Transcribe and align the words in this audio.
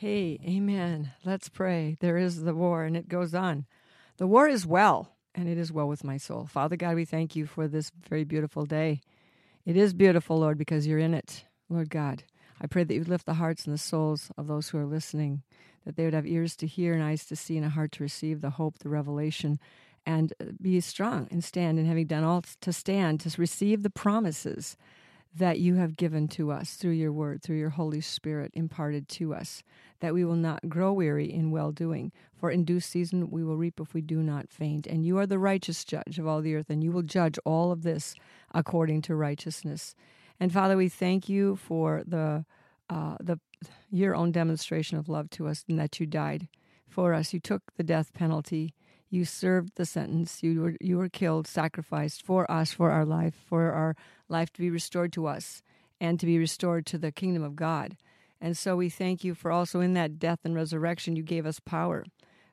Hey, 0.00 0.38
amen. 0.46 1.10
Let's 1.24 1.48
pray. 1.48 1.96
There 1.98 2.16
is 2.16 2.42
the 2.44 2.54
war, 2.54 2.84
and 2.84 2.96
it 2.96 3.08
goes 3.08 3.34
on. 3.34 3.66
The 4.18 4.26
war 4.26 4.48
is 4.48 4.66
well, 4.66 5.12
and 5.32 5.48
it 5.48 5.56
is 5.58 5.70
well 5.70 5.86
with 5.86 6.02
my 6.02 6.16
soul. 6.16 6.44
Father 6.46 6.76
God, 6.76 6.96
we 6.96 7.04
thank 7.04 7.36
you 7.36 7.46
for 7.46 7.68
this 7.68 7.92
very 8.08 8.24
beautiful 8.24 8.66
day. 8.66 9.00
It 9.64 9.76
is 9.76 9.94
beautiful, 9.94 10.40
Lord, 10.40 10.58
because 10.58 10.88
you're 10.88 10.98
in 10.98 11.14
it, 11.14 11.44
Lord 11.68 11.88
God. 11.88 12.24
I 12.60 12.66
pray 12.66 12.82
that 12.82 12.94
you 12.94 13.04
lift 13.04 13.26
the 13.26 13.34
hearts 13.34 13.64
and 13.64 13.72
the 13.72 13.78
souls 13.78 14.32
of 14.36 14.48
those 14.48 14.70
who 14.70 14.78
are 14.78 14.84
listening, 14.84 15.42
that 15.86 15.94
they 15.94 16.04
would 16.04 16.14
have 16.14 16.26
ears 16.26 16.56
to 16.56 16.66
hear 16.66 16.94
and 16.94 17.02
eyes 17.02 17.26
to 17.26 17.36
see 17.36 17.56
and 17.56 17.64
a 17.64 17.68
heart 17.68 17.92
to 17.92 18.02
receive 18.02 18.40
the 18.40 18.50
hope, 18.50 18.78
the 18.80 18.88
revelation, 18.88 19.60
and 20.04 20.32
uh, 20.40 20.46
be 20.60 20.80
strong 20.80 21.28
and 21.30 21.44
stand. 21.44 21.78
And 21.78 21.86
having 21.86 22.08
done 22.08 22.24
all 22.24 22.42
to 22.60 22.72
stand, 22.72 23.20
to 23.20 23.40
receive 23.40 23.84
the 23.84 23.90
promises 23.90 24.76
that 25.36 25.58
you 25.58 25.74
have 25.74 25.96
given 25.96 26.26
to 26.28 26.50
us 26.50 26.74
through 26.74 26.92
your 26.92 27.12
word, 27.12 27.42
through 27.42 27.58
your 27.58 27.70
Holy 27.70 28.00
Spirit 28.00 28.50
imparted 28.54 29.08
to 29.08 29.34
us, 29.34 29.62
that 30.00 30.14
we 30.14 30.24
will 30.24 30.36
not 30.36 30.68
grow 30.68 30.92
weary 30.92 31.32
in 31.32 31.50
well 31.50 31.72
doing. 31.72 32.12
For 32.34 32.50
in 32.50 32.64
due 32.64 32.80
season 32.80 33.30
we 33.30 33.44
will 33.44 33.56
reap 33.56 33.80
if 33.80 33.94
we 33.94 34.00
do 34.00 34.22
not 34.22 34.48
faint. 34.48 34.86
And 34.86 35.04
you 35.04 35.18
are 35.18 35.26
the 35.26 35.38
righteous 35.38 35.84
judge 35.84 36.18
of 36.18 36.26
all 36.26 36.40
the 36.40 36.54
earth, 36.54 36.70
and 36.70 36.82
you 36.82 36.92
will 36.92 37.02
judge 37.02 37.38
all 37.44 37.72
of 37.72 37.82
this 37.82 38.14
according 38.52 39.02
to 39.02 39.14
righteousness. 39.14 39.94
And 40.40 40.52
Father, 40.52 40.76
we 40.76 40.88
thank 40.88 41.28
you 41.28 41.56
for 41.56 42.02
the 42.06 42.44
uh, 42.90 43.16
the 43.20 43.38
your 43.90 44.14
own 44.14 44.32
demonstration 44.32 44.96
of 44.98 45.08
love 45.08 45.28
to 45.30 45.46
us, 45.46 45.64
and 45.68 45.78
that 45.78 46.00
you 46.00 46.06
died 46.06 46.48
for 46.88 47.12
us. 47.12 47.34
You 47.34 47.40
took 47.40 47.62
the 47.76 47.82
death 47.82 48.14
penalty. 48.14 48.74
You 49.10 49.24
served 49.24 49.76
the 49.76 49.86
sentence. 49.86 50.42
You 50.42 50.60
were 50.60 50.76
you 50.80 50.98
were 50.98 51.08
killed, 51.08 51.46
sacrificed 51.46 52.22
for 52.22 52.50
us, 52.50 52.72
for 52.72 52.90
our 52.90 53.04
life, 53.04 53.34
for 53.46 53.72
our 53.72 53.96
life 54.28 54.52
to 54.52 54.60
be 54.60 54.70
restored 54.70 55.12
to 55.14 55.26
us, 55.26 55.62
and 56.00 56.20
to 56.20 56.26
be 56.26 56.38
restored 56.38 56.84
to 56.86 56.98
the 56.98 57.12
kingdom 57.12 57.42
of 57.42 57.56
God. 57.56 57.96
And 58.40 58.56
so 58.56 58.76
we 58.76 58.88
thank 58.88 59.24
you 59.24 59.34
for 59.34 59.50
also 59.50 59.80
in 59.80 59.94
that 59.94 60.18
death 60.18 60.40
and 60.44 60.54
resurrection, 60.54 61.16
you 61.16 61.22
gave 61.22 61.46
us 61.46 61.58
power. 61.60 62.04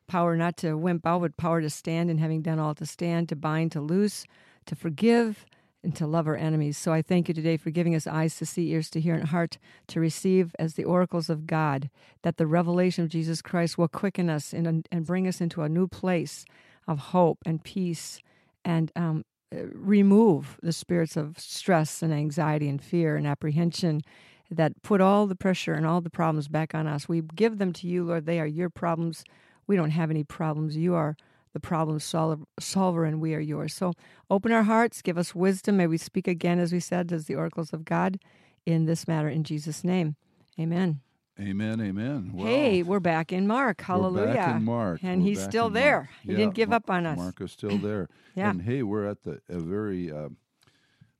Power 0.07 0.35
not 0.37 0.57
to 0.57 0.77
wimp 0.77 1.05
out, 1.05 1.21
but 1.21 1.37
power 1.37 1.61
to 1.61 1.69
stand, 1.69 2.09
and 2.09 2.19
having 2.19 2.41
done 2.41 2.59
all 2.59 2.75
to 2.75 2.85
stand, 2.85 3.29
to 3.29 3.35
bind, 3.35 3.71
to 3.73 3.81
loose, 3.81 4.25
to 4.65 4.75
forgive, 4.75 5.45
and 5.85 5.95
to 5.95 6.07
love 6.07 6.27
our 6.27 6.35
enemies. 6.35 6.77
So 6.77 6.91
I 6.91 7.01
thank 7.01 7.27
you 7.27 7.33
today 7.33 7.55
for 7.55 7.69
giving 7.69 7.95
us 7.95 8.07
eyes 8.07 8.35
to 8.37 8.45
see, 8.45 8.71
ears 8.71 8.89
to 8.89 8.99
hear, 8.99 9.13
and 9.13 9.29
heart 9.29 9.57
to 9.87 9.99
receive 9.99 10.55
as 10.59 10.73
the 10.73 10.83
oracles 10.83 11.29
of 11.29 11.47
God, 11.47 11.89
that 12.23 12.37
the 12.37 12.47
revelation 12.47 13.03
of 13.03 13.09
Jesus 13.09 13.41
Christ 13.41 13.77
will 13.77 13.87
quicken 13.87 14.29
us 14.29 14.51
and, 14.51 14.87
and 14.91 15.05
bring 15.05 15.27
us 15.27 15.39
into 15.39 15.61
a 15.61 15.69
new 15.69 15.87
place 15.87 16.43
of 16.87 16.97
hope 16.97 17.37
and 17.45 17.63
peace 17.63 18.19
and 18.65 18.91
um, 18.95 19.23
remove 19.51 20.59
the 20.61 20.73
spirits 20.73 21.15
of 21.15 21.39
stress 21.39 22.01
and 22.01 22.11
anxiety 22.11 22.67
and 22.67 22.83
fear 22.83 23.15
and 23.15 23.27
apprehension 23.27 24.01
that 24.49 24.81
put 24.81 25.01
all 25.01 25.27
the 25.27 25.35
pressure 25.35 25.73
and 25.73 25.85
all 25.85 26.01
the 26.01 26.09
problems 26.09 26.47
back 26.47 26.75
on 26.75 26.87
us. 26.87 27.07
We 27.07 27.21
give 27.21 27.57
them 27.57 27.73
to 27.73 27.87
you, 27.87 28.03
Lord. 28.03 28.25
They 28.25 28.39
are 28.39 28.47
your 28.47 28.69
problems. 28.69 29.23
We 29.67 29.75
don't 29.75 29.91
have 29.91 30.11
any 30.11 30.23
problems. 30.23 30.75
You 30.75 30.95
are 30.95 31.15
the 31.55 31.59
problem 31.61 32.01
solver, 32.01 33.05
and 33.05 33.21
we 33.21 33.33
are 33.33 33.39
yours. 33.39 33.73
So 33.73 33.93
open 34.29 34.51
our 34.51 34.63
hearts, 34.63 35.01
give 35.01 35.17
us 35.17 35.33
wisdom. 35.33 35.77
May 35.77 35.87
we 35.87 35.97
speak 35.97 36.27
again, 36.27 36.59
as 36.59 36.73
we 36.73 36.81
said, 36.81 37.13
as 37.13 37.27
the 37.27 37.35
oracles 37.35 37.71
of 37.71 37.85
God 37.85 38.19
in 38.65 38.83
this 38.83 39.07
matter, 39.07 39.29
in 39.29 39.45
Jesus' 39.45 39.81
name. 39.81 40.17
Amen. 40.59 40.99
Amen, 41.39 41.79
amen. 41.79 42.31
Well, 42.33 42.45
hey, 42.45 42.83
we're 42.83 42.99
back 42.99 43.31
in 43.31 43.47
Mark. 43.47 43.79
Hallelujah. 43.79 44.27
We're 44.27 44.33
back 44.33 44.55
in 44.57 44.63
Mark. 44.65 44.99
And 45.01 45.21
we're 45.21 45.29
he's 45.29 45.41
still 45.41 45.69
there. 45.69 46.09
He 46.23 46.35
didn't 46.35 46.55
give 46.55 46.69
Mark, 46.69 46.83
up 46.83 46.89
on 46.89 47.05
us. 47.05 47.17
Mark 47.17 47.39
is 47.39 47.53
still 47.53 47.77
there. 47.77 48.09
yeah. 48.35 48.49
And 48.49 48.61
hey, 48.61 48.83
we're 48.83 49.07
at 49.07 49.23
the 49.23 49.39
a 49.47 49.59
very 49.59 50.11
uh, 50.11 50.27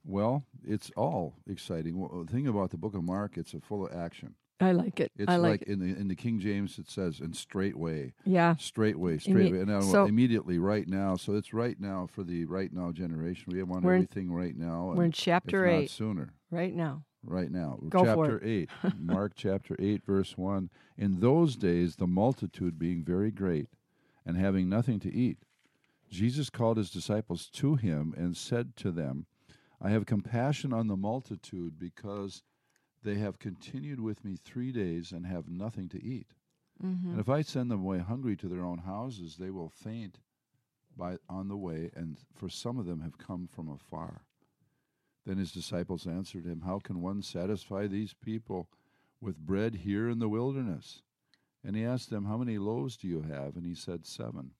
well. 0.04 0.44
It's 0.66 0.92
all 0.98 1.36
exciting. 1.48 1.98
Well, 1.98 2.26
the 2.26 2.32
thing 2.32 2.48
about 2.48 2.72
the 2.72 2.78
Book 2.78 2.94
of 2.94 3.06
Mark, 3.06 3.38
it's 3.38 3.54
a 3.54 3.62
full 3.62 3.86
of 3.86 3.94
action. 3.94 4.36
I 4.60 4.72
like 4.72 5.00
it. 5.00 5.12
It's 5.18 5.30
I 5.30 5.36
like, 5.36 5.52
like 5.52 5.62
it. 5.64 5.68
in 5.68 5.80
the 5.80 6.00
in 6.00 6.08
the 6.08 6.16
King 6.16 6.40
James 6.40 6.80
it 6.80 6.90
says 6.90 7.20
in 7.20 7.34
straightway. 7.34 8.14
Yeah. 8.24 8.56
Straightway, 8.56 9.18
straightway. 9.18 9.48
straight 9.48 9.68
way. 9.68 9.74
And 9.74 9.84
so, 9.84 10.06
immediately 10.06 10.60
right 10.60 10.88
now. 10.88 11.18
So 11.18 11.34
it's 11.36 11.54
right 11.54 11.80
now 11.80 12.08
for 12.10 12.24
the 12.24 12.46
right 12.46 12.72
now 12.72 12.92
generation. 12.92 13.52
We 13.52 13.62
want 13.64 13.86
everything 13.86 14.28
in, 14.28 14.34
right 14.34 14.56
now. 14.56 14.94
We're 14.96 15.06
in 15.06 15.12
chapter 15.12 15.66
eight. 15.68 15.90
Sooner. 15.92 16.32
Right 16.52 16.74
now. 16.74 17.04
Right 17.24 17.52
now. 17.52 17.80
Go 17.90 18.06
chapter 18.06 18.16
for 18.16 18.38
it. 18.38 18.48
eight. 18.48 18.70
Mark 19.00 19.34
chapter 19.36 19.76
eight, 19.78 20.06
verse 20.06 20.38
one. 20.38 20.70
In 20.98 21.20
those 21.20 21.58
days 21.58 21.98
the 21.98 22.08
multitude 22.08 22.80
being 22.80 23.04
very 23.04 23.32
great, 23.32 23.68
and 24.26 24.38
having 24.38 24.70
nothing 24.70 25.00
to 25.02 25.14
eat, 25.14 25.40
Jesus 26.10 26.50
called 26.50 26.78
his 26.78 26.90
disciples 26.90 27.50
to 27.54 27.76
him 27.76 28.14
and 28.18 28.38
said 28.38 28.76
to 28.78 28.92
them, 28.92 29.26
I 29.82 29.90
have 29.90 30.06
compassion 30.06 30.72
on 30.72 30.88
the 30.88 30.96
multitude 30.96 31.78
because 31.78 32.42
they 33.06 33.16
have 33.16 33.40
continued 33.40 34.00
with 34.00 34.26
me 34.26 34.36
three 34.36 34.72
days 34.72 35.12
and 35.12 35.26
have 35.26 35.48
nothing 35.48 35.88
to 35.90 36.04
eat. 36.04 36.28
Mm-hmm. 36.84 37.12
And 37.12 37.20
if 37.20 37.30
I 37.30 37.42
send 37.42 37.72
them 37.72 37.82
away 37.82 38.00
hungry 38.00 38.36
to 38.38 38.50
their 38.50 38.66
own 38.66 38.80
houses, 38.80 39.38
they 39.38 39.52
will 39.52 39.70
faint 39.70 40.20
by 40.98 41.18
on 41.30 41.48
the 41.48 41.58
way, 41.58 41.92
and 41.96 42.18
for 42.34 42.50
some 42.50 42.78
of 42.78 42.86
them 42.86 43.02
have 43.02 43.18
come 43.18 43.48
from 43.48 43.70
afar. 43.70 44.22
Then 45.26 45.38
his 45.38 45.52
disciples 45.52 46.08
answered 46.08 46.46
him, 46.46 46.62
How 46.62 46.80
can 46.80 47.02
one 47.02 47.22
satisfy 47.22 47.88
these 47.88 48.14
people 48.14 48.70
with 49.20 49.38
bread 49.38 49.76
here 49.76 50.10
in 50.10 50.20
the 50.20 50.30
wilderness? 50.30 51.02
And 51.64 51.76
he 51.76 51.84
asked 51.84 52.10
them, 52.10 52.26
How 52.26 52.38
many 52.38 52.58
loaves 52.58 52.96
do 52.96 53.08
you 53.08 53.22
have? 53.22 53.56
And 53.56 53.66
he 53.66 53.76
said, 53.76 54.06
Seven. 54.06 54.52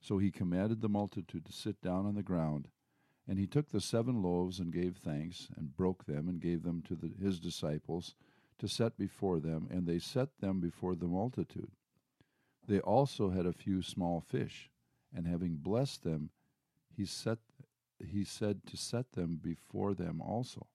So 0.00 0.18
he 0.18 0.30
commanded 0.30 0.82
the 0.82 0.88
multitude 0.88 1.44
to 1.46 1.52
sit 1.52 1.80
down 1.80 2.06
on 2.06 2.14
the 2.14 2.22
ground. 2.22 2.68
And 3.28 3.38
he 3.38 3.46
took 3.46 3.70
the 3.70 3.80
seven 3.80 4.22
loaves 4.22 4.60
and 4.60 4.72
gave 4.72 4.96
thanks, 4.96 5.48
and 5.56 5.76
broke 5.76 6.06
them, 6.06 6.28
and 6.28 6.40
gave 6.40 6.62
them 6.62 6.82
to 6.82 6.94
the, 6.94 7.10
his 7.20 7.40
disciples 7.40 8.14
to 8.58 8.68
set 8.68 8.96
before 8.96 9.40
them, 9.40 9.66
and 9.70 9.86
they 9.86 9.98
set 9.98 10.28
them 10.40 10.60
before 10.60 10.94
the 10.94 11.08
multitude. 11.08 11.70
They 12.68 12.78
also 12.80 13.30
had 13.30 13.46
a 13.46 13.52
few 13.52 13.82
small 13.82 14.20
fish, 14.20 14.70
and 15.14 15.26
having 15.26 15.56
blessed 15.56 16.04
them, 16.04 16.30
he 16.96 17.04
set 17.04 17.38
he 17.98 18.24
said 18.24 18.66
to 18.66 18.76
set 18.76 19.12
them 19.12 19.40
before 19.42 19.94
them 19.94 20.20
also. 20.20 20.66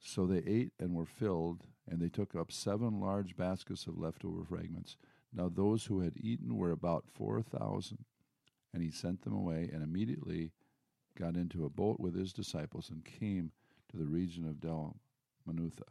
So 0.00 0.26
they 0.26 0.38
ate 0.38 0.72
and 0.80 0.94
were 0.94 1.06
filled, 1.06 1.66
and 1.86 2.00
they 2.00 2.08
took 2.08 2.34
up 2.34 2.50
seven 2.50 3.00
large 3.00 3.36
baskets 3.36 3.86
of 3.86 3.98
leftover 3.98 4.44
fragments. 4.44 4.96
Now 5.32 5.48
those 5.48 5.84
who 5.84 6.00
had 6.00 6.16
eaten 6.16 6.56
were 6.56 6.72
about 6.72 7.04
four 7.12 7.42
thousand. 7.42 8.04
And 8.72 8.82
he 8.82 8.90
sent 8.90 9.22
them 9.22 9.34
away, 9.34 9.70
and 9.72 9.84
immediately 9.84 10.50
got 11.18 11.36
into 11.36 11.64
a 11.64 11.70
boat 11.70 12.00
with 12.00 12.14
his 12.14 12.32
disciples 12.32 12.90
and 12.90 13.04
came 13.04 13.52
to 13.90 13.96
the 13.96 14.04
region 14.04 14.46
of 14.46 14.56
Dalmanutha. 14.56 15.84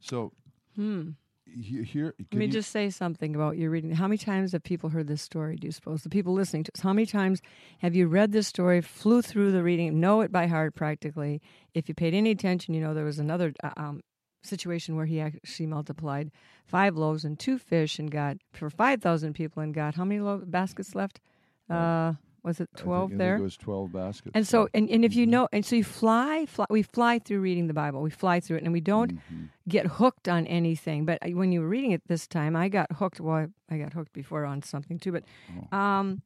So 0.00 0.32
hmm. 0.74 1.10
here, 1.46 2.14
let 2.18 2.32
me 2.32 2.46
you, 2.46 2.52
just 2.52 2.70
say 2.70 2.90
something 2.90 3.34
about 3.34 3.58
your 3.58 3.70
reading. 3.70 3.92
How 3.92 4.06
many 4.06 4.18
times 4.18 4.52
have 4.52 4.62
people 4.62 4.90
heard 4.90 5.06
this 5.06 5.22
story? 5.22 5.56
Do 5.56 5.66
you 5.66 5.72
suppose 5.72 6.02
the 6.02 6.08
people 6.08 6.32
listening 6.32 6.64
to 6.64 6.72
us? 6.74 6.80
How 6.80 6.92
many 6.92 7.06
times 7.06 7.42
have 7.78 7.94
you 7.94 8.06
read 8.06 8.32
this 8.32 8.46
story, 8.46 8.80
flew 8.80 9.22
through 9.22 9.52
the 9.52 9.62
reading, 9.62 10.00
know 10.00 10.22
it 10.22 10.32
by 10.32 10.46
heart 10.46 10.74
practically? 10.74 11.40
If 11.74 11.88
you 11.88 11.94
paid 11.94 12.14
any 12.14 12.30
attention, 12.30 12.74
you 12.74 12.80
know 12.80 12.94
there 12.94 13.04
was 13.04 13.18
another 13.18 13.52
uh, 13.62 13.70
um, 13.76 14.00
situation 14.42 14.96
where 14.96 15.06
he 15.06 15.20
actually 15.20 15.66
multiplied 15.66 16.30
five 16.64 16.96
loaves 16.96 17.24
and 17.24 17.38
two 17.38 17.58
fish 17.58 17.98
and 17.98 18.10
got 18.10 18.38
for 18.52 18.70
five 18.70 19.02
thousand 19.02 19.34
people 19.34 19.62
and 19.62 19.74
got 19.74 19.96
how 19.96 20.04
many 20.04 20.20
lo- 20.20 20.42
baskets 20.46 20.94
left? 20.94 21.20
Uh, 21.68 22.14
was 22.42 22.60
it 22.60 22.68
12 22.76 23.10
think, 23.10 23.18
there? 23.18 23.36
it 23.36 23.42
was 23.42 23.56
12 23.56 23.92
baskets. 23.92 24.30
And 24.34 24.46
so, 24.46 24.68
and, 24.74 24.88
and 24.90 25.04
if 25.04 25.14
you 25.14 25.26
Mhm. 25.26 25.30
know, 25.30 25.48
and 25.52 25.64
so 25.64 25.76
you 25.76 25.84
fly, 25.84 26.46
fly, 26.46 26.66
we 26.70 26.82
fly 26.82 27.18
through 27.18 27.40
reading 27.40 27.66
the 27.66 27.74
Bible. 27.74 28.02
We 28.02 28.10
fly 28.10 28.40
through 28.40 28.58
it, 28.58 28.64
and 28.64 28.72
we 28.72 28.80
don't 28.80 29.14
Mhm. 29.14 29.48
get 29.68 29.86
hooked 29.86 30.28
on 30.28 30.46
anything. 30.46 31.04
But 31.04 31.18
when 31.32 31.52
you 31.52 31.60
were 31.60 31.68
reading 31.68 31.92
it 31.92 32.02
this 32.06 32.26
time, 32.26 32.56
I 32.56 32.68
got 32.68 32.90
hooked. 32.92 33.20
Well, 33.20 33.48
I 33.70 33.78
got 33.78 33.92
hooked 33.92 34.12
before 34.12 34.44
on 34.44 34.62
something 34.62 34.98
too. 34.98 35.12
But 35.12 35.24
Oh. 35.72 35.76
um, 35.76 36.22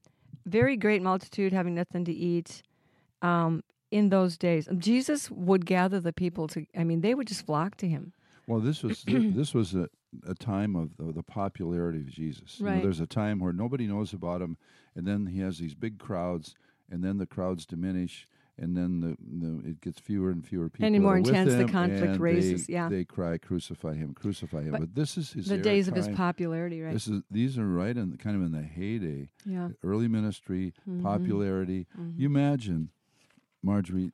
very 0.47 0.77
great 0.77 1.03
multitude 1.03 1.53
having 1.53 1.75
nothing 1.75 2.05
to 2.05 2.13
eat. 2.13 2.63
Um, 3.23 3.63
in 3.91 4.09
those 4.11 4.37
days, 4.37 4.69
Jesus 4.79 5.31
would 5.31 5.67
gather 5.67 6.01
the 6.01 6.13
people 6.13 6.47
to. 6.49 6.67
I 6.77 6.85
mean, 6.85 7.01
they 7.01 7.15
would 7.15 7.27
just 7.29 7.47
flock 7.47 7.77
to 7.77 7.89
him. 7.89 8.13
Well, 8.47 8.61
this 8.61 8.83
was 8.83 9.05
this 9.07 9.55
was 9.55 9.75
a, 9.75 9.89
a 10.27 10.35
time 10.35 10.77
of 10.77 10.97
the, 10.97 11.13
the 11.13 11.23
popularity 11.23 12.01
of 12.01 12.09
Jesus. 12.09 12.61
You 12.61 12.67
know, 12.67 12.81
there's 12.83 13.01
a 13.01 13.07
time 13.07 13.39
where 13.39 13.53
nobody 13.53 13.87
knows 13.87 14.13
about 14.13 14.41
him, 14.43 14.57
and 14.95 15.07
then 15.07 15.27
he 15.27 15.41
has 15.41 15.59
these 15.59 15.75
big 15.75 15.99
crowds, 15.99 16.55
and 16.91 17.03
then 17.03 17.19
the 17.19 17.27
crowds 17.27 17.67
diminish, 17.67 18.29
and 18.57 18.77
then 18.77 19.01
the, 19.01 19.17
the 19.19 19.69
it 19.71 19.81
gets 19.81 19.99
fewer 19.99 20.31
and 20.31 20.47
fewer 20.47 20.69
people. 20.69 20.87
And 20.87 21.03
more 21.03 21.17
intense 21.19 21.53
the 21.55 21.65
conflict 21.65 22.21
raises, 22.21 22.67
They, 22.67 22.75
yeah. 22.75 22.89
they 22.89 23.05
cry, 23.05 23.39
"Crucify 23.39 23.95
him! 23.95 24.15
Crucify 24.15 24.63
him!" 24.63 24.71
But 24.73 24.81
But, 24.81 24.95
this 24.95 25.17
is 25.19 25.33
his 25.33 25.47
the 25.47 25.59
days 25.59 25.89
of 25.89 25.97
his 25.97 26.09
popularity, 26.09 26.81
right? 26.81 26.93
This 26.93 27.09
is 27.09 27.23
these 27.31 27.59
are 27.59 27.67
right 27.67 27.97
in 27.97 28.17
kind 28.17 28.37
of 28.37 28.43
in 28.43 28.53
the 28.53 28.63
heyday, 28.63 29.31
yeah. 29.45 29.71
early 29.83 30.07
ministry, 30.09 30.73
Mhm. 30.89 31.03
popularity. 31.03 31.87
Mhm. 31.99 32.15
You 32.17 32.27
imagine, 32.27 32.91
Marjorie, 33.63 34.13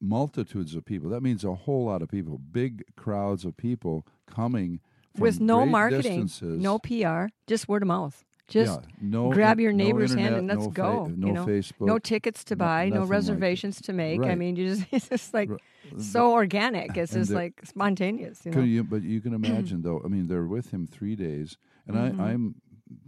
multitudes 0.00 0.74
of 0.74 0.84
people. 0.84 1.10
That 1.10 1.22
means 1.22 1.44
a 1.44 1.54
whole 1.54 1.84
lot 1.86 2.00
of 2.02 2.08
people, 2.08 2.38
big 2.38 2.84
crowds 2.96 3.44
of 3.44 3.56
people 3.56 4.06
coming 4.26 4.80
With 5.18 5.40
no 5.40 5.64
marketing, 5.64 6.30
no 6.42 6.78
PR, 6.78 7.26
just 7.46 7.68
word 7.68 7.82
of 7.82 7.88
mouth. 7.88 8.24
Just 8.46 8.80
yeah, 8.82 8.86
no, 9.00 9.30
grab 9.30 9.58
your 9.58 9.72
no 9.72 9.84
neighbor's 9.84 10.12
hand 10.12 10.34
and 10.36 10.46
let's 10.46 10.66
no 10.66 10.70
go, 10.70 11.12
no 11.16 11.26
you 11.26 11.32
know. 11.32 11.46
Facebook, 11.46 11.86
no 11.86 11.98
tickets 11.98 12.44
to 12.44 12.56
buy, 12.56 12.90
no 12.90 13.00
like 13.00 13.10
reservations 13.10 13.80
to 13.82 13.92
make. 13.94 14.20
I 14.20 14.34
mean, 14.34 14.54
you 14.56 14.68
just 14.74 14.86
it's 14.92 15.08
just 15.08 15.32
like 15.32 15.50
so 15.98 16.32
organic. 16.32 16.96
It's 16.96 17.12
and 17.12 17.20
just 17.22 17.30
the- 17.30 17.36
like 17.36 17.60
spontaneous, 17.64 18.44
you 18.44 18.52
know. 18.52 18.60
You, 18.60 18.84
but 18.84 19.02
you 19.02 19.20
can 19.22 19.32
imagine, 19.40 19.80
though. 19.82 20.02
I 20.04 20.08
mean, 20.08 20.26
they're 20.26 20.44
with 20.44 20.72
him 20.72 20.86
three 20.86 21.16
days, 21.16 21.56
and 21.86 21.96
Mhm. 21.96 22.20
I, 22.20 22.32
I'm 22.32 22.56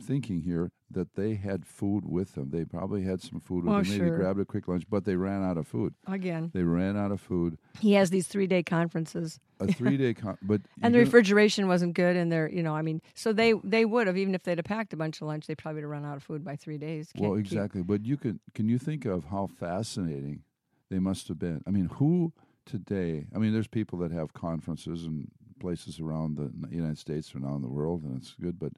thinking 0.01 0.41
here 0.41 0.71
that 0.91 1.15
they 1.17 1.35
had 1.35 1.67
food 1.67 2.05
with 2.07 2.35
them. 2.35 2.51
They 2.51 2.65
probably 2.65 3.03
had 3.03 3.21
some 3.21 3.41
food 3.41 3.65
with 3.65 3.75
Oh, 3.75 3.79
them. 3.83 3.89
Maybe 3.91 4.07
sure. 4.09 4.17
grabbed 4.19 4.39
a 4.41 4.45
quick 4.45 4.69
lunch, 4.69 4.85
but 4.89 5.05
they 5.05 5.17
ran 5.17 5.43
out 5.43 5.57
of 5.59 5.67
food. 5.67 5.95
Again, 6.07 6.51
They 6.55 6.63
ran 6.63 6.97
out 6.97 7.11
of 7.11 7.21
food. 7.21 7.59
he 7.81 7.95
has 7.95 8.11
these 8.11 8.29
three 8.29 8.47
day 8.47 8.63
conferences, 8.63 9.41
A 9.59 9.67
three 9.73 9.97
day, 9.97 10.15
con- 10.23 10.39
but 10.43 10.61
and 10.81 10.95
the 10.95 11.01
refrigeration 11.01 11.67
wasn't 11.67 11.95
good, 11.95 12.15
and 12.17 12.31
they're 12.31 12.49
you 12.49 12.63
know, 12.63 12.75
I 12.75 12.83
mean, 12.83 13.03
so 13.15 13.33
they 13.33 13.55
they 13.65 13.85
would 13.85 14.07
have 14.07 14.17
even 14.17 14.35
if 14.35 14.45
they'd 14.45 14.59
have 14.59 14.65
packed 14.65 14.93
a 14.93 14.97
bunch 14.97 15.21
of 15.21 15.27
lunch, 15.27 15.47
they 15.49 15.57
probably 15.57 15.77
would 15.83 15.85
have 15.85 15.91
run 15.91 16.05
out 16.05 16.17
of 16.19 16.23
food 16.23 16.45
by 16.45 16.55
three 16.57 16.79
days. 16.79 17.11
well, 17.19 17.33
Can't 17.33 17.45
keep- 17.45 17.53
exactly. 17.53 17.83
But 17.83 18.05
you 18.07 18.17
can 18.17 18.39
can 18.55 18.69
you 18.69 18.79
think 18.79 19.05
of 19.07 19.25
how 19.25 19.49
fascinating 19.49 20.43
they 20.89 21.01
must 21.01 21.27
have 21.29 21.39
been? 21.41 21.63
I 21.67 21.71
mean, 21.71 21.87
who 21.95 22.33
today? 22.65 23.27
I 23.35 23.39
mean, 23.39 23.53
there's 23.53 23.67
people 23.69 23.99
that 24.01 24.13
have 24.13 24.33
conferences 24.35 25.05
and 25.05 25.29
places 25.59 25.99
around 26.01 26.37
the 26.37 26.53
United 26.75 26.99
States 26.99 27.33
and 27.35 27.45
around 27.45 27.63
the 27.63 27.69
world, 27.69 28.03
and 28.05 28.17
it's 28.17 28.35
good. 28.41 28.59
But 28.59 28.73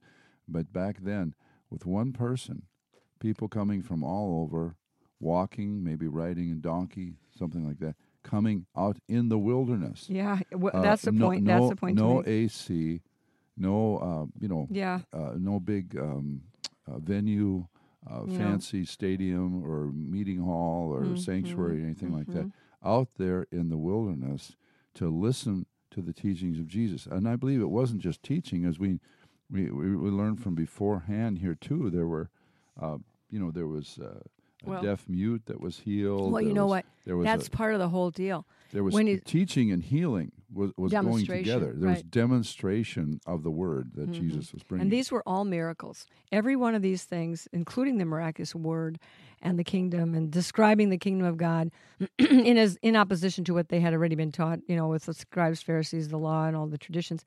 but 0.48 0.72
back 0.72 0.98
then, 1.02 1.34
with 1.70 1.86
one 1.86 2.12
person, 2.12 2.62
people 3.20 3.48
coming 3.48 3.82
from 3.82 4.02
all 4.04 4.42
over, 4.42 4.76
walking, 5.20 5.82
maybe 5.82 6.06
riding 6.06 6.50
a 6.52 6.54
donkey, 6.54 7.14
something 7.36 7.66
like 7.66 7.78
that, 7.80 7.96
coming 8.22 8.66
out 8.76 8.98
in 9.08 9.28
the 9.28 9.38
wilderness. 9.38 10.06
Yeah, 10.08 10.40
w- 10.50 10.70
Uh, 10.72 10.80
that's 10.82 11.02
the 11.02 11.12
no, 11.12 11.26
point. 11.26 11.44
No, 11.44 11.52
that's 11.52 11.68
the 11.70 11.76
point. 11.76 11.96
No. 11.96 12.22
AC, 12.26 13.00
no, 13.56 13.98
uh, 13.98 14.26
you 14.40 14.48
know, 14.48 14.68
yeah, 14.70 15.00
uh, 15.12 15.34
no 15.38 15.58
big 15.60 15.96
um, 15.98 16.42
uh, 16.86 16.98
venue, 16.98 17.66
uh, 18.08 18.26
fancy 18.26 18.84
stadium 18.84 19.64
or 19.64 19.90
meeting 19.92 20.38
hall 20.38 20.92
or 20.94 21.02
Mhm, 21.04 21.18
sanctuary 21.18 21.82
or 21.82 21.84
anything 21.84 22.12
like 22.12 22.26
that. 22.28 22.46
mhm. 22.46 22.52
Out 22.84 23.08
there 23.16 23.46
in 23.50 23.68
the 23.70 23.76
wilderness 23.76 24.56
to 24.94 25.08
listen 25.10 25.66
to 25.90 26.00
the 26.00 26.12
teachings 26.12 26.58
of 26.60 26.68
Jesus, 26.68 27.06
and 27.06 27.28
I 27.28 27.34
believe 27.34 27.60
it 27.60 27.70
wasn't 27.70 28.00
just 28.02 28.22
teaching, 28.22 28.64
as 28.64 28.78
we 28.78 29.00
we 29.50 29.70
we, 29.70 29.96
we 29.96 30.10
learned 30.10 30.42
from 30.42 30.54
beforehand 30.54 31.38
here 31.38 31.54
too. 31.54 31.90
There 31.90 32.06
were, 32.06 32.30
uh, 32.80 32.98
you 33.30 33.38
know, 33.40 33.50
there 33.50 33.66
was. 33.68 33.98
Uh, 34.00 34.20
a 34.66 34.70
Well- 34.70 34.82
deaf 34.82 35.08
mute 35.08 35.42
that 35.46 35.60
was 35.60 35.78
healed. 35.78 36.32
Well, 36.32 36.42
you 36.42 36.52
know 36.52 36.66
was- 36.66 36.82
what? 36.82 36.86
There 37.04 37.16
was 37.16 37.26
That's 37.26 37.46
a, 37.46 37.50
part 37.52 37.74
of 37.74 37.78
the 37.78 37.90
whole 37.90 38.10
deal. 38.10 38.44
there 38.72 38.82
was 38.82 38.92
when 38.92 39.20
teaching 39.20 39.70
and 39.70 39.80
healing 39.84 40.32
was, 40.52 40.72
was 40.76 40.90
going 40.90 41.24
together. 41.26 41.72
There 41.76 41.90
was 41.90 42.02
demonstration 42.02 43.20
of 43.24 43.44
the 43.44 43.52
word 43.52 43.92
that 43.94 44.10
Mhm. 44.10 44.14
Jesus 44.14 44.52
was 44.52 44.64
bringing. 44.64 44.82
And 44.82 44.92
these 44.92 45.12
were 45.12 45.22
all 45.28 45.44
miracles. 45.44 46.06
Every 46.32 46.56
one 46.56 46.74
of 46.74 46.82
these 46.82 47.04
things, 47.04 47.46
including 47.52 47.98
the 47.98 48.04
miraculous 48.04 48.52
word 48.52 48.98
and 49.40 49.60
the 49.60 49.64
kingdom 49.64 50.12
and 50.16 50.28
describing 50.28 50.90
the 50.90 50.98
kingdom 50.98 51.28
of 51.28 51.36
God 51.36 51.70
in 52.18 52.56
as 52.58 52.76
in 52.82 52.96
opposition 52.96 53.44
to 53.44 53.54
what 53.54 53.68
they 53.68 53.78
had 53.78 53.94
already 53.94 54.16
been 54.16 54.32
taught, 54.32 54.58
you 54.66 54.74
know, 54.74 54.88
with 54.88 55.04
the 55.06 55.14
scribes, 55.14 55.62
Pharisees, 55.62 56.08
the 56.08 56.18
law, 56.18 56.46
and 56.46 56.56
all 56.56 56.66
the 56.66 56.78
traditions. 56.78 57.24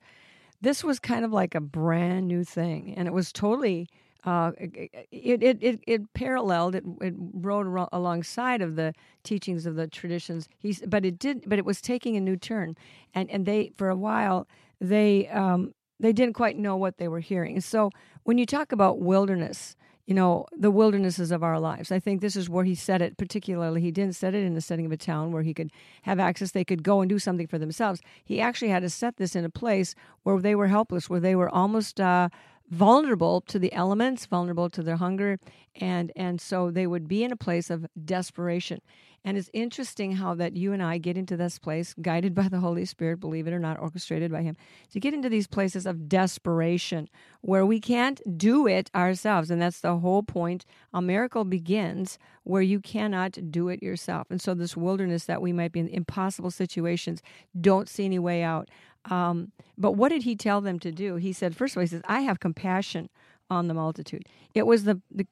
This 0.62 0.82
was 0.82 0.98
kind 0.98 1.24
of 1.24 1.32
like 1.32 1.54
a 1.54 1.60
brand 1.60 2.28
new 2.28 2.44
thing, 2.44 2.94
and 2.96 3.06
it 3.08 3.12
was 3.12 3.32
totally. 3.32 3.88
Uh, 4.24 4.52
it, 4.56 5.42
it, 5.42 5.58
it, 5.60 5.80
it 5.84 6.14
paralleled 6.14 6.76
it, 6.76 6.84
it 7.00 7.12
rode 7.34 7.66
aro- 7.66 7.88
alongside 7.90 8.62
of 8.62 8.76
the 8.76 8.94
teachings 9.24 9.66
of 9.66 9.74
the 9.74 9.88
traditions 9.88 10.48
he's 10.60 10.80
but 10.86 11.04
it 11.04 11.18
did 11.18 11.42
but 11.48 11.58
it 11.58 11.64
was 11.64 11.80
taking 11.80 12.16
a 12.16 12.20
new 12.20 12.36
turn 12.36 12.76
and 13.14 13.28
and 13.32 13.46
they 13.46 13.72
for 13.76 13.88
a 13.88 13.96
while 13.96 14.46
they 14.80 15.26
um, 15.30 15.74
they 16.02 16.12
didn't 16.12 16.34
quite 16.34 16.58
know 16.58 16.76
what 16.76 16.98
they 16.98 17.08
were 17.08 17.20
hearing. 17.20 17.60
So 17.60 17.90
when 18.24 18.36
you 18.36 18.44
talk 18.44 18.72
about 18.72 19.00
wilderness, 19.00 19.76
you 20.06 20.14
know, 20.14 20.46
the 20.56 20.70
wildernesses 20.70 21.30
of 21.30 21.42
our 21.44 21.60
lives, 21.60 21.92
I 21.92 22.00
think 22.00 22.20
this 22.20 22.34
is 22.34 22.50
where 22.50 22.64
he 22.64 22.74
said 22.74 23.00
it 23.00 23.16
particularly. 23.16 23.80
He 23.80 23.92
didn't 23.92 24.16
set 24.16 24.34
it 24.34 24.44
in 24.44 24.54
the 24.54 24.60
setting 24.60 24.84
of 24.84 24.92
a 24.92 24.96
town 24.96 25.30
where 25.30 25.42
he 25.42 25.54
could 25.54 25.70
have 26.02 26.18
access, 26.18 26.50
they 26.50 26.64
could 26.64 26.82
go 26.82 27.00
and 27.00 27.08
do 27.08 27.18
something 27.18 27.46
for 27.46 27.58
themselves. 27.58 28.00
He 28.24 28.40
actually 28.40 28.70
had 28.70 28.82
to 28.82 28.90
set 28.90 29.16
this 29.16 29.36
in 29.36 29.44
a 29.44 29.50
place 29.50 29.94
where 30.24 30.40
they 30.40 30.54
were 30.54 30.66
helpless, 30.66 31.08
where 31.08 31.20
they 31.20 31.36
were 31.36 31.48
almost 31.48 32.00
uh, 32.00 32.28
vulnerable 32.72 33.42
to 33.42 33.58
the 33.58 33.72
elements, 33.74 34.24
vulnerable 34.24 34.70
to 34.70 34.82
their 34.82 34.96
hunger, 34.96 35.38
and 35.76 36.10
and 36.16 36.40
so 36.40 36.70
they 36.70 36.86
would 36.86 37.06
be 37.06 37.22
in 37.22 37.30
a 37.30 37.36
place 37.36 37.70
of 37.70 37.86
desperation. 38.04 38.80
And 39.24 39.38
it's 39.38 39.50
interesting 39.52 40.16
how 40.16 40.34
that 40.34 40.56
you 40.56 40.72
and 40.72 40.82
I 40.82 40.98
get 40.98 41.16
into 41.16 41.36
this 41.36 41.56
place, 41.56 41.94
guided 42.02 42.34
by 42.34 42.48
the 42.48 42.58
Holy 42.58 42.84
Spirit, 42.84 43.20
believe 43.20 43.46
it 43.46 43.52
or 43.52 43.60
not, 43.60 43.78
orchestrated 43.78 44.32
by 44.32 44.42
Him, 44.42 44.56
to 44.90 44.98
get 44.98 45.14
into 45.14 45.28
these 45.28 45.46
places 45.46 45.86
of 45.86 46.08
desperation 46.08 47.08
where 47.40 47.64
we 47.64 47.78
can't 47.78 48.20
do 48.36 48.66
it 48.66 48.90
ourselves. 48.96 49.48
And 49.50 49.62
that's 49.62 49.80
the 49.80 49.98
whole 49.98 50.24
point. 50.24 50.64
A 50.92 51.00
miracle 51.00 51.44
begins 51.44 52.18
where 52.42 52.62
you 52.62 52.80
cannot 52.80 53.38
do 53.50 53.68
it 53.68 53.80
yourself. 53.80 54.26
And 54.28 54.40
so, 54.40 54.54
this 54.54 54.76
wilderness 54.76 55.26
that 55.26 55.40
we 55.40 55.52
might 55.52 55.70
be 55.70 55.80
in 55.80 55.88
impossible 55.88 56.50
situations, 56.50 57.22
don't 57.60 57.88
see 57.88 58.06
any 58.06 58.18
way 58.18 58.42
out. 58.42 58.68
Um, 59.10 59.52
but 59.76 59.92
what 59.92 60.10
did 60.10 60.22
He 60.22 60.36
tell 60.36 60.60
them 60.60 60.78
to 60.80 60.92
do? 60.92 61.16
He 61.16 61.32
said, 61.32 61.56
first 61.56 61.74
of 61.74 61.78
all, 61.78 61.82
He 61.82 61.88
says, 61.88 62.02
I 62.06 62.20
have 62.20 62.40
compassion 62.40 63.08
on 63.50 63.68
the 63.68 63.74
multitude. 63.74 64.24
It 64.54 64.66
was 64.66 64.84
the, 64.84 65.00
the 65.10 65.26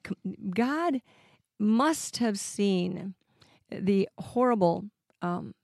God 0.51 1.01
must 1.59 2.19
have 2.19 2.39
seen 2.39 3.15
the 3.71 4.09
horrible 4.19 4.87
um, 5.23 5.55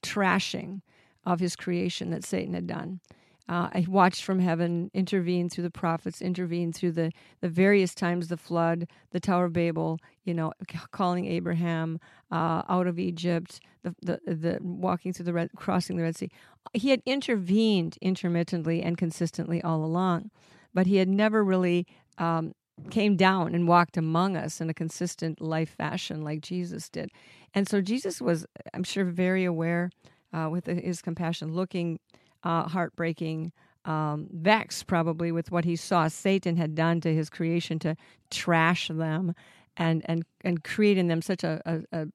trashing 0.00 0.80
of 1.24 1.40
his 1.40 1.56
creation 1.56 2.10
that 2.10 2.24
Satan 2.24 2.54
had 2.54 2.66
done. 2.66 3.00
Uh, 3.48 3.68
I 3.72 3.86
watched 3.88 4.24
from 4.24 4.40
heaven, 4.40 4.90
intervene 4.92 5.48
through 5.48 5.64
the 5.64 5.70
prophets, 5.70 6.20
intervene 6.20 6.72
through 6.72 6.92
the, 6.92 7.12
the 7.40 7.48
various 7.48 7.94
times 7.94 8.28
the 8.28 8.36
flood, 8.36 8.88
the 9.12 9.20
Tower 9.20 9.44
of 9.46 9.52
Babel, 9.52 9.98
you 10.24 10.34
know, 10.34 10.52
calling 10.90 11.26
Abraham 11.26 12.00
uh, 12.32 12.62
out 12.68 12.86
of 12.88 12.98
Egypt, 12.98 13.60
the, 13.82 13.94
the 14.02 14.20
the 14.26 14.58
walking 14.60 15.12
through 15.12 15.26
the 15.26 15.32
Red, 15.32 15.50
crossing 15.54 15.96
the 15.96 16.02
Red 16.02 16.16
Sea. 16.16 16.30
He 16.72 16.90
had 16.90 17.02
intervened 17.06 17.98
intermittently 18.02 18.82
and 18.82 18.98
consistently 18.98 19.62
all 19.62 19.84
along, 19.84 20.30
but 20.74 20.86
he 20.86 20.96
had 20.96 21.08
never 21.08 21.44
really 21.44 21.86
um, 22.18 22.52
came 22.90 23.16
down 23.16 23.54
and 23.54 23.68
walked 23.68 23.96
among 23.96 24.36
us 24.36 24.60
in 24.60 24.68
a 24.68 24.74
consistent 24.74 25.40
life 25.40 25.70
fashion 25.70 26.22
like 26.22 26.40
Jesus 26.40 26.88
did. 26.88 27.10
And 27.54 27.68
so 27.68 27.80
Jesus 27.80 28.20
was, 28.20 28.44
I'm 28.74 28.84
sure, 28.84 29.04
very 29.04 29.44
aware 29.44 29.90
uh, 30.32 30.48
with 30.50 30.66
his 30.66 31.00
compassion, 31.00 31.54
looking 31.54 32.00
uh, 32.46 32.68
heartbreaking, 32.68 33.52
um, 33.84 34.28
vexed 34.32 34.86
probably 34.86 35.32
with 35.32 35.50
what 35.50 35.64
he 35.64 35.74
saw 35.74 36.06
Satan 36.06 36.56
had 36.56 36.76
done 36.76 37.00
to 37.00 37.12
his 37.12 37.28
creation 37.28 37.80
to 37.80 37.96
trash 38.30 38.86
them 38.86 39.34
and, 39.76 40.02
and, 40.06 40.24
and 40.42 40.62
create 40.62 40.96
in 40.96 41.08
them 41.08 41.22
such 41.22 41.42
a, 41.42 41.60
a, 41.66 41.82
a, 42.00 42.06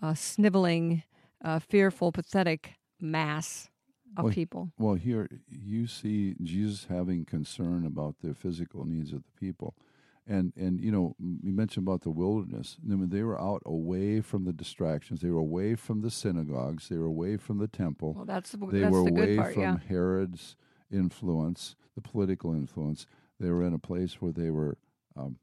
a 0.00 0.16
sniveling, 0.16 1.02
uh, 1.44 1.58
fearful, 1.58 2.10
pathetic 2.10 2.76
mass 2.98 3.68
of 4.16 4.24
Well, 4.24 4.32
people. 4.32 4.72
Well, 4.78 4.94
here 4.94 5.28
you 5.50 5.86
see 5.86 6.36
Jesus 6.42 6.86
having 6.88 7.26
concern 7.26 7.84
about 7.84 8.16
the 8.22 8.34
physical 8.34 8.86
needs 8.86 9.12
of 9.12 9.22
the 9.24 9.46
people. 9.46 9.74
And, 10.30 10.52
and 10.56 10.80
you 10.80 10.92
know, 10.92 11.16
you 11.18 11.52
mentioned 11.52 11.86
about 11.88 12.02
the 12.02 12.10
wilderness. 12.10 12.76
I 12.84 12.94
mean, 12.94 13.08
they 13.10 13.24
were 13.24 13.40
out 13.40 13.62
away 13.66 14.20
from 14.20 14.44
the 14.44 14.52
distractions. 14.52 15.20
They 15.20 15.30
were 15.30 15.40
away 15.40 15.74
from 15.74 16.02
the 16.02 16.10
synagogues. 16.10 16.88
They 16.88 16.96
were 16.98 17.06
away 17.06 17.36
from 17.36 17.58
the 17.58 17.66
temple. 17.66 18.14
Well, 18.14 18.24
that's, 18.26 18.52
the- 18.52 18.64
they 18.66 18.80
that's 18.80 18.92
were 18.92 19.04
the 19.04 19.10
away 19.10 19.36
part, 19.36 19.54
from 19.54 19.62
yeah. 19.62 19.76
Herod's 19.88 20.56
influence, 20.90 21.74
the 21.94 22.00
political 22.00 22.52
influence. 22.52 23.06
They 23.38 23.50
were 23.50 23.64
in 23.64 23.74
a 23.74 23.78
place 23.78 24.20
where 24.20 24.32
they 24.32 24.50
were 24.50 24.78
um, 25.16 25.38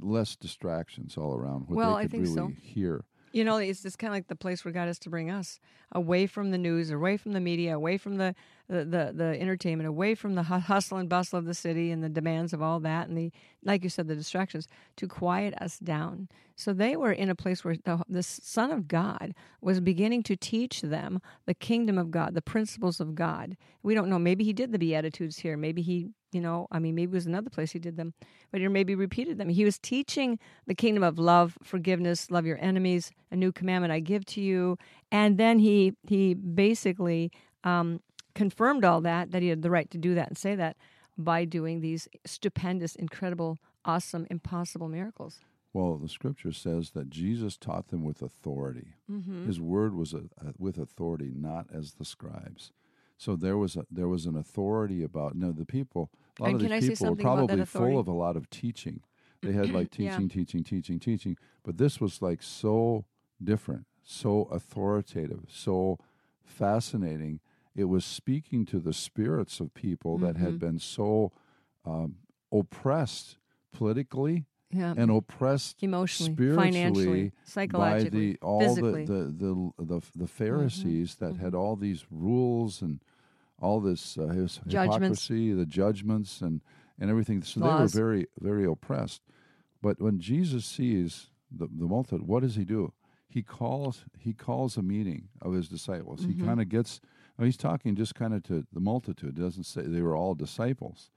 less 0.00 0.34
distractions 0.36 1.16
all 1.16 1.34
around, 1.34 1.68
where 1.68 1.76
Well, 1.76 1.90
they 1.94 2.00
I 2.00 2.02
could 2.02 2.10
think 2.10 2.24
really 2.24 2.34
so. 2.34 2.52
hear. 2.60 3.04
You 3.32 3.44
know, 3.44 3.56
it's 3.56 3.82
just 3.82 3.98
kind 3.98 4.12
of 4.12 4.16
like 4.16 4.28
the 4.28 4.36
place 4.36 4.64
where 4.64 4.72
God 4.72 4.88
is 4.88 4.98
to 5.00 5.10
bring 5.10 5.30
us 5.30 5.58
away 5.92 6.26
from 6.26 6.50
the 6.52 6.58
news, 6.58 6.90
away 6.90 7.16
from 7.16 7.32
the 7.32 7.40
media, 7.40 7.74
away 7.76 7.98
from 7.98 8.16
the 8.16 8.34
the, 8.68 8.84
the, 8.84 9.12
the 9.14 9.40
entertainment, 9.40 9.88
away 9.88 10.14
from 10.14 10.34
the 10.34 10.42
hustle 10.42 10.98
and 10.98 11.08
bustle 11.08 11.38
of 11.38 11.44
the 11.44 11.54
city 11.54 11.90
and 11.90 12.02
the 12.02 12.08
demands 12.08 12.52
of 12.52 12.62
all 12.62 12.80
that, 12.80 13.08
and 13.08 13.16
the 13.16 13.32
like 13.62 13.82
you 13.82 13.90
said, 13.90 14.08
the 14.08 14.14
distractions, 14.14 14.68
to 14.96 15.08
quiet 15.08 15.54
us 15.60 15.78
down. 15.78 16.28
So 16.56 16.72
they 16.72 16.96
were 16.96 17.12
in 17.12 17.30
a 17.30 17.34
place 17.34 17.64
where 17.64 17.76
the, 17.84 18.02
the 18.08 18.22
Son 18.22 18.70
of 18.70 18.86
God 18.86 19.34
was 19.60 19.80
beginning 19.80 20.22
to 20.24 20.36
teach 20.36 20.82
them 20.82 21.20
the 21.46 21.54
kingdom 21.54 21.98
of 21.98 22.10
God, 22.10 22.34
the 22.34 22.42
principles 22.42 23.00
of 23.00 23.14
God. 23.14 23.56
We 23.82 23.94
don't 23.94 24.08
know. 24.08 24.18
Maybe 24.18 24.44
he 24.44 24.52
did 24.52 24.70
the 24.70 24.78
Beatitudes 24.78 25.38
here. 25.38 25.56
Maybe 25.56 25.82
he 25.82 26.10
You 26.32 26.40
know, 26.40 26.66
I 26.70 26.78
mean, 26.78 26.94
maybe 26.94 27.12
it 27.12 27.14
was 27.14 27.26
another 27.26 27.50
place 27.50 27.72
he 27.72 27.78
did 27.78 27.96
them, 27.96 28.12
but 28.50 28.60
he 28.60 28.68
maybe 28.68 28.94
repeated 28.94 29.38
them. 29.38 29.48
He 29.48 29.64
was 29.64 29.78
teaching 29.78 30.38
the 30.66 30.74
kingdom 30.74 31.02
of 31.02 31.18
love, 31.18 31.56
forgiveness, 31.62 32.30
love 32.30 32.44
your 32.44 32.58
enemies, 32.60 33.12
a 33.30 33.36
new 33.36 33.52
commandment 33.52 33.92
I 33.92 34.00
give 34.00 34.24
to 34.26 34.40
you, 34.40 34.76
and 35.10 35.38
then 35.38 35.58
he 35.58 35.94
he 36.06 36.34
basically 36.34 37.30
um, 37.62 38.00
confirmed 38.34 38.84
all 38.84 39.00
that 39.02 39.30
that 39.32 39.42
he 39.42 39.48
had 39.48 39.62
the 39.62 39.70
right 39.70 39.90
to 39.90 39.98
do 39.98 40.14
that 40.14 40.28
and 40.28 40.38
say 40.38 40.54
that 40.54 40.76
by 41.16 41.44
doing 41.44 41.80
these 41.80 42.08
stupendous, 42.24 42.96
incredible, 42.96 43.58
awesome, 43.84 44.26
impossible 44.30 44.88
miracles. 44.88 45.38
Well, 45.72 45.96
the 45.96 46.08
scripture 46.08 46.52
says 46.52 46.90
that 46.90 47.10
Jesus 47.10 47.56
taught 47.56 47.88
them 47.88 48.04
with 48.04 48.22
authority. 48.22 48.94
Mm-hmm. 49.10 49.46
His 49.46 49.60
word 49.60 49.94
was 49.94 50.12
a, 50.12 50.22
a, 50.38 50.52
with 50.58 50.78
authority, 50.78 51.32
not 51.34 51.66
as 51.72 51.94
the 51.94 52.04
scribes. 52.04 52.70
So 53.16 53.36
there 53.36 53.56
was 53.56 53.76
a, 53.76 53.84
there 53.90 54.08
was 54.08 54.26
an 54.26 54.36
authority 54.36 55.02
about. 55.02 55.34
No, 55.34 55.52
the 55.52 55.64
people. 55.64 56.10
A 56.38 56.42
lot 56.42 56.50
And 56.52 56.54
of 56.56 56.60
these 56.62 56.90
people 56.90 56.90
were 56.90 56.96
something 56.96 57.26
about 57.26 57.48
that 57.48 57.70
probably 57.70 57.90
full 57.90 57.98
of 57.98 58.08
a 58.08 58.12
lot 58.12 58.36
of 58.36 58.50
teaching. 58.50 59.00
They 59.42 59.52
had 59.52 59.70
like 59.70 59.88
Yeah. 59.98 60.16
teaching, 60.16 60.28
teaching, 60.28 60.64
teaching, 60.64 60.98
teaching. 61.00 61.36
But 61.64 61.78
this 61.78 62.00
was 62.00 62.22
like 62.22 62.42
so 62.42 63.04
different, 63.42 63.86
so 64.02 64.42
authoritative, 64.50 65.46
so 65.48 65.98
fascinating. 66.44 67.40
It 67.76 67.84
was 67.84 68.04
speaking 68.04 68.64
to 68.66 68.78
the 68.78 68.92
spirits 68.92 69.60
of 69.60 69.74
people 69.74 70.18
that 70.18 70.34
Mm-hmm. 70.36 70.44
had 70.44 70.58
been 70.58 70.78
so 70.78 71.32
um, 71.84 72.16
oppressed 72.52 73.38
politically 73.72 74.46
Yeah. 74.70 74.94
and 74.96 75.10
oppressed 75.10 75.82
Emotionally, 75.82 76.32
spiritually 76.34 76.72
financially, 76.72 77.28
by 77.30 77.32
psychologically, 77.44 78.32
the 78.32 78.38
all 78.42 78.60
physically. 78.60 79.04
the 79.04 79.12
the 79.14 79.72
the 79.78 79.84
the, 79.84 80.00
the 80.16 80.26
Pharisees 80.26 81.16
that 81.16 81.32
Mm-hmm. 81.34 81.44
had 81.44 81.54
all 81.54 81.76
these 81.76 82.04
rules 82.10 82.82
and 82.82 83.00
all 83.60 83.80
this 83.80 84.16
uh, 84.18 84.28
his 84.28 84.60
Judgments. 84.66 85.26
hypocrisy, 85.26 85.52
the 85.52 85.66
judgments 85.66 86.40
and 86.40 86.60
and 86.98 87.10
everything. 87.10 87.42
So 87.42 87.60
Laws. 87.60 87.92
they 87.92 88.00
were 88.00 88.06
very 88.08 88.26
very 88.40 88.64
oppressed. 88.64 89.22
But 89.82 90.00
when 90.00 90.18
Jesus 90.20 90.64
sees 90.64 91.30
the 91.50 91.66
the 91.66 91.86
multitude, 91.86 92.26
what 92.26 92.42
does 92.42 92.54
he 92.56 92.64
do? 92.64 92.92
He 93.28 93.42
calls 93.42 94.04
he 94.18 94.32
calls 94.32 94.76
a 94.76 94.82
meeting 94.82 95.28
of 95.42 95.52
his 95.54 95.68
disciples. 95.68 96.20
Mm-hmm. 96.20 96.40
He 96.40 96.46
kind 96.46 96.60
of 96.60 96.68
gets. 96.68 97.00
He's 97.38 97.56
talking 97.56 97.96
just 97.96 98.14
kind 98.14 98.32
of 98.34 98.42
to 98.44 98.64
the 98.72 98.80
multitude. 98.80 99.34
Doesn't 99.34 99.64
say 99.64 99.82
they 99.82 100.02
were 100.02 100.16
all 100.16 100.34
disciples. 100.34 101.10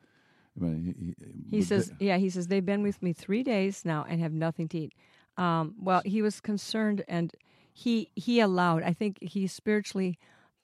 I 0.59 0.63
mean, 0.63 1.15
he, 1.49 1.57
he, 1.57 1.61
says, 1.61 1.91
they- 1.99 2.07
yeah, 2.07 2.17
he 2.17 2.29
says, 2.29 2.47
they've 2.47 2.65
been 2.65 2.81
with 2.81 3.03
me 3.03 3.13
three 3.13 3.43
days 3.43 3.83
now 3.85 4.05
and 4.09 4.19
have 4.19 4.33
nothing 4.33 4.67
to 4.69 4.79
eat. 4.79 4.93
Um, 5.37 5.75
well, 5.79 6.01
he 6.03 6.21
was 6.23 6.41
concerned 6.41 7.03
and 7.07 7.31
he, 7.71 8.09
he 8.15 8.39
allowed, 8.39 8.81
I 8.81 8.93
think 8.93 9.19
he 9.21 9.45
spiritually, 9.45 10.17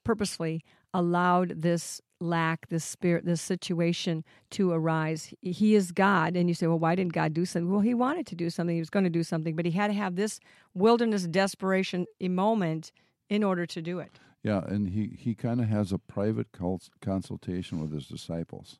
purposefully 0.04 0.64
allowed 0.96 1.62
this 1.62 2.02
lack, 2.20 2.70
this 2.70 2.84
spirit, 2.84 3.26
this 3.26 3.42
situation 3.42 4.24
to 4.52 4.72
arise. 4.72 5.34
He 5.42 5.76
is 5.76 5.92
God. 5.92 6.36
And 6.36 6.50
you 6.50 6.56
say, 6.56 6.66
well, 6.66 6.80
why 6.80 6.96
didn't 6.96 7.14
God 7.14 7.34
do 7.34 7.46
something? 7.46 7.72
Well, 7.72 7.82
he 7.82 7.94
wanted 7.94 8.26
to 8.28 8.36
do 8.36 8.50
something. 8.50 8.76
He 8.76 8.82
was 8.82 8.90
going 8.90 9.04
to 9.04 9.10
do 9.10 9.24
something, 9.24 9.56
but 9.56 9.66
he 9.66 9.72
had 9.72 9.88
to 9.88 9.94
have 9.94 10.16
this 10.16 10.40
wilderness 10.74 11.28
desperation 11.28 12.08
moment 12.22 12.92
in 13.30 13.44
order 13.44 13.66
to 13.68 13.82
do 13.82 14.00
it. 14.00 14.20
Yeah, 14.44 14.62
and 14.66 14.90
he, 14.90 15.16
he 15.18 15.36
kind 15.36 15.62
of 15.62 15.68
has 15.70 15.92
a 15.94 15.98
private 15.98 16.52
cult 16.52 16.90
consultation 17.02 17.80
with 17.80 17.94
his 17.94 18.08
disciples. 18.08 18.78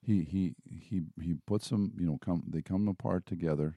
He 0.00 0.22
he 0.22 0.54
he 0.70 1.02
he 1.22 1.34
puts 1.46 1.68
them, 1.68 1.92
you 1.98 2.06
know, 2.06 2.18
come 2.20 2.44
they 2.48 2.62
come 2.62 2.88
apart 2.88 3.26
together, 3.26 3.76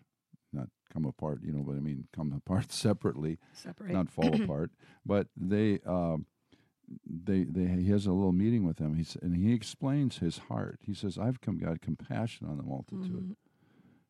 not 0.54 0.68
come 0.92 1.06
apart, 1.06 1.40
you 1.44 1.52
know, 1.54 1.64
but 1.64 1.74
I 1.76 1.80
mean 1.80 2.08
come 2.14 2.32
apart 2.46 2.72
separately, 2.72 3.40
Separate. 3.54 3.92
not 3.92 4.10
fall 4.10 4.34
apart. 4.44 4.72
But 5.06 5.28
they 5.38 5.80
um, 5.86 6.26
they 7.06 7.44
they 7.44 7.66
he 7.82 7.90
has 7.92 8.06
a 8.06 8.12
little 8.14 8.32
meeting 8.34 8.66
with 8.66 8.78
them. 8.78 8.96
He's 8.96 9.18
and 9.22 9.36
he 9.36 9.54
explains 9.54 10.18
his 10.18 10.38
heart. 10.38 10.80
He 10.86 10.94
says, 10.94 11.18
"I've 11.18 11.40
come 11.42 11.58
got 11.60 11.82
compassion 11.82 12.48
on 12.48 12.58
the 12.58 12.64
multitude. 12.64 13.12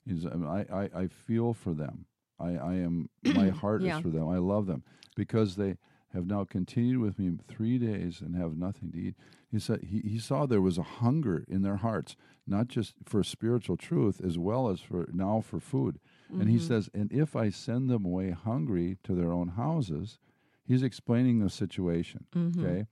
Mm-hmm. 0.07 0.11
He's 0.13 0.25
I, 0.25 0.29
mean, 0.35 0.47
I, 0.47 0.65
I 0.75 0.89
I 1.03 1.07
feel 1.07 1.53
for 1.53 1.73
them. 1.73 2.05
I 2.39 2.49
I 2.55 2.73
am 2.75 3.09
my 3.23 3.49
heart 3.49 3.81
Yeah. 3.83 3.97
is 3.97 4.01
for 4.03 4.09
them. 4.09 4.27
I 4.27 4.37
love 4.37 4.65
them 4.67 4.83
because 5.15 5.55
they 5.55 5.77
have 6.13 6.25
now 6.25 6.43
continued 6.45 6.99
with 6.99 7.19
me 7.19 7.37
three 7.47 7.77
days 7.77 8.21
and 8.21 8.35
have 8.35 8.55
nothing 8.57 8.91
to 8.91 8.97
eat. 8.97 9.15
He 9.51 9.59
said 9.59 9.83
he, 9.83 9.99
he 10.01 10.19
saw 10.19 10.45
there 10.45 10.61
was 10.61 10.77
a 10.77 10.83
hunger 10.83 11.43
in 11.47 11.61
their 11.61 11.77
hearts, 11.77 12.15
not 12.45 12.67
just 12.67 12.93
for 13.05 13.23
spiritual 13.23 13.77
truth 13.77 14.21
as 14.23 14.37
well 14.37 14.69
as 14.69 14.79
for 14.79 15.07
now 15.13 15.41
for 15.41 15.59
food. 15.59 15.99
And 16.29 16.41
Mm-hmm. 16.41 16.49
he 16.49 16.59
says, 16.59 16.89
and 16.93 17.11
if 17.11 17.35
I 17.35 17.49
send 17.49 17.89
them 17.89 18.03
away 18.05 18.31
hungry 18.31 18.97
to 19.03 19.13
their 19.15 19.31
own 19.31 19.49
houses, 19.49 20.19
he's 20.65 20.83
explaining 20.83 21.39
the 21.39 21.49
situation. 21.49 22.25
Mm-hmm. 22.35 22.65
Okay, 22.65 22.85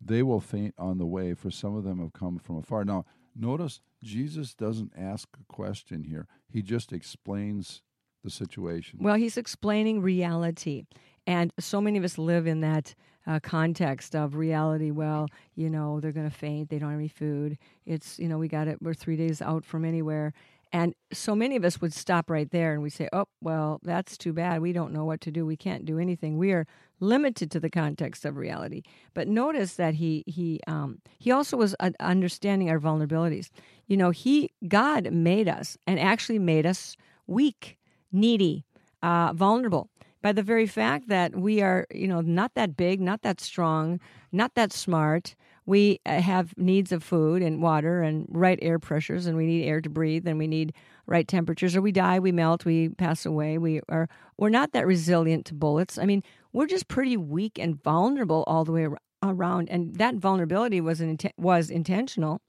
they 0.00 0.22
will 0.22 0.40
faint 0.40 0.74
on 0.78 0.98
the 0.98 1.06
way, 1.06 1.34
for 1.34 1.50
some 1.50 1.74
of 1.74 1.84
them 1.84 1.98
have 2.00 2.12
come 2.12 2.38
from 2.38 2.56
afar. 2.58 2.84
Now, 2.84 3.04
notice 3.34 3.80
Jesus 4.02 4.54
doesn't 4.54 4.92
ask 4.96 5.28
a 5.40 5.44
question 5.52 6.04
here; 6.04 6.26
he 6.50 6.60
just 6.62 6.92
explains 6.92 7.82
the 8.22 8.30
situation. 8.30 8.98
Well, 9.00 9.14
he's 9.16 9.38
explaining 9.38 10.02
reality. 10.02 10.84
And 11.26 11.52
so 11.58 11.80
many 11.80 11.98
of 11.98 12.04
us 12.04 12.18
live 12.18 12.46
in 12.46 12.60
that 12.60 12.94
uh, 13.26 13.40
context 13.40 14.14
of 14.16 14.34
reality. 14.34 14.90
Well, 14.90 15.28
you 15.54 15.70
know, 15.70 16.00
they're 16.00 16.12
going 16.12 16.28
to 16.28 16.36
faint. 16.36 16.70
They 16.70 16.78
don't 16.78 16.90
have 16.90 16.98
any 16.98 17.08
food. 17.08 17.58
It's, 17.86 18.18
you 18.18 18.28
know, 18.28 18.38
we 18.38 18.48
got 18.48 18.68
it. 18.68 18.80
We're 18.80 18.94
three 18.94 19.16
days 19.16 19.42
out 19.42 19.64
from 19.64 19.84
anywhere. 19.84 20.32
And 20.72 20.94
so 21.12 21.34
many 21.34 21.56
of 21.56 21.64
us 21.64 21.80
would 21.80 21.92
stop 21.92 22.30
right 22.30 22.48
there 22.50 22.72
and 22.72 22.82
we 22.82 22.90
say, 22.90 23.08
oh, 23.12 23.26
well, 23.40 23.80
that's 23.82 24.16
too 24.16 24.32
bad. 24.32 24.60
We 24.60 24.72
don't 24.72 24.92
know 24.92 25.04
what 25.04 25.20
to 25.22 25.30
do. 25.32 25.44
We 25.44 25.56
can't 25.56 25.84
do 25.84 25.98
anything. 25.98 26.38
We 26.38 26.52
are 26.52 26.66
limited 27.00 27.50
to 27.50 27.60
the 27.60 27.70
context 27.70 28.24
of 28.24 28.36
reality. 28.36 28.82
But 29.12 29.26
notice 29.26 29.74
that 29.74 29.94
he 29.94 30.22
he 30.26 30.60
um, 30.68 31.00
he 31.18 31.32
also 31.32 31.56
was 31.56 31.74
understanding 31.98 32.70
our 32.70 32.78
vulnerabilities. 32.78 33.50
You 33.88 33.96
know, 33.96 34.10
he 34.10 34.52
God 34.68 35.10
made 35.10 35.48
us 35.48 35.76
and 35.88 35.98
actually 35.98 36.38
made 36.38 36.66
us 36.66 36.96
weak, 37.26 37.76
needy, 38.12 38.64
uh, 39.02 39.32
vulnerable 39.32 39.88
by 40.22 40.32
the 40.32 40.42
very 40.42 40.66
fact 40.66 41.08
that 41.08 41.34
we 41.36 41.62
are, 41.62 41.86
you 41.92 42.06
know, 42.06 42.20
not 42.20 42.54
that 42.54 42.76
big, 42.76 43.00
not 43.00 43.22
that 43.22 43.40
strong, 43.40 44.00
not 44.32 44.54
that 44.54 44.72
smart. 44.72 45.34
We 45.66 46.00
uh, 46.04 46.20
have 46.20 46.56
needs 46.56 46.92
of 46.92 47.02
food 47.02 47.42
and 47.42 47.62
water 47.62 48.02
and 48.02 48.26
right 48.28 48.58
air 48.60 48.78
pressures, 48.78 49.26
and 49.26 49.36
we 49.36 49.46
need 49.46 49.66
air 49.66 49.80
to 49.80 49.90
breathe, 49.90 50.26
and 50.26 50.38
we 50.38 50.46
need 50.46 50.74
right 51.06 51.26
temperatures, 51.26 51.76
or 51.76 51.82
we 51.82 51.92
die, 51.92 52.18
we 52.18 52.32
melt, 52.32 52.64
we 52.64 52.88
pass 52.88 53.24
away. 53.24 53.58
We 53.58 53.80
are 53.88 54.08
we're 54.36 54.50
not 54.50 54.72
that 54.72 54.86
resilient 54.86 55.46
to 55.46 55.54
bullets. 55.54 55.98
I 55.98 56.04
mean, 56.04 56.22
we're 56.52 56.66
just 56.66 56.88
pretty 56.88 57.16
weak 57.16 57.58
and 57.58 57.80
vulnerable 57.82 58.44
all 58.46 58.64
the 58.64 58.72
way 58.72 58.88
around, 59.22 59.68
and 59.70 59.96
that 59.96 60.16
vulnerability 60.16 60.80
was 60.80 61.00
an 61.00 61.18
was 61.36 61.70
intentional 61.70 62.40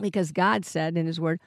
because 0.00 0.32
God 0.32 0.64
said 0.64 0.96
in 0.96 1.06
His 1.06 1.20
Word, 1.20 1.40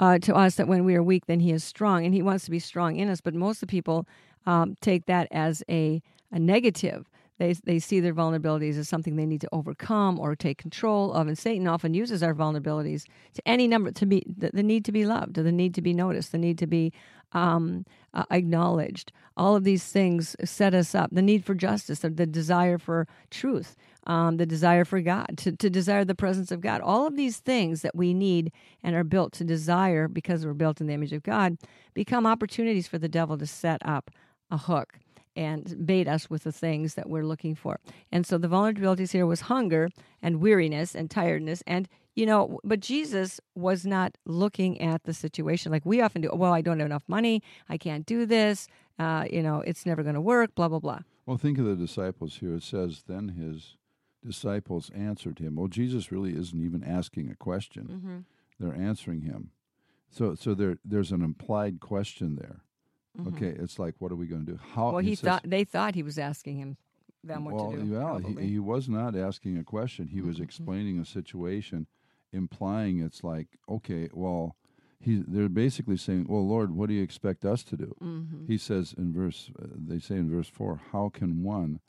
uh, 0.00 0.18
to 0.18 0.34
us 0.34 0.56
that 0.56 0.68
when 0.68 0.84
we 0.84 0.94
are 0.94 1.02
weak, 1.02 1.26
then 1.26 1.40
He 1.40 1.52
is 1.52 1.64
strong, 1.64 2.04
and 2.04 2.14
He 2.14 2.22
wants 2.22 2.44
to 2.44 2.50
be 2.50 2.58
strong 2.58 2.96
in 2.96 3.08
us. 3.08 3.20
But 3.20 3.34
most 3.34 3.56
of 3.56 3.68
the 3.68 3.72
people 3.72 4.06
um, 4.46 4.76
take 4.80 5.06
that 5.06 5.28
as 5.30 5.62
a, 5.68 6.02
a 6.30 6.38
negative. 6.38 7.08
They, 7.42 7.54
they 7.54 7.78
see 7.80 7.98
their 7.98 8.14
vulnerabilities 8.14 8.78
as 8.78 8.88
something 8.88 9.16
they 9.16 9.26
need 9.26 9.40
to 9.40 9.48
overcome 9.50 10.20
or 10.20 10.36
take 10.36 10.58
control 10.58 11.12
of, 11.12 11.26
and 11.26 11.36
Satan 11.36 11.66
often 11.66 11.92
uses 11.92 12.22
our 12.22 12.34
vulnerabilities 12.34 13.04
to 13.34 13.42
any 13.48 13.66
number 13.66 13.90
to 13.90 14.06
be 14.06 14.22
the, 14.28 14.52
the 14.54 14.62
need 14.62 14.84
to 14.84 14.92
be 14.92 15.04
loved, 15.04 15.34
the 15.34 15.50
need 15.50 15.74
to 15.74 15.82
be 15.82 15.92
noticed, 15.92 16.30
the 16.30 16.38
need 16.38 16.56
to 16.58 16.68
be 16.68 16.92
um, 17.32 17.84
uh, 18.14 18.26
acknowledged. 18.30 19.10
All 19.36 19.56
of 19.56 19.64
these 19.64 19.84
things 19.86 20.36
set 20.44 20.72
us 20.72 20.94
up. 20.94 21.10
The 21.10 21.20
need 21.20 21.44
for 21.44 21.56
justice, 21.56 21.98
the, 21.98 22.10
the 22.10 22.26
desire 22.26 22.78
for 22.78 23.08
truth, 23.32 23.74
um, 24.06 24.36
the 24.36 24.46
desire 24.46 24.84
for 24.84 25.00
God, 25.00 25.36
to, 25.38 25.50
to 25.50 25.68
desire 25.68 26.04
the 26.04 26.14
presence 26.14 26.52
of 26.52 26.60
God. 26.60 26.80
All 26.80 27.08
of 27.08 27.16
these 27.16 27.38
things 27.38 27.82
that 27.82 27.96
we 27.96 28.14
need 28.14 28.52
and 28.84 28.94
are 28.94 29.02
built 29.02 29.32
to 29.32 29.44
desire 29.44 30.06
because 30.06 30.46
we're 30.46 30.54
built 30.54 30.80
in 30.80 30.86
the 30.86 30.94
image 30.94 31.12
of 31.12 31.24
God 31.24 31.58
become 31.92 32.24
opportunities 32.24 32.86
for 32.86 32.98
the 32.98 33.08
devil 33.08 33.36
to 33.36 33.48
set 33.48 33.82
up 33.84 34.12
a 34.48 34.58
hook 34.58 35.00
and 35.36 35.86
bait 35.86 36.06
us 36.08 36.28
with 36.30 36.44
the 36.44 36.52
things 36.52 36.94
that 36.94 37.08
we're 37.08 37.24
looking 37.24 37.54
for. 37.54 37.80
And 38.10 38.26
so 38.26 38.38
the 38.38 38.48
vulnerabilities 38.48 39.12
here 39.12 39.26
was 39.26 39.42
hunger 39.42 39.88
and 40.20 40.40
weariness 40.40 40.94
and 40.94 41.10
tiredness 41.10 41.62
and 41.66 41.88
you 42.14 42.26
know, 42.26 42.60
but 42.62 42.80
Jesus 42.80 43.40
was 43.54 43.86
not 43.86 44.18
looking 44.26 44.78
at 44.82 45.04
the 45.04 45.14
situation 45.14 45.72
like 45.72 45.86
we 45.86 46.02
often 46.02 46.20
do. 46.20 46.28
Well, 46.34 46.52
I 46.52 46.60
don't 46.60 46.78
have 46.78 46.84
enough 46.84 47.04
money. 47.08 47.42
I 47.70 47.78
can't 47.78 48.04
do 48.04 48.26
this. 48.26 48.68
Uh, 48.98 49.24
you 49.32 49.42
know, 49.42 49.62
it's 49.62 49.86
never 49.86 50.02
going 50.02 50.16
to 50.16 50.20
work. 50.20 50.54
Blah 50.54 50.68
blah 50.68 50.78
blah. 50.80 50.98
Well, 51.24 51.38
think 51.38 51.56
of 51.58 51.64
the 51.64 51.74
disciples 51.74 52.36
here. 52.36 52.54
It 52.56 52.64
says, 52.64 53.04
Then 53.08 53.30
his 53.30 53.78
disciples 54.22 54.90
answered 54.94 55.38
him. 55.38 55.56
Well, 55.56 55.68
Jesus 55.68 56.12
really 56.12 56.34
isn't 56.36 56.62
even 56.62 56.84
asking 56.84 57.30
a 57.30 57.34
question, 57.34 57.86
Mm-hmm. 57.88 58.16
they're 58.60 58.74
answering 58.88 59.22
him. 59.22 59.50
So, 60.10 60.34
so 60.34 60.52
there, 60.54 60.76
there's 60.84 61.12
an 61.12 61.22
implied 61.22 61.80
question 61.80 62.36
there. 62.36 62.60
Okay, 63.28 63.54
it's 63.58 63.78
like, 63.78 63.94
what 63.98 64.10
are 64.10 64.16
we 64.16 64.26
going 64.26 64.46
to 64.46 64.52
do? 64.52 64.58
How? 64.74 64.84
Mm-hmm. 64.84 64.94
Well, 64.94 65.04
he 65.04 65.14
says- 65.14 65.24
thought 65.28 65.42
they 65.44 65.64
thought 65.64 65.94
he 65.94 66.02
was 66.02 66.18
asking 66.18 66.56
him 66.56 66.76
them 67.24 67.44
what 67.44 67.54
well, 67.54 67.70
to 67.72 67.76
do. 67.76 67.92
well, 67.92 68.18
he, 68.18 68.46
he 68.52 68.58
was 68.58 68.88
not 68.88 69.14
asking 69.16 69.56
a 69.58 69.64
question. 69.64 70.08
He 70.08 70.18
Mm-hmm. 70.18 70.28
was 70.28 70.40
explaining 70.40 70.98
a 70.98 71.04
situation, 71.04 71.86
implying 72.32 73.00
it's 73.00 73.22
like, 73.22 73.48
okay, 73.68 74.08
well, 74.12 74.56
he. 74.98 75.22
They're 75.26 75.48
basically 75.48 75.96
saying, 75.98 76.26
well, 76.28 76.46
Lord, 76.46 76.70
what 76.74 76.88
do 76.88 76.94
you 76.94 77.02
expect 77.02 77.44
us 77.44 77.62
to 77.64 77.76
do? 77.76 77.94
Mm-hmm. 78.02 78.46
He 78.46 78.56
says 78.58 78.94
in 78.96 79.12
verse, 79.12 79.50
uh, 79.62 79.66
they 79.76 79.98
say 79.98 80.16
in 80.16 80.30
verse 80.30 80.48
four, 80.48 80.80
how 80.92 81.10
can 81.10 81.42
one 81.42 81.80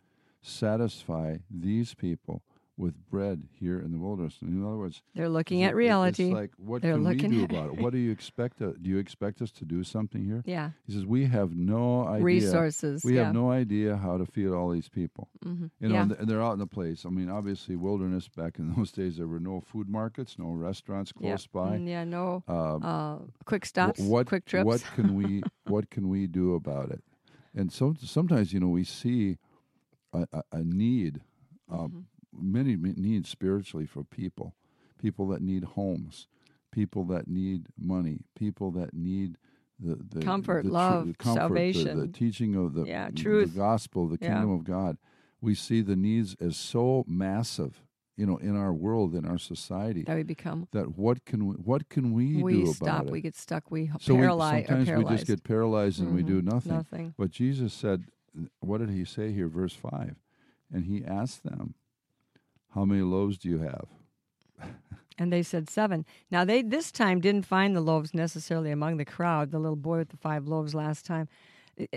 satisfy 0.42 1.38
these 1.50 1.94
people 1.94 2.44
with 2.76 2.96
bread 3.10 3.44
here 3.60 3.80
in 3.80 3.92
the 3.92 4.00
wilderness. 4.00 4.40
In 4.42 4.66
other 4.66 4.78
words, 4.78 5.04
They're 5.14 5.30
looking 5.30 5.62
at 5.64 5.76
reality. 5.76 6.26
It's 6.26 6.34
like, 6.34 6.52
what 6.58 6.82
They're 6.82 6.94
can 6.96 7.04
we 7.04 7.16
do 7.16 7.44
about 7.44 7.74
it? 7.74 7.78
What 7.82 7.92
do 7.94 8.00
you 8.00 8.12
expect? 8.12 8.58
To, 8.58 8.74
do 8.82 8.90
you 8.90 8.98
expect 8.98 9.42
us 9.42 9.52
to 9.52 9.66
do 9.66 9.84
something 9.84 10.24
here? 10.26 10.42
yeah. 10.46 10.72
He 10.88 10.94
says, 10.94 11.06
we 11.06 11.26
have 11.26 11.56
no 11.56 12.08
idea. 12.08 12.24
Resources. 12.26 13.04
We 13.04 13.16
yeah. 13.16 13.26
have 13.26 13.34
no 13.36 13.52
idea 13.52 13.96
how 13.98 14.18
to 14.18 14.26
feed 14.26 14.48
all 14.50 14.72
these 14.72 14.90
people. 14.90 15.30
hmm 15.44 15.68
You 15.80 15.90
know, 15.90 15.96
yeah. 15.96 16.02
and 16.20 16.28
they're 16.28 16.42
out 16.42 16.54
in 16.54 16.60
the 16.60 16.66
place. 16.68 17.06
I 17.06 17.10
mean, 17.10 17.30
obviously, 17.30 17.76
wilderness 17.76 18.28
back 18.28 18.58
in 18.58 18.74
those 18.76 18.92
days, 18.92 19.18
there 19.18 19.28
were 19.28 19.40
no 19.40 19.62
food 19.62 19.88
markets, 19.88 20.38
no 20.40 20.50
restaurants 20.52 21.14
yeah. 21.20 21.30
close 21.30 21.46
by. 21.48 21.78
Mm, 21.78 21.88
yeah. 21.88 22.04
No. 22.06 22.44
Uh, 22.48 22.78
Uh, 22.78 23.20
quick 23.46 23.66
wh- 23.66 23.68
stops. 23.68 24.00
what 24.00 24.26
quick 24.28 24.46
trips. 24.46 24.66
what 24.66 24.84
can 24.96 25.16
we 25.16 25.44
what 25.68 25.90
can 25.92 26.10
we 26.10 26.26
do 26.28 26.56
about 26.56 26.90
it? 26.92 27.04
And 27.56 27.72
so 27.72 27.94
sometimes 28.04 28.52
you 28.52 28.60
know 28.60 28.70
we 28.70 28.84
see 28.84 29.38
a, 30.12 30.26
a, 30.34 30.42
a 30.52 30.64
need, 30.64 31.22
uh, 31.70 31.88
Mhm. 31.88 32.04
Many 32.38 32.76
needs 32.76 33.30
spiritually 33.30 33.86
for 33.86 34.04
people, 34.04 34.56
people 35.00 35.28
that 35.30 35.42
need 35.42 35.64
homes, 35.64 36.28
people 36.72 37.04
that 37.06 37.28
need 37.28 37.68
money, 37.78 38.22
people 38.36 38.72
that 38.72 38.94
need 38.94 39.38
the, 39.80 39.96
the 39.96 40.22
Comfort, 40.22 40.64
the 40.64 40.70
love, 40.72 41.08
the 41.08 41.14
comfort, 41.16 41.56
the- 41.74 41.84
the, 41.96 42.08
teaching 42.08 42.56
of 42.56 42.74
the 42.74 42.86
Yeah, 42.86 43.10
the 43.10 43.16
truth. 43.16 43.56
gospel, 43.56 44.08
the 44.08 44.18
Yeah. 44.22 44.30
kingdom 44.34 44.52
of 44.52 44.64
God. 44.64 44.98
We 45.42 45.56
see 45.56 45.82
the 45.82 45.96
needs 45.96 46.36
as 46.40 46.56
so 46.56 47.04
massive, 47.08 47.84
you 48.16 48.26
know, 48.26 48.38
in 48.38 48.56
our 48.56 48.72
world, 48.72 49.14
in 49.14 49.26
our 49.26 49.38
society. 49.38 50.04
that 50.04 50.16
we 50.16 50.24
become. 50.24 50.68
That 50.72 50.98
what 50.98 51.26
can 51.26 51.48
we, 51.48 51.56
what 51.56 51.90
can 51.90 52.14
we, 52.14 52.42
We 52.42 52.54
do 52.54 52.62
about 52.62 52.76
stop. 52.76 53.06
it? 53.08 53.12
We 53.12 53.22
get 53.22 53.36
stuck. 53.36 53.70
We 53.72 53.88
So 54.00 54.16
paralyze. 54.16 54.66
sometimes 54.68 54.92
we 54.98 55.04
just 55.16 55.28
get 55.28 55.44
paralyzed 55.44 56.00
and 56.00 56.14
we 56.14 56.24
do 56.24 56.42
Mhm. 56.42 56.46
nothing. 56.46 56.72
Nothing. 56.78 57.14
But 57.18 57.32
Jesus 57.32 57.74
said, 57.74 58.06
what 58.62 58.78
did 58.80 58.90
he 58.90 59.04
say 59.06 59.34
here, 59.34 59.48
verse 59.50 59.74
5? 59.74 60.16
And 60.72 60.86
he 60.86 61.04
asked 61.04 61.44
them, 61.44 61.76
How 62.74 62.86
many 62.86 63.02
loaves 63.02 63.38
do 63.38 63.50
you 63.50 63.60
have? 63.60 63.88
And 65.20 65.32
they 65.32 65.44
said 65.44 65.70
seven. 65.70 66.08
Now 66.32 66.44
they 66.44 66.64
this 66.64 66.92
time 66.92 67.22
didn't 67.22 67.46
find 67.46 67.76
the 67.76 67.82
loaves 67.82 68.16
necessarily 68.16 68.72
among 68.72 68.98
the 68.98 69.06
crowd. 69.06 69.52
The 69.52 69.60
little 69.60 69.76
boy 69.76 70.00
with 70.00 70.10
the 70.10 70.18
five 70.18 70.48
loaves 70.48 70.74
last 70.74 71.06
time, 71.06 71.30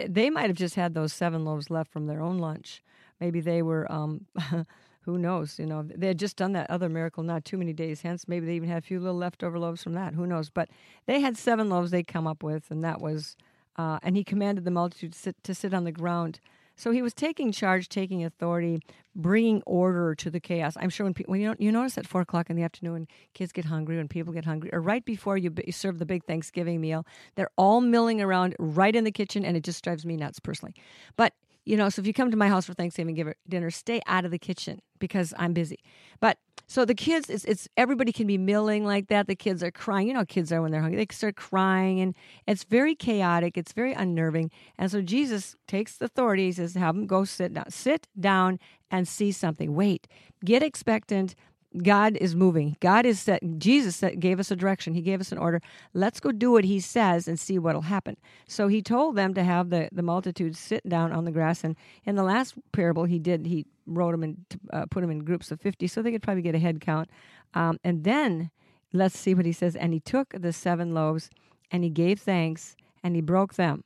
they 0.06 0.28
might 0.28 0.49
have 0.49 0.56
just 0.56 0.75
had 0.75 0.92
those 0.92 1.14
seven 1.14 1.42
loaves 1.42 1.71
left 1.71 1.90
from 1.90 2.09
their 2.09 2.21
own 2.21 2.37
lunch. 2.37 2.83
Maybe 3.18 3.40
they 3.40 3.62
were. 3.62 3.90
Um, 3.90 4.26
who 5.06 5.18
knows? 5.18 5.59
You 5.59 5.66
know, 5.66 5.83
they 5.83 6.09
had 6.09 6.18
just 6.18 6.37
done 6.37 6.52
that 6.52 6.68
other 6.68 6.88
miracle 6.88 7.23
not 7.23 7.45
too 7.45 7.56
many 7.56 7.73
days 7.73 8.02
hence. 8.02 8.26
Maybe 8.26 8.45
they 8.45 8.56
even 8.56 8.68
had 8.68 8.83
a 8.83 8.87
few 8.87 8.99
little 8.99 9.16
leftover 9.16 9.59
loaves 9.59 9.83
from 9.83 9.95
that. 9.95 10.14
Who 10.14 10.26
knows? 10.26 10.50
But 10.50 10.68
they 11.06 11.21
had 11.21 11.38
seven 11.38 11.71
loaves 11.71 11.92
they 11.92 12.02
come 12.02 12.26
up 12.26 12.42
with, 12.42 12.71
and 12.71 12.85
that 12.85 13.00
was. 13.00 13.37
Uh, 13.76 13.99
and 14.02 14.16
he 14.16 14.25
commanded 14.25 14.64
the 14.64 14.71
multitude 14.71 15.12
to 15.12 15.18
sit, 15.18 15.37
to 15.45 15.54
sit 15.54 15.75
on 15.75 15.85
the 15.85 15.92
ground. 15.92 16.40
So 16.76 16.90
he 16.90 17.02
was 17.02 17.14
taking 17.14 17.52
charge, 17.52 17.88
taking 17.88 18.25
authority, 18.25 18.80
bringing 19.14 19.62
order 19.64 20.14
to 20.14 20.30
the 20.30 20.40
chaos. 20.40 20.75
I'm 20.76 20.90
sure 20.90 21.04
when, 21.04 21.14
pe- 21.14 21.25
when 21.25 21.40
you, 21.40 21.54
you 21.59 21.73
notice 21.73 21.97
at 21.97 22.06
four 22.06 22.21
o'clock 22.21 22.50
in 22.50 22.56
the 22.56 22.62
afternoon, 22.62 23.09
kids 23.33 23.50
get 23.50 23.64
hungry, 23.64 23.97
when 23.97 24.09
people 24.09 24.33
get 24.33 24.45
hungry, 24.45 24.71
or 24.73 24.80
right 24.80 25.04
before 25.04 25.38
you, 25.38 25.52
you 25.64 25.73
serve 25.73 25.99
the 25.99 26.06
big 26.06 26.25
Thanksgiving 26.25 26.80
meal, 26.80 27.06
they're 27.35 27.50
all 27.56 27.80
milling 27.80 28.21
around 28.21 28.54
right 28.59 28.95
in 28.95 29.04
the 29.04 29.11
kitchen, 29.11 29.45
and 29.45 29.56
it 29.56 29.64
just 29.64 29.83
drives 29.83 30.04
me 30.04 30.16
nuts 30.16 30.38
personally. 30.38 30.75
But 31.16 31.33
you 31.66 31.76
know, 31.76 31.88
so 31.88 32.00
if 32.00 32.06
you 32.06 32.14
come 32.14 32.30
to 32.30 32.37
my 32.37 32.49
house 32.49 32.64
for 32.64 32.75
Thanksgiving 32.75 33.35
dinner, 33.49 33.70
stay 33.70 34.00
out 34.06 34.25
of 34.25 34.30
the 34.30 34.38
kitchen 34.38 34.80
because 35.00 35.35
I'm 35.37 35.52
busy. 35.52 35.80
But 36.20 36.38
so 36.68 36.85
the 36.85 36.94
kids, 36.94 37.28
it's, 37.28 37.44
it's 37.44 37.68
everybody 37.76 38.12
can 38.12 38.28
be 38.28 38.38
milling 38.38 38.85
like 38.85 39.08
that. 39.08 39.26
The 39.26 39.35
kids 39.35 39.62
are 39.64 39.73
crying. 39.73 40.06
You 40.06 40.14
know, 40.14 40.25
kids 40.25 40.52
are 40.52 40.62
when 40.62 40.70
they're 40.70 40.80
hungry. 40.80 41.04
They 41.04 41.14
start 41.14 41.37
crying, 41.37 42.00
and 42.00 42.14
it's 42.46 42.64
very 42.64 42.94
chaotic. 42.94 43.58
It's 43.58 43.73
very 43.73 43.92
unnerving. 43.92 44.50
And 44.78 44.90
so 44.90 45.02
Jesus 45.02 45.56
takes 45.66 45.99
the 45.99 46.06
authority. 46.06 46.46
He 46.46 46.52
says, 46.52 46.75
"Have 46.75 46.94
them 46.94 47.06
go 47.06 47.25
sit 47.25 47.52
down. 47.52 47.70
Sit 47.70 48.06
down 48.18 48.58
and 48.90 49.06
see 49.06 49.32
something. 49.32 49.75
Wait. 49.75 50.06
Get 50.44 50.62
expectant." 50.62 51.35
God 51.83 52.16
is 52.16 52.35
moving. 52.35 52.76
God 52.80 53.04
is 53.04 53.21
set. 53.21 53.42
Jesus 53.59 54.02
gave 54.18 54.40
us 54.40 54.50
a 54.50 54.56
direction. 54.56 54.95
He 54.95 55.02
gave 55.02 55.21
us 55.21 55.33
an 55.33 55.38
order. 55.38 55.61
Let's 55.92 56.21
go 56.21 56.33
do 56.33 56.52
what 56.52 56.64
He 56.64 56.80
says 56.80 57.28
and 57.28 57.38
see 57.38 57.59
what'll 57.59 57.83
happen. 57.83 58.16
So 58.49 58.68
He 58.68 58.83
told 58.83 59.16
them 59.16 59.35
to 59.35 59.45
have 59.45 59.71
the, 59.71 59.88
the 59.92 60.02
multitude 60.02 60.56
sit 60.56 60.88
down 60.88 61.12
on 61.12 61.25
the 61.25 61.33
grass. 61.33 61.64
And 61.64 61.76
in 62.04 62.16
the 62.16 62.23
last 62.23 62.54
parable, 62.73 63.04
He 63.04 63.18
did. 63.18 63.47
He 63.47 63.66
wrote 63.87 64.12
them 64.12 64.23
and 64.23 64.37
uh, 64.73 64.87
put 64.90 65.02
them 65.02 65.11
in 65.11 65.21
groups 65.21 65.50
of 65.50 65.61
fifty, 65.61 65.87
so 65.87 66.02
they 66.02 66.11
could 66.11 66.23
probably 66.23 66.42
get 66.42 66.54
a 66.54 66.59
head 66.59 66.80
count. 66.80 67.11
Um, 67.54 67.78
and 67.85 68.04
then 68.04 68.50
let's 68.92 69.18
see 69.18 69.35
what 69.35 69.47
He 69.47 69.52
says. 69.52 69.76
And 69.76 69.92
He 69.92 70.00
took 70.00 70.35
the 70.37 70.52
seven 70.52 70.95
loaves 70.95 71.30
and 71.71 71.85
He 71.85 71.90
gave 71.90 72.21
thanks 72.21 72.76
and 73.02 73.14
He 73.14 73.21
broke 73.21 73.54
them. 73.54 73.85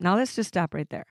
Now 0.00 0.16
let's 0.16 0.36
just 0.36 0.48
stop 0.48 0.74
right 0.74 0.88
there. 0.88 1.06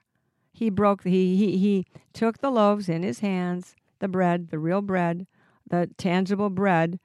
He 0.54 0.70
broke. 0.70 1.04
He 1.04 1.36
he 1.36 1.58
he 1.58 1.86
took 2.13 2.39
the 2.39 2.50
loaves 2.50 2.88
in 2.89 3.04
His 3.04 3.20
hands, 3.20 3.76
the 4.00 4.08
bread, 4.08 4.50
the 4.50 4.60
real 4.60 4.82
bread 4.82 5.28
the 5.69 5.89
tangible 5.97 6.49
bread, 6.49 6.99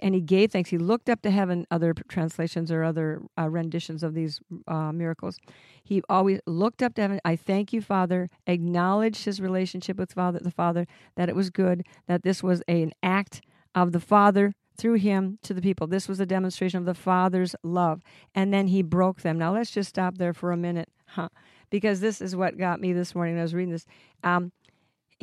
and 0.00 0.14
he 0.14 0.20
gave 0.20 0.52
thanks. 0.52 0.70
He 0.70 0.78
looked 0.78 1.08
up 1.08 1.22
to 1.22 1.30
heaven. 1.30 1.66
Other 1.70 1.94
translations 2.08 2.70
or 2.70 2.84
other 2.84 3.22
uh, 3.38 3.48
renditions 3.48 4.02
of 4.02 4.14
these 4.14 4.40
uh, 4.66 4.92
miracles, 4.92 5.38
he 5.82 6.02
always 6.08 6.40
looked 6.46 6.82
up 6.82 6.94
to 6.94 7.02
heaven. 7.02 7.20
I 7.24 7.36
thank 7.36 7.72
you, 7.72 7.80
Father. 7.80 8.28
Acknowledged 8.46 9.24
his 9.24 9.40
relationship 9.40 9.96
with 9.96 10.12
Father, 10.12 10.40
the 10.42 10.50
Father, 10.50 10.86
that 11.16 11.28
it 11.28 11.36
was 11.36 11.50
good. 11.50 11.86
That 12.06 12.22
this 12.22 12.42
was 12.42 12.62
a, 12.68 12.82
an 12.82 12.92
act 13.02 13.40
of 13.74 13.92
the 13.92 14.00
Father 14.00 14.54
through 14.76 14.94
him 14.94 15.38
to 15.42 15.52
the 15.52 15.60
people. 15.60 15.86
This 15.86 16.08
was 16.08 16.20
a 16.20 16.26
demonstration 16.26 16.78
of 16.78 16.84
the 16.84 16.94
Father's 16.94 17.56
love, 17.62 18.02
and 18.34 18.52
then 18.54 18.68
he 18.68 18.82
broke 18.82 19.22
them. 19.22 19.38
Now 19.38 19.52
let's 19.52 19.70
just 19.70 19.88
stop 19.88 20.18
there 20.18 20.32
for 20.32 20.52
a 20.52 20.56
minute, 20.56 20.88
huh? 21.06 21.28
Because 21.70 22.00
this 22.00 22.20
is 22.20 22.36
what 22.36 22.56
got 22.56 22.80
me 22.80 22.92
this 22.92 23.14
morning. 23.14 23.38
I 23.38 23.42
was 23.42 23.54
reading 23.54 23.72
this. 23.72 23.86
Um, 24.22 24.52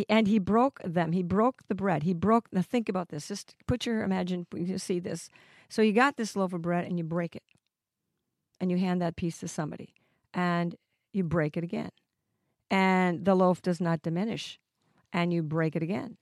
and 0.10 0.28
he 0.28 0.40
broke 0.40 0.82
them. 0.84 1.12
He 1.12 1.24
broke 1.24 1.62
the 1.68 1.76
bread. 1.76 2.04
He 2.04 2.14
broke. 2.14 2.48
Now 2.52 2.62
think 2.62 2.90
about 2.90 3.10
this. 3.10 3.28
Just 3.28 3.56
put 3.68 3.86
your 3.86 4.04
imagine. 4.04 4.46
You 4.56 4.78
see 4.78 5.00
this. 5.00 5.30
So 5.70 5.82
you 5.82 5.94
got 5.94 6.18
this 6.18 6.36
loaf 6.36 6.54
of 6.54 6.62
bread 6.62 6.86
and 6.86 6.98
you 6.98 7.04
break 7.04 7.36
it, 7.36 7.44
and 8.60 8.70
you 8.70 8.78
hand 8.78 9.02
that 9.02 9.16
piece 9.16 9.40
to 9.40 9.48
somebody, 9.48 9.94
and 10.34 10.76
you 11.14 11.24
break 11.24 11.58
it 11.58 11.64
again, 11.64 11.92
and 12.70 13.26
the 13.26 13.36
loaf 13.36 13.62
does 13.62 13.80
not 13.80 14.02
diminish, 14.02 14.60
and 15.14 15.34
you 15.34 15.42
break 15.42 15.76
it 15.76 15.84
again. 15.84 16.18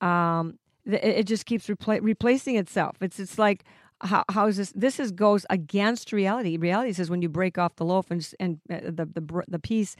Um, 0.00 0.58
it 0.86 1.24
just 1.24 1.44
keeps 1.44 1.66
repla- 1.66 2.00
replacing 2.02 2.56
itself. 2.56 2.96
It's 3.00 3.20
it's 3.20 3.38
like 3.38 3.64
how, 4.00 4.24
how 4.30 4.46
is 4.46 4.56
this? 4.56 4.72
This 4.74 4.98
is 4.98 5.12
goes 5.12 5.44
against 5.50 6.12
reality. 6.12 6.56
Reality 6.56 6.92
says 6.92 7.10
when 7.10 7.22
you 7.22 7.28
break 7.28 7.58
off 7.58 7.76
the 7.76 7.84
loaf 7.84 8.10
and 8.10 8.26
and 8.40 8.60
uh, 8.70 8.80
the 8.84 9.06
the 9.06 9.42
the 9.48 9.58
piece, 9.58 9.96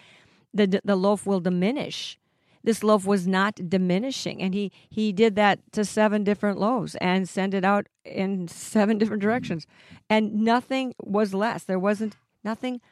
the 0.55 0.81
the 0.85 0.97
loaf 0.97 1.27
will 1.27 1.41
diminish 1.41 2.19
this 2.69 2.85
loaf 2.85 3.07
was 3.07 3.27
not 3.27 3.55
diminishing. 3.71 4.43
And 4.43 4.53
he 4.53 4.71
he 4.91 5.11
did 5.11 5.37
that 5.37 5.59
to 5.73 5.87
seven 5.87 6.23
different 6.23 6.61
loaves 6.61 6.97
and 6.97 7.27
sent 7.27 7.55
it 7.55 7.65
out 7.65 7.87
in 8.05 8.47
seven 8.47 8.99
different 8.99 9.23
directions. 9.23 9.67
And 10.11 10.35
nothing 10.45 10.95
was 11.03 11.33
less. 11.33 11.65
There 11.65 11.79
wasn't 11.79 12.15
nothing. 12.45 12.83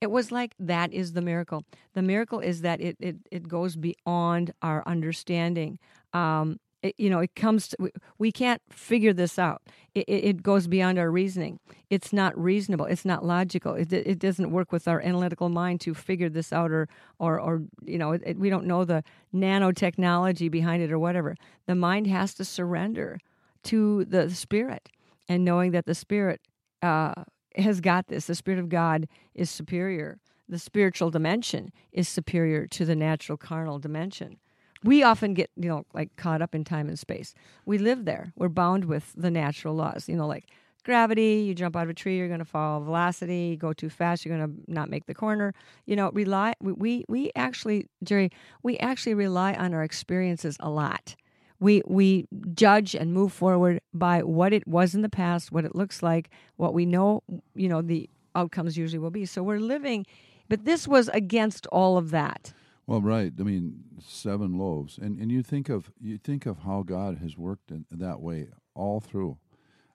It 0.00 0.10
was 0.10 0.32
like 0.32 0.54
that 0.58 0.90
is 0.90 1.12
the 1.12 1.20
miracle. 1.20 1.64
The 1.92 2.00
miracle 2.00 2.40
is 2.40 2.62
that 2.62 2.80
it 2.80 2.96
it, 2.98 3.16
it 3.30 3.46
goes 3.46 3.76
beyond 3.76 4.52
our 4.62 4.82
understanding. 4.86 5.78
Um 6.14 6.58
it, 6.86 6.94
you 6.98 7.10
know 7.10 7.20
it 7.20 7.34
comes 7.34 7.68
to 7.68 7.90
we, 8.18 8.32
can't 8.32 8.62
figure 8.70 9.12
this 9.12 9.38
out. 9.38 9.62
It, 9.94 10.04
it, 10.08 10.24
it 10.24 10.42
goes 10.42 10.66
beyond 10.66 10.98
our 10.98 11.10
reasoning. 11.10 11.58
It's 11.90 12.12
not 12.12 12.36
reasonable. 12.38 12.86
It's 12.86 13.04
not 13.04 13.24
logical. 13.24 13.74
It, 13.74 13.92
it 13.92 14.18
doesn't 14.18 14.50
work 14.50 14.72
with 14.72 14.88
our 14.88 15.00
analytical 15.00 15.48
mind 15.48 15.80
to 15.82 15.94
figure 15.94 16.28
this 16.28 16.52
out 16.52 16.70
or 16.70 16.88
or, 17.18 17.40
or 17.40 17.62
you 17.84 17.98
know 17.98 18.12
it, 18.12 18.38
we 18.38 18.50
don't 18.50 18.66
know 18.66 18.84
the 18.84 19.02
nanotechnology 19.34 20.50
behind 20.50 20.82
it 20.82 20.92
or 20.92 20.98
whatever. 20.98 21.36
The 21.66 21.74
mind 21.74 22.06
has 22.06 22.34
to 22.34 22.44
surrender 22.44 23.18
to 23.64 24.04
the 24.04 24.30
spirit 24.30 24.88
and 25.28 25.44
knowing 25.44 25.72
that 25.72 25.86
the 25.86 25.94
spirit 25.94 26.40
uh, 26.82 27.24
has 27.56 27.80
got 27.80 28.08
this. 28.08 28.26
The 28.26 28.34
spirit 28.34 28.60
of 28.60 28.68
god 28.68 29.08
is 29.34 29.50
superior. 29.50 30.18
The 30.48 30.58
spiritual 30.60 31.10
dimension 31.10 31.72
is 31.90 32.08
superior 32.08 32.68
to 32.68 32.84
the 32.84 32.94
natural 32.94 33.36
carnal 33.36 33.80
dimension 33.80 34.38
we 34.86 35.02
often 35.02 35.34
get 35.34 35.50
you 35.56 35.68
know 35.68 35.84
like 35.92 36.14
caught 36.16 36.40
up 36.40 36.54
in 36.54 36.64
time 36.64 36.88
and 36.88 36.98
space. 36.98 37.34
We 37.66 37.78
live 37.78 38.04
there. 38.04 38.32
We're 38.36 38.48
bound 38.48 38.84
with 38.86 39.12
the 39.16 39.30
natural 39.30 39.74
laws. 39.74 40.08
You 40.08 40.16
know 40.16 40.26
like 40.26 40.50
gravity 40.84 41.44
you 41.44 41.52
jump 41.52 41.74
out 41.74 41.82
of 41.82 41.90
a 41.90 41.94
tree 41.94 42.16
you're 42.16 42.28
going 42.28 42.38
to 42.38 42.44
fall 42.44 42.80
velocity 42.80 43.48
you 43.50 43.56
go 43.56 43.72
too 43.72 43.90
fast 43.90 44.24
you're 44.24 44.38
going 44.38 44.48
to 44.48 44.72
not 44.72 44.88
make 44.88 45.06
the 45.06 45.14
corner. 45.14 45.52
You 45.84 45.96
know 45.96 46.10
rely 46.12 46.54
we, 46.60 46.72
we 46.72 47.04
we 47.08 47.32
actually 47.34 47.88
jerry 48.04 48.30
we 48.62 48.78
actually 48.78 49.14
rely 49.14 49.54
on 49.54 49.74
our 49.74 49.82
experiences 49.82 50.56
a 50.60 50.70
lot. 50.70 51.16
We 51.58 51.82
we 51.86 52.28
judge 52.54 52.94
and 52.94 53.12
move 53.12 53.32
forward 53.32 53.80
by 53.92 54.22
what 54.22 54.52
it 54.52 54.66
was 54.68 54.94
in 54.94 55.02
the 55.02 55.08
past 55.08 55.50
what 55.50 55.64
it 55.64 55.74
looks 55.74 56.02
like 56.02 56.30
what 56.56 56.72
we 56.72 56.86
know 56.86 57.22
you 57.54 57.68
know 57.68 57.82
the 57.82 58.08
outcomes 58.36 58.76
usually 58.76 58.98
will 59.00 59.10
be. 59.10 59.26
So 59.26 59.42
we're 59.42 59.58
living 59.58 60.06
but 60.48 60.64
this 60.64 60.86
was 60.86 61.08
against 61.08 61.66
all 61.68 61.98
of 61.98 62.10
that 62.12 62.52
Well, 62.86 63.00
right. 63.00 63.32
I 63.38 63.42
mean, 63.42 63.82
seven 64.00 64.58
loaves, 64.58 64.98
and 64.98 65.18
and 65.20 65.30
you 65.32 65.42
think 65.42 65.68
of 65.68 65.90
you 66.00 66.18
think 66.18 66.46
of 66.46 66.58
how 66.58 66.82
God 66.82 67.18
has 67.18 67.36
worked 67.36 67.70
in 67.70 67.84
that 67.90 68.20
way 68.20 68.48
all 68.74 69.00
through. 69.00 69.38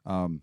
Um, 0.05 0.41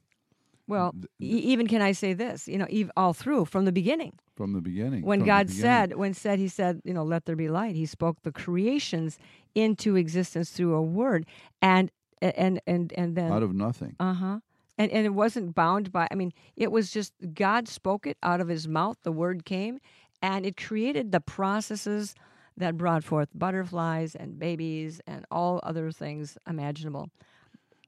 Well, 0.67 0.95
e- 1.21 1.27
even 1.53 1.67
can 1.67 1.83
I 1.83 1.93
say 1.93 2.15
this? 2.15 2.49
You 2.49 2.59
know, 2.59 2.67
all 2.97 3.13
through 3.13 3.47
from 3.47 3.65
the 3.65 3.73
beginning, 3.73 4.13
from 4.37 4.53
the 4.53 4.61
beginning. 4.61 5.03
when 5.03 5.25
God 5.25 5.47
beginning. 5.49 5.63
said, 5.63 5.97
when 5.97 6.15
said, 6.15 6.39
He 6.39 6.49
said, 6.49 6.81
you 6.85 6.95
know, 6.95 7.05
let 7.05 7.25
there 7.27 7.37
be 7.37 7.49
light. 7.49 7.75
He 7.77 7.87
spoke 7.87 8.23
the 8.23 8.33
creations 8.33 9.19
into 9.55 9.97
existence 9.97 10.51
through 10.51 10.75
a 10.75 10.83
word, 10.83 11.27
and 11.61 11.91
and 12.23 12.61
and 12.67 12.93
and 12.97 13.15
then 13.17 13.31
out 13.33 13.43
of 13.43 13.53
nothing. 13.55 13.95
uh 14.01 14.15
huh. 14.15 14.39
And 14.79 14.91
and 14.93 15.05
it 15.05 15.15
wasn't 15.15 15.55
bound 15.55 15.91
by. 15.93 16.07
I 16.11 16.15
mean, 16.15 16.33
it 16.57 16.71
was 16.71 16.91
just 16.93 17.13
God 17.35 17.69
spoke 17.69 18.07
it 18.07 18.17
out 18.23 18.41
of 18.41 18.49
His 18.49 18.67
mouth. 18.69 18.97
The 19.03 19.13
word 19.13 19.45
came, 19.45 19.81
and 20.23 20.47
it 20.47 20.57
created 20.57 21.11
the 21.13 21.21
processes 21.21 22.15
that 22.59 22.77
brought 22.77 23.05
forth 23.05 23.29
butterflies 23.35 24.15
and 24.15 24.39
babies 24.39 25.01
and 25.07 25.25
all 25.31 25.61
other 25.63 25.91
things 25.91 26.37
imaginable. 26.49 27.11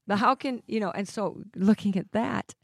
But 0.07 0.19
how 0.19 0.35
can 0.35 0.63
you 0.67 0.81
know? 0.81 0.91
And 0.91 1.09
so, 1.09 1.43
looking 1.55 1.97
at 1.97 2.13
that, 2.13 2.55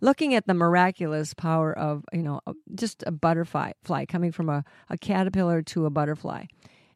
looking 0.00 0.34
at 0.34 0.46
the 0.46 0.54
miraculous 0.54 1.34
power 1.34 1.76
of 1.76 2.04
you 2.12 2.22
know 2.22 2.40
just 2.74 3.02
a 3.06 3.10
butterfly 3.10 3.72
fly 3.82 4.06
coming 4.06 4.32
from 4.32 4.48
a, 4.48 4.64
a 4.88 4.96
caterpillar 4.96 5.62
to 5.62 5.86
a 5.86 5.90
butterfly, 5.90 6.44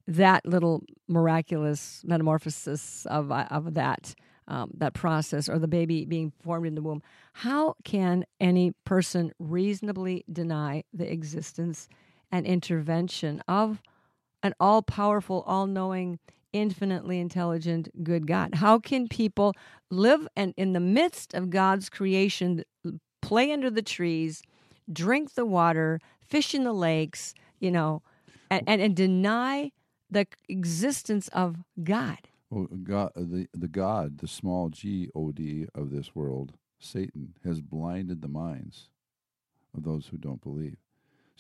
that 0.07 0.47
little 0.47 0.85
miraculous 1.09 2.03
metamorphosis 2.07 3.07
of 3.07 3.31
of 3.33 3.75
that 3.75 4.15
um, 4.49 4.71
that 4.77 4.95
process 4.95 5.49
or 5.49 5.59
the 5.59 5.69
baby 5.69 6.05
being 6.05 6.33
formed 6.43 6.67
in 6.67 6.75
the 6.75 6.83
womb. 6.83 7.03
How 7.33 7.77
can 7.85 8.25
any 8.41 8.73
person 8.85 9.33
reasonably 9.39 10.25
deny 10.31 10.85
the 10.93 11.11
existence 11.11 11.89
and 12.33 12.47
intervention 12.47 13.43
of 13.49 13.83
an 14.43 14.55
all 14.61 14.83
powerful, 14.83 15.45
all 15.47 15.67
knowing, 15.67 16.19
infinitely 16.53 17.21
intelligent, 17.21 17.89
good 18.03 18.27
God? 18.27 18.57
How 18.57 18.79
can 18.79 19.09
people 19.09 19.55
live 19.91 20.27
and 20.37 20.55
in 20.57 20.73
the 20.73 20.81
midst 20.81 21.35
of 21.35 21.51
God's 21.51 21.89
creation, 21.89 22.65
play 23.23 23.53
under 23.53 23.71
the 23.71 23.83
trees, 23.83 24.43
drink 24.93 25.35
the 25.35 25.47
water, 25.47 26.01
fish 26.21 26.55
in 26.55 26.65
the 26.65 26.73
lakes, 26.73 27.35
you 27.59 27.71
know, 27.71 28.03
and, 28.51 28.63
and, 28.67 28.81
and 28.81 28.97
deny 28.97 29.71
the 30.11 30.27
existence 30.49 31.29
of 31.29 31.57
God? 31.83 32.19
Well, 32.51 32.67
God, 32.83 33.13
the 33.15 33.47
the 33.55 33.69
God, 33.69 34.19
the 34.19 34.27
small 34.27 34.71
G 34.71 35.09
O 35.15 35.31
D 35.31 35.67
of 35.73 35.91
this 35.93 36.17
world, 36.17 36.55
Satan, 36.81 37.35
has 37.45 37.61
blinded 37.61 38.23
the 38.23 38.29
minds 38.29 38.89
of 39.73 39.85
those 39.85 40.09
who 40.09 40.17
don't 40.17 40.43
believe. 40.43 40.77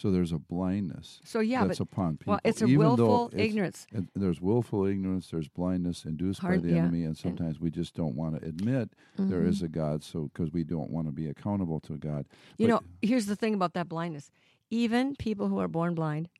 So 0.00 0.10
there's 0.10 0.32
a 0.32 0.38
blindness 0.38 1.20
So, 1.24 1.40
yeah, 1.40 1.66
that's 1.66 1.78
but 1.78 1.92
upon 1.92 2.16
people. 2.16 2.30
well, 2.32 2.40
it's 2.42 2.62
a 2.62 2.64
even 2.64 2.78
willful 2.78 3.26
it's- 3.34 3.44
ignorance. 3.46 3.86
and 3.92 4.08
there's 4.16 4.40
willful 4.40 4.86
ignorance. 4.86 5.28
There's 5.30 5.48
blindness 5.48 6.06
induced 6.06 6.40
Hard- 6.40 6.62
by 6.62 6.68
the 6.68 6.72
yeah, 6.74 6.78
enemy, 6.84 7.00
and 7.00 7.08
and- 7.08 7.18
sometimes 7.18 7.60
we 7.60 7.70
just 7.70 7.94
don't 7.94 8.14
want 8.16 8.40
to 8.40 8.48
admit 8.48 8.94
there 9.18 9.42
Mhm. 9.42 9.48
is 9.48 9.60
a 9.60 9.68
God. 9.68 10.02
So 10.02 10.30
because 10.32 10.54
we 10.54 10.64
don't 10.64 10.88
want 10.90 11.06
to 11.08 11.12
be 11.12 11.26
accountable 11.26 11.80
to 11.80 11.98
God. 11.98 12.24
You 12.56 12.66
But- 12.66 12.72
know, 12.72 12.80
here's 13.02 13.26
the 13.26 13.36
thing 13.36 13.52
about 13.52 13.74
that 13.74 13.90
blindness. 13.90 14.30
Even 14.70 15.16
people 15.16 15.48
who 15.48 15.58
are 15.58 15.68
born 15.68 15.94
blind 15.94 16.30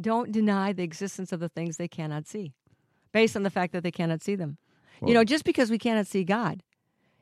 don't 0.00 0.30
deny 0.30 0.72
the 0.72 0.84
existence 0.84 1.32
of 1.32 1.40
the 1.40 1.48
things 1.48 1.76
they 1.76 1.88
cannot 1.88 2.28
see 2.28 2.54
based 3.10 3.34
on 3.34 3.42
the 3.42 3.50
fact 3.50 3.72
that 3.72 3.82
they 3.82 3.90
cannot 3.90 4.22
see 4.22 4.36
them. 4.36 4.58
you 5.04 5.14
know, 5.14 5.24
just 5.24 5.44
because 5.44 5.70
we 5.70 5.78
cannot 5.78 6.06
see 6.08 6.22
God, 6.24 6.62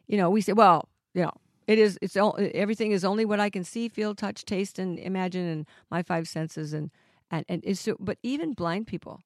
you 0.06 0.16
know, 0.18 0.28
we 0.30 0.40
say, 0.42 0.52
well, 0.52 0.88
you 1.14 1.22
know, 1.22 1.32
it 1.66 1.78
is 1.78 1.98
it's 2.02 2.16
all, 2.16 2.38
everything 2.54 2.92
is 2.92 3.04
only 3.04 3.24
what 3.24 3.40
I 3.40 3.50
can 3.50 3.64
see, 3.64 3.88
feel, 3.88 4.14
touch, 4.14 4.44
taste 4.44 4.78
and 4.78 4.98
imagine 4.98 5.46
and 5.46 5.66
my 5.90 6.02
five 6.02 6.28
senses 6.28 6.72
and 6.72 6.90
and 7.30 7.44
and 7.48 7.78
so 7.78 7.96
but 7.98 8.18
even 8.22 8.52
blind 8.52 8.86
people 8.86 9.20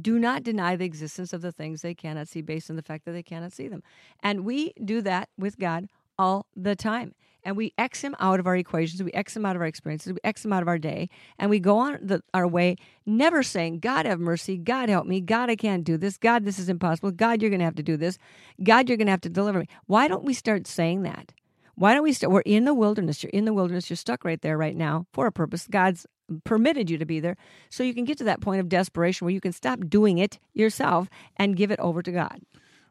do 0.00 0.18
not 0.18 0.42
deny 0.42 0.76
the 0.76 0.84
existence 0.84 1.32
of 1.32 1.42
the 1.42 1.52
things 1.52 1.82
they 1.82 1.94
cannot 1.94 2.28
see 2.28 2.40
based 2.40 2.70
on 2.70 2.76
the 2.76 2.82
fact 2.82 3.04
that 3.04 3.12
they 3.12 3.22
cannot 3.22 3.52
see 3.52 3.68
them. 3.68 3.82
And 4.22 4.44
we 4.44 4.72
do 4.82 5.02
that 5.02 5.28
with 5.38 5.58
God 5.58 5.88
all 6.18 6.46
the 6.56 6.74
time. 6.74 7.14
And 7.44 7.56
we 7.56 7.72
X 7.76 8.02
him 8.02 8.14
out 8.20 8.38
of 8.38 8.46
our 8.46 8.56
equations, 8.56 9.02
we 9.02 9.10
X 9.12 9.36
him 9.36 9.44
out 9.44 9.56
of 9.56 9.62
our 9.62 9.66
experiences, 9.66 10.12
we 10.12 10.20
X 10.22 10.44
him 10.44 10.52
out 10.52 10.62
of 10.62 10.68
our 10.68 10.78
day, 10.78 11.08
and 11.40 11.50
we 11.50 11.58
go 11.58 11.76
on 11.76 11.98
the, 12.00 12.22
our 12.32 12.46
way, 12.46 12.76
never 13.04 13.42
saying, 13.42 13.80
God 13.80 14.06
have 14.06 14.20
mercy, 14.20 14.56
God 14.56 14.88
help 14.88 15.06
me, 15.06 15.20
God 15.20 15.50
I 15.50 15.56
can't 15.56 15.82
do 15.82 15.96
this, 15.96 16.16
God 16.18 16.44
this 16.44 16.60
is 16.60 16.68
impossible, 16.68 17.10
God 17.10 17.42
you're 17.42 17.50
going 17.50 17.58
to 17.58 17.64
have 17.64 17.74
to 17.74 17.82
do 17.82 17.96
this, 17.96 18.16
God 18.62 18.88
you're 18.88 18.96
going 18.96 19.08
to 19.08 19.12
have 19.12 19.22
to 19.22 19.28
deliver 19.28 19.58
me. 19.58 19.66
Why 19.86 20.06
don't 20.06 20.24
we 20.24 20.34
start 20.34 20.68
saying 20.68 21.02
that? 21.02 21.32
Why 21.74 21.94
don't 21.94 22.02
we 22.02 22.12
start? 22.12 22.32
We're 22.32 22.40
in 22.42 22.64
the 22.64 22.74
wilderness. 22.74 23.22
You're 23.22 23.30
in 23.30 23.44
the 23.44 23.52
wilderness. 23.52 23.88
You're 23.88 23.96
stuck 23.96 24.24
right 24.24 24.40
there 24.40 24.58
right 24.58 24.76
now 24.76 25.06
for 25.12 25.26
a 25.26 25.32
purpose. 25.32 25.66
God's 25.70 26.06
permitted 26.44 26.90
you 26.90 26.98
to 26.98 27.06
be 27.06 27.20
there. 27.20 27.36
So 27.70 27.82
you 27.82 27.94
can 27.94 28.04
get 28.04 28.18
to 28.18 28.24
that 28.24 28.40
point 28.40 28.60
of 28.60 28.68
desperation 28.68 29.24
where 29.24 29.32
you 29.34 29.40
can 29.40 29.52
stop 29.52 29.80
doing 29.88 30.18
it 30.18 30.38
yourself 30.54 31.08
and 31.36 31.56
give 31.56 31.70
it 31.70 31.80
over 31.80 32.02
to 32.02 32.12
God. 32.12 32.40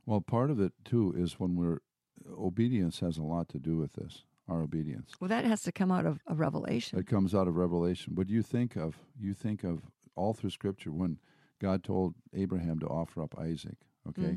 Well, 0.05 0.21
part 0.21 0.49
of 0.49 0.59
it 0.59 0.73
too 0.83 1.13
is 1.15 1.39
when 1.39 1.55
we're 1.55 1.79
obedience 2.37 2.99
has 2.99 3.17
a 3.17 3.23
lot 3.23 3.49
to 3.49 3.59
do 3.59 3.77
with 3.77 3.93
this. 3.93 4.23
Our 4.47 4.63
obedience. 4.63 5.11
Well, 5.19 5.29
that 5.29 5.45
has 5.45 5.61
to 5.63 5.71
come 5.71 5.91
out 5.91 6.05
of 6.05 6.19
a 6.27 6.33
revelation. 6.33 6.99
It 6.99 7.07
comes 7.07 7.33
out 7.33 7.47
of 7.47 7.55
Revelation. 7.55 8.13
But 8.15 8.27
you 8.27 8.41
think 8.41 8.75
of 8.75 8.97
you 9.17 9.33
think 9.33 9.63
of 9.63 9.81
all 10.15 10.33
through 10.33 10.49
Scripture 10.49 10.91
when 10.91 11.19
God 11.61 11.83
told 11.83 12.15
Abraham 12.33 12.79
to 12.79 12.87
offer 12.87 13.21
up 13.21 13.35
Isaac. 13.39 13.77
Okay, 14.09 14.35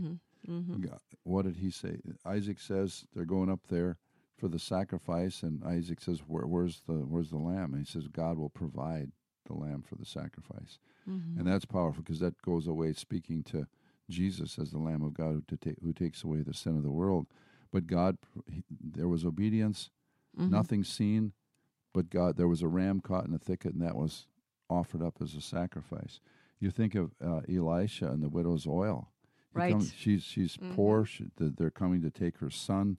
Mm-hmm. 0.49 0.83
God- 0.83 1.01
what 1.25 1.47
did 1.47 1.57
he 1.57 1.71
say? 1.71 1.97
Isaac 2.25 2.61
says 2.61 3.07
they're 3.15 3.25
going 3.25 3.51
up 3.51 3.61
there 3.69 3.97
for 4.45 4.49
the 4.51 4.59
sacrifice, 4.59 5.43
and 5.43 5.65
Isaac 5.65 6.03
says, 6.03 6.19
Where, 6.27 6.47
"Where's 6.47 6.83
the 6.87 6.93
Where's 7.07 7.31
the 7.31 7.39
lamb?" 7.39 7.73
And 7.73 7.87
he 7.87 7.91
says, 7.91 8.09
"God 8.09 8.37
will 8.37 8.51
provide 8.51 9.11
the 9.47 9.55
lamb 9.55 9.81
for 9.83 9.95
the 9.95 10.05
sacrifice," 10.05 10.79
Mm-hmm. 11.09 11.39
and 11.39 11.49
that's 11.49 11.65
powerful 11.65 12.03
because 12.03 12.21
that 12.21 12.41
goes 12.43 12.67
away 12.67 12.93
speaking 12.93 13.43
to 13.45 13.67
Jesus 14.11 14.59
as 14.59 14.71
the 14.71 14.79
Lamb 14.79 15.03
of 15.03 15.15
God 15.15 15.33
who, 15.33 15.41
to 15.49 15.57
take, 15.57 15.81
who 15.83 15.95
takes 15.95 16.25
away 16.25 16.43
the 16.43 16.53
sin 16.53 16.77
of 16.77 16.83
the 16.83 16.91
world. 16.91 17.27
But 17.73 17.87
God, 17.87 18.19
he- 18.47 18.65
there 18.69 19.09
was 19.09 19.25
obedience, 19.25 19.89
Mm-hmm. 20.39 20.51
nothing 20.51 20.85
seen, 20.85 21.33
but 21.95 22.11
God, 22.11 22.37
there 22.37 22.49
was 22.49 22.61
a 22.61 22.69
ram 22.69 23.01
caught 23.01 23.25
in 23.27 23.33
a 23.33 23.39
thicket, 23.39 23.73
and 23.73 23.81
that 23.83 23.97
was 23.97 24.27
offered 24.69 25.01
up 25.01 25.23
as 25.23 25.35
a 25.35 25.41
sacrifice. 25.41 26.21
You 26.61 26.71
think 26.71 26.95
of 26.95 27.15
uh, 27.25 27.41
Elisha 27.49 28.09
and 28.11 28.23
the 28.23 28.29
widow's 28.29 28.67
oil. 28.67 29.09
He 29.55 29.59
Right. 29.59 29.73
comes- 29.73 29.93
she's 29.95 30.23
she's 30.23 30.59
Mhm. 30.59 30.75
poor. 30.75 31.07
She, 31.07 31.31
th- 31.39 31.55
they're 31.57 31.71
coming 31.71 32.03
to 32.03 32.11
take 32.11 32.37
her 32.39 32.51
son. 32.51 32.99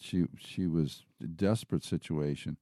She 0.00 0.24
she 0.38 0.66
was 0.66 1.04
a 1.22 1.26
desperate 1.26 1.84
situation, 1.84 2.56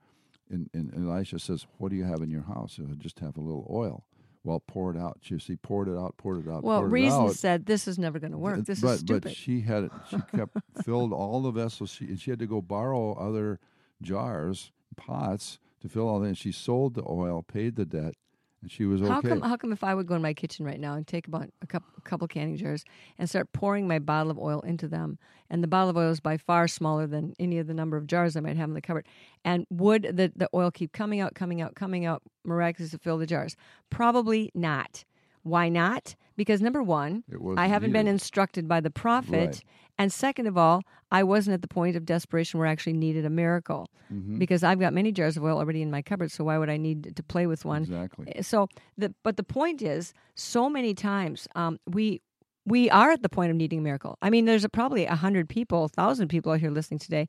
and, 0.50 0.68
and 0.72 0.92
Elisha 0.94 1.38
says, 1.38 1.66
"What 1.78 1.90
do 1.90 1.96
you 1.96 2.04
have 2.04 2.20
in 2.22 2.30
your 2.30 2.42
house?" 2.42 2.78
I 2.80 2.94
just 2.94 3.20
have 3.20 3.36
a 3.36 3.40
little 3.40 3.66
oil. 3.70 4.04
Well, 4.44 4.60
pour 4.60 4.90
it 4.90 4.96
out. 4.96 5.18
She, 5.20 5.36
she 5.38 5.56
poured 5.56 5.88
it 5.88 5.96
out, 5.96 6.16
poured 6.16 6.46
it 6.46 6.50
out. 6.50 6.62
Well, 6.62 6.80
poured 6.80 6.92
reason 6.92 7.24
it 7.24 7.28
out. 7.28 7.34
said 7.34 7.66
this 7.66 7.86
is 7.86 7.98
never 7.98 8.18
going 8.18 8.32
to 8.32 8.38
work. 8.38 8.58
Uh, 8.58 8.62
This 8.64 8.80
but, 8.80 8.88
is 8.92 9.00
stupid. 9.00 9.22
But 9.24 9.36
she 9.36 9.60
had 9.60 9.84
it. 9.84 9.92
She 10.10 10.16
kept 10.34 10.56
filled 10.84 11.12
all 11.12 11.42
the 11.42 11.50
vessels. 11.50 11.90
She 11.90 12.06
and 12.06 12.20
she 12.20 12.30
had 12.30 12.38
to 12.38 12.46
go 12.46 12.62
borrow 12.62 13.12
other 13.14 13.58
jars, 14.00 14.72
pots 14.96 15.58
to 15.82 15.88
fill 15.88 16.08
all 16.08 16.20
that. 16.20 16.28
And 16.28 16.38
she 16.38 16.52
sold 16.52 16.94
the 16.94 17.04
oil, 17.06 17.42
paid 17.42 17.76
the 17.76 17.84
debt, 17.84 18.14
and 18.60 18.70
she 18.70 18.84
was 18.84 19.00
okay. 19.00 19.10
How 19.10 19.20
come? 19.20 19.40
How 19.40 19.56
come 19.56 19.72
if 19.72 19.84
I 19.84 19.94
would 19.94 20.06
go 20.06 20.14
in 20.14 20.22
my 20.22 20.34
kitchen 20.34 20.64
right 20.64 20.80
now 20.80 20.94
and 20.94 21.06
take 21.06 21.28
about 21.28 21.48
a 21.62 21.66
couple, 21.66 21.88
a 21.96 22.00
couple 22.00 22.26
canning 22.26 22.56
jars 22.56 22.84
and 23.18 23.28
start 23.28 23.52
pouring 23.52 23.86
my 23.86 23.98
bottle 23.98 24.30
of 24.30 24.38
oil 24.38 24.60
into 24.60 24.88
them, 24.88 25.18
and 25.48 25.62
the 25.62 25.68
bottle 25.68 25.90
of 25.90 25.96
oil 25.96 26.10
is 26.10 26.20
by 26.20 26.36
far 26.36 26.66
smaller 26.66 27.06
than 27.06 27.34
any 27.38 27.58
of 27.58 27.66
the 27.66 27.74
number 27.74 27.96
of 27.96 28.06
jars 28.06 28.36
I 28.36 28.40
might 28.40 28.56
have 28.56 28.68
in 28.68 28.74
the 28.74 28.80
cupboard, 28.80 29.06
and 29.44 29.66
would 29.70 30.02
the 30.02 30.32
the 30.34 30.48
oil 30.52 30.70
keep 30.70 30.92
coming 30.92 31.20
out, 31.20 31.34
coming 31.34 31.60
out, 31.60 31.74
coming 31.74 32.04
out, 32.04 32.22
miraculously 32.44 32.98
to 32.98 33.02
fill 33.02 33.18
the 33.18 33.26
jars? 33.26 33.56
Probably 33.90 34.50
not. 34.54 35.04
Why 35.42 35.68
not? 35.68 36.16
Because 36.38 36.62
number 36.62 36.82
one, 36.84 37.24
I 37.58 37.66
haven't 37.66 37.90
been 37.92 38.06
instructed 38.06 38.68
by 38.68 38.80
the 38.80 38.90
prophet, 38.90 39.46
Right. 39.46 39.64
and 39.98 40.12
second 40.12 40.46
of 40.46 40.56
all, 40.56 40.82
I 41.10 41.24
wasn't 41.24 41.54
at 41.54 41.62
the 41.62 41.68
point 41.68 41.96
of 41.96 42.06
desperation 42.06 42.58
where 42.58 42.68
I 42.68 42.72
actually 42.72 42.92
needed 42.92 43.24
a 43.24 43.30
miracle. 43.30 43.88
Mhm. 44.12 44.38
Because 44.38 44.62
I've 44.62 44.78
got 44.78 44.94
many 44.94 45.10
jars 45.10 45.36
of 45.36 45.42
oil 45.42 45.58
already 45.58 45.82
in 45.82 45.90
my 45.90 46.00
cupboard, 46.00 46.30
so 46.30 46.44
why 46.44 46.56
would 46.56 46.70
I 46.70 46.76
need 46.76 47.16
to 47.16 47.22
play 47.24 47.46
with 47.48 47.64
one? 47.64 47.82
Exactly. 47.82 48.32
So 48.42 48.68
the 48.96 49.12
but 49.24 49.36
the 49.36 49.42
point 49.42 49.82
is, 49.82 50.14
so 50.36 50.70
many 50.70 50.94
times 50.94 51.48
um, 51.56 51.80
we 51.86 52.22
we 52.64 52.88
are 52.90 53.10
at 53.10 53.22
the 53.22 53.30
point 53.30 53.50
of 53.50 53.56
needing 53.56 53.78
a 53.80 53.82
miracle. 53.82 54.16
I 54.20 54.28
mean, 54.30 54.44
there's 54.44 54.62
a, 54.62 54.68
probably 54.68 55.06
a 55.06 55.14
hundred 55.16 55.48
people, 55.48 55.88
thousand 55.88 56.28
people 56.28 56.52
out 56.52 56.60
here 56.60 56.70
listening 56.70 56.98
today 57.00 57.26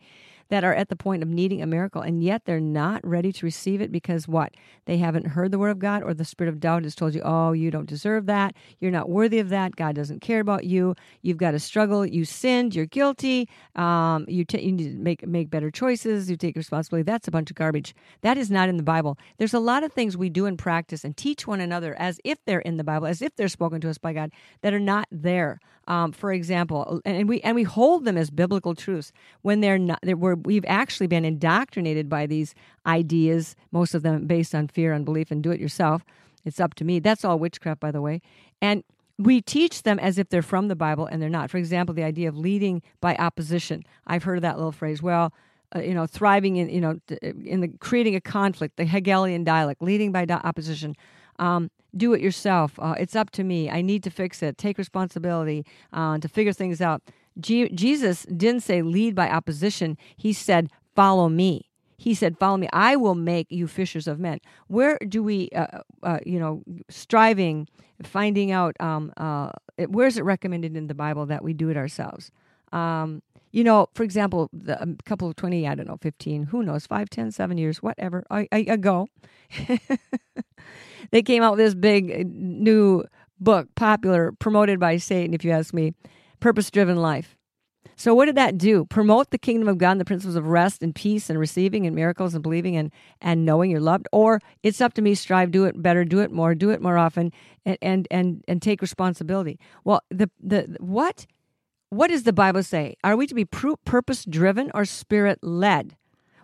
that 0.50 0.64
are 0.64 0.74
at 0.74 0.90
the 0.90 0.96
point 0.96 1.24
of 1.24 1.30
needing 1.30 1.62
a 1.62 1.68
miracle, 1.68 2.02
and 2.02 2.24
yet 2.24 2.46
they're 2.46 2.60
not 2.60 3.06
ready 3.06 3.32
to 3.32 3.46
receive 3.46 3.82
it 3.82 3.92
because 3.92 4.28
what 4.28 4.54
they 4.86 4.98
haven't 4.98 5.28
heard 5.28 5.52
the 5.52 5.60
word 5.60 5.70
of 5.70 5.80
God, 5.80 6.04
or 6.04 6.14
the 6.14 6.26
spirit 6.26 6.50
of 6.50 6.60
doubt 6.60 6.84
has 6.84 6.96
told 6.96 7.14
you, 7.14 7.22
"Oh, 7.24 7.52
you 7.52 7.72
don't 7.72 7.88
deserve 7.88 8.26
that. 8.26 8.56
You're 8.80 8.92
not 8.92 9.10
worthy 9.10 9.40
of 9.40 9.50
that. 9.50 9.76
God 9.76 9.96
doesn't 9.96 10.22
care 10.22 10.40
about 10.40 10.64
you. 10.66 10.96
You've 11.22 11.38
got 11.38 11.52
to 11.52 11.60
struggle. 11.60 12.06
You 12.06 12.26
sinned. 12.26 12.76
You're 12.76 12.86
guilty. 12.86 13.48
Um, 13.76 14.26
you, 14.28 14.46
ta 14.46 14.58
you 14.58 14.72
need 14.72 14.92
to 14.92 14.98
make 14.98 15.26
make 15.28 15.50
better 15.50 15.72
choices. 15.72 16.30
You 16.30 16.38
take 16.38 16.56
responsibility. 16.56 17.04
That's 17.04 17.28
a 17.28 17.32
bunch 17.32 17.50
of 17.50 17.56
garbage. 17.56 17.96
That 18.22 18.38
is 18.38 18.50
not 18.50 18.70
in 18.70 18.78
the 18.78 18.84
Bible. 18.84 19.18
There's 19.38 19.54
a 19.54 19.60
lot 19.60 19.84
of 19.84 19.94
things 19.94 20.18
we 20.18 20.30
do 20.30 20.46
in 20.46 20.58
practice 20.58 21.04
and 21.04 21.16
teach 21.16 21.48
one 21.48 21.62
another 21.62 21.96
as 22.00 22.20
if 22.24 22.44
they're 22.46 22.60
in 22.60 22.78
the 22.78 22.84
Bible, 22.84 23.08
as 23.08 23.22
if 23.22 23.36
they're 23.36 23.48
spoken 23.48 23.82
to 23.82 23.90
us 23.90 23.98
by 23.98 24.14
God, 24.14 24.32
that 24.62 24.74
are 24.74 24.80
not 24.80 25.08
there. 25.12 25.60
Um, 25.88 26.12
for 26.12 26.32
example, 26.32 27.02
and, 27.04 27.28
we 27.28 27.42
and 27.42 27.56
we 27.56 27.64
hold 27.64 28.06
them 28.06 28.16
as 28.16 28.30
biblical 28.30 28.76
truths 28.76 29.12
when 29.42 29.62
they're 29.62 29.80
not. 29.80 30.00
They're, 30.04 30.16
we're, 30.16 30.36
we've 30.46 30.66
actually 30.68 31.08
been 31.08 31.26
indoctrinated 31.26 32.10
by 32.10 32.26
these 32.26 32.54
ideas, 32.86 33.56
most 33.72 33.94
of 33.94 34.02
them 34.02 34.28
based 34.28 34.54
on 34.56 34.68
fear, 34.68 34.94
unbelief, 34.94 35.32
and 35.32 35.44
do 35.44 35.52
it 35.52 35.60
yourself. 35.60 36.04
It's 36.46 36.60
up 36.60 36.74
to 36.76 36.86
me. 36.86 37.00
That's 37.00 37.26
all 37.26 37.40
witchcraft, 37.40 37.80
by 37.80 37.92
the 37.92 38.02
way. 38.02 38.22
And 38.62 38.84
we 39.18 39.42
teach 39.42 39.84
them 39.84 40.00
as 40.00 40.18
if 40.18 40.30
they're 40.30 40.42
from 40.42 40.70
the 40.70 40.76
Bible 40.76 41.06
and 41.06 41.22
they're 41.22 41.30
not. 41.30 41.52
For 41.52 41.58
example, 41.58 41.94
the 41.94 42.04
idea 42.04 42.30
of 42.30 42.38
leading 42.38 42.82
by 43.02 43.16
opposition. 43.16 43.84
I've 44.08 44.24
heard 44.24 44.38
of 44.38 44.42
that 44.44 44.58
little 44.58 44.72
phrase. 44.72 45.02
Well, 45.02 45.34
uh, 45.76 45.82
you 45.82 45.94
know, 45.94 46.08
thriving 46.08 46.56
in, 46.56 46.70
you 46.70 46.82
know, 46.82 47.00
in 47.22 47.60
the 47.60 47.68
creating 47.80 48.16
a 48.16 48.22
conflict, 48.22 48.78
the 48.78 48.86
Hegelian 48.86 49.44
dialect, 49.44 49.82
leading 49.82 50.12
by 50.12 50.26
opposition. 50.30 50.96
Um, 51.38 51.70
do 51.96 52.14
it 52.14 52.22
yourself. 52.22 52.80
Uh, 52.80 52.96
it's 52.98 53.16
up 53.16 53.30
to 53.32 53.44
me. 53.44 53.70
I 53.70 53.82
need 53.82 54.04
to 54.04 54.10
fix 54.10 54.42
it. 54.42 54.58
Take 54.58 54.78
responsibility 54.78 55.66
uh, 55.92 56.18
to 56.20 56.28
figure 56.28 56.54
things 56.54 56.82
out. 56.82 57.02
G- 57.40 57.70
Jesus 57.70 58.26
didn't 58.26 58.62
say 58.62 58.82
lead 58.82 59.16
by 59.16 59.30
opposition. 59.30 59.98
He 60.18 60.34
said 60.34 60.70
follow 60.96 61.30
me. 61.30 61.70
He 62.00 62.14
said, 62.14 62.38
"Follow 62.38 62.56
me. 62.56 62.70
I 62.72 62.96
will 62.96 63.14
make 63.14 63.52
you 63.52 63.68
fishers 63.68 64.08
of 64.08 64.20
men." 64.20 64.40
Where 64.68 64.98
do 65.08 65.22
we, 65.22 65.50
uh, 65.54 65.82
uh, 66.02 66.20
you 66.26 66.40
know, 66.40 66.64
striving, 66.90 67.68
finding 68.04 68.52
out? 68.52 68.76
Um, 68.80 69.12
uh, 69.18 69.52
it, 69.78 69.92
where 69.92 70.08
is 70.08 70.18
it 70.18 70.24
recommended 70.24 70.78
in 70.78 70.88
the 70.88 70.94
Bible 70.94 71.26
that 71.26 71.44
we 71.44 71.54
do 71.54 71.68
it 71.70 71.76
ourselves? 71.76 72.32
Um, 72.72 73.22
you 73.52 73.66
know, 73.66 73.90
for 73.96 74.04
example, 74.04 74.50
the, 74.54 74.82
a 74.82 74.88
couple 75.06 75.28
of 75.28 75.36
20, 75.36 75.68
I 75.68 75.76
don't 75.76 75.88
know, 75.88 75.98
15, 76.02 76.44
who 76.44 76.64
knows, 76.64 76.86
5, 76.86 77.10
10, 77.10 77.32
7 77.32 77.58
years, 77.58 77.82
whatever, 77.82 78.24
I, 78.30 78.48
I, 78.52 78.60
ago, 78.60 79.08
they 81.12 81.24
came 81.24 81.42
out 81.42 81.58
with 81.58 81.66
this 81.66 81.74
big 81.74 82.12
uh, 82.12 82.24
new 82.28 83.04
book, 83.40 83.68
popular, 83.76 84.32
promoted 84.34 84.80
by 84.80 84.98
Satan, 84.98 85.34
if 85.34 85.44
you 85.44 85.52
ask 85.52 85.74
me, 85.74 85.94
Purpose 86.40 86.72
Driven 86.72 86.98
Life. 86.98 87.38
So, 87.96 88.14
what 88.14 88.26
did 88.26 88.36
that 88.36 88.58
do? 88.58 88.86
Promote 88.86 89.30
the 89.30 89.38
kingdom 89.38 89.68
of 89.68 89.78
God 89.78 89.92
and 89.92 90.02
the 90.02 90.06
principles 90.06 90.36
of 90.36 90.48
rest 90.48 90.82
and 90.82 90.96
peace 90.96 91.30
and 91.30 91.38
receiving 91.38 91.86
and 91.86 91.96
miracles 91.96 92.34
and 92.34 92.42
believing 92.42 92.78
and, 92.78 92.92
and 93.20 93.46
knowing 93.46 93.72
you're 93.72 93.82
loved? 93.82 94.08
Or 94.14 94.42
it's 94.64 94.80
up 94.80 94.94
to 94.94 95.02
me, 95.02 95.16
strive, 95.16 95.52
do 95.52 95.66
it 95.66 95.82
better, 95.82 96.06
do 96.06 96.20
it 96.20 96.32
more, 96.32 96.56
do 96.56 96.70
it 96.70 96.82
more 96.82 96.98
often, 96.98 97.34
and, 97.66 97.78
and, 97.82 98.08
and, 98.10 98.44
and 98.48 98.62
take 98.62 98.82
responsibility. 98.82 99.60
Well, 99.84 100.02
the, 100.10 100.30
the, 100.42 100.78
what? 100.80 101.26
What 101.90 102.10
does 102.10 102.24
the 102.24 102.34
Bible 102.34 102.64
say? 102.64 102.96
Are 103.04 103.18
we 103.18 103.28
to 103.28 103.36
be 103.36 103.46
purpose 103.46 104.24
driven 104.24 104.72
or 104.74 104.86
spirit 104.86 105.40
led? 105.42 105.98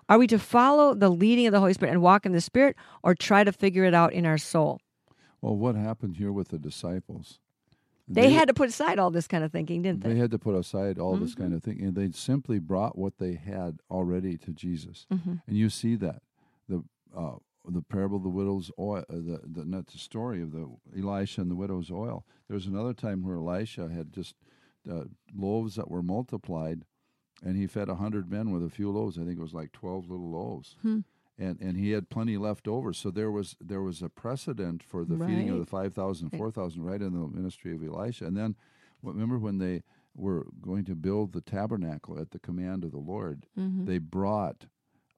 Are 0.10 0.18
we 0.18 0.28
to 0.28 0.40
follow 0.40 0.94
the 0.94 1.10
leading 1.10 1.48
of 1.48 1.52
the 1.52 1.60
Holy 1.60 1.74
Spirit 1.74 1.92
and 1.92 2.02
walk 2.02 2.26
in 2.26 2.32
the 2.32 2.42
Spirit 2.42 2.76
or 3.02 3.16
try 3.16 3.44
to 3.44 3.52
figure 3.52 3.86
it 3.86 3.94
out 3.94 4.14
in 4.14 4.26
our 4.26 4.38
soul? 4.38 4.80
Well, 5.42 5.56
what 5.56 5.76
happened 5.76 6.18
here 6.18 6.32
with 6.32 6.50
the 6.50 6.60
disciples? 6.60 7.40
They, 8.08 8.22
they 8.22 8.34
had 8.34 8.48
to 8.50 8.54
put 8.54 8.70
aside 8.70 9.00
all 9.00 9.10
this 9.10 9.28
kind 9.28 9.44
of 9.44 9.52
thinking, 9.52 9.82
didn't 9.82 10.04
they? 10.04 10.14
They 10.14 10.20
had 10.20 10.32
to 10.32 10.40
put 10.40 10.56
aside 10.56 11.00
all 11.00 11.16
mm-hmm. 11.16 11.24
this 11.24 11.36
kind 11.36 11.54
of 11.54 11.64
thinking. 11.64 11.88
And 11.88 11.96
they 11.96 12.12
simply 12.12 12.60
brought 12.60 12.98
what 12.98 13.18
they 13.18 13.34
had 13.34 13.80
already 13.90 14.38
to 14.38 14.52
Jesus. 14.52 15.08
Mm-hmm. 15.12 15.36
And 15.48 15.58
you 15.58 15.70
see 15.70 15.96
that. 15.96 16.22
The 16.68 16.84
uh, 17.16 17.36
the 17.68 17.82
parable 17.82 18.18
of 18.18 18.24
the 18.24 18.30
widow's 18.30 18.72
oil, 18.78 19.04
uh, 19.10 19.14
the, 19.14 19.42
the, 19.44 19.66
not 19.66 19.88
the 19.88 19.98
story 19.98 20.42
of 20.42 20.52
the 20.52 20.70
Elisha 20.96 21.42
and 21.42 21.50
the 21.50 21.56
widow's 21.56 21.90
oil. 21.90 22.24
There 22.48 22.56
was 22.56 22.68
another 22.68 22.94
time 22.94 23.24
where 23.24 23.38
Elisha 23.38 23.90
had 23.90 24.14
just 24.14 24.36
uh, 24.90 25.06
loaves 25.36 25.76
that 25.76 25.90
were 25.90 26.04
multiplied 26.04 26.86
and 27.44 27.58
he 27.58 27.68
fed 27.68 27.90
a 27.90 27.96
hundred 27.96 28.32
men 28.32 28.52
with 28.52 28.64
a 28.64 28.70
few 28.70 28.92
loaves. 28.92 29.18
I 29.18 29.24
think 29.24 29.38
it 29.38 29.42
was 29.42 29.54
like 29.54 29.72
twelve 29.72 30.10
little 30.10 30.30
loaves, 30.30 30.76
hmm. 30.82 31.00
And 31.38 31.60
and 31.60 31.78
he 31.78 31.92
had 31.92 32.10
plenty 32.10 32.38
left 32.38 32.68
over. 32.68 32.94
So 32.94 33.12
there 33.12 33.32
was 33.32 33.56
there 33.60 33.82
was 33.82 34.02
a 34.02 34.10
precedent 34.10 34.84
for 34.84 35.04
the 35.04 35.16
right. 35.16 35.30
feeding 35.30 35.50
of 35.50 35.60
the 35.60 35.66
5,000, 35.66 36.30
4,000 36.30 36.84
right 36.84 37.02
in 37.02 37.14
the 37.14 37.28
ministry 37.28 37.74
of 37.74 37.84
Elisha. 37.84 38.26
And 38.26 38.38
then 38.38 38.56
remember 39.04 39.38
when 39.38 39.58
they 39.58 39.84
were 40.16 40.48
going 40.62 40.86
to 40.86 40.96
build 40.96 41.34
the 41.34 41.42
tabernacle 41.42 42.20
at 42.20 42.32
the 42.32 42.40
command 42.40 42.84
of 42.84 42.92
the 42.92 42.98
Lord, 42.98 43.46
mm-hmm. 43.60 43.86
they 43.86 43.98
brought 43.98 44.66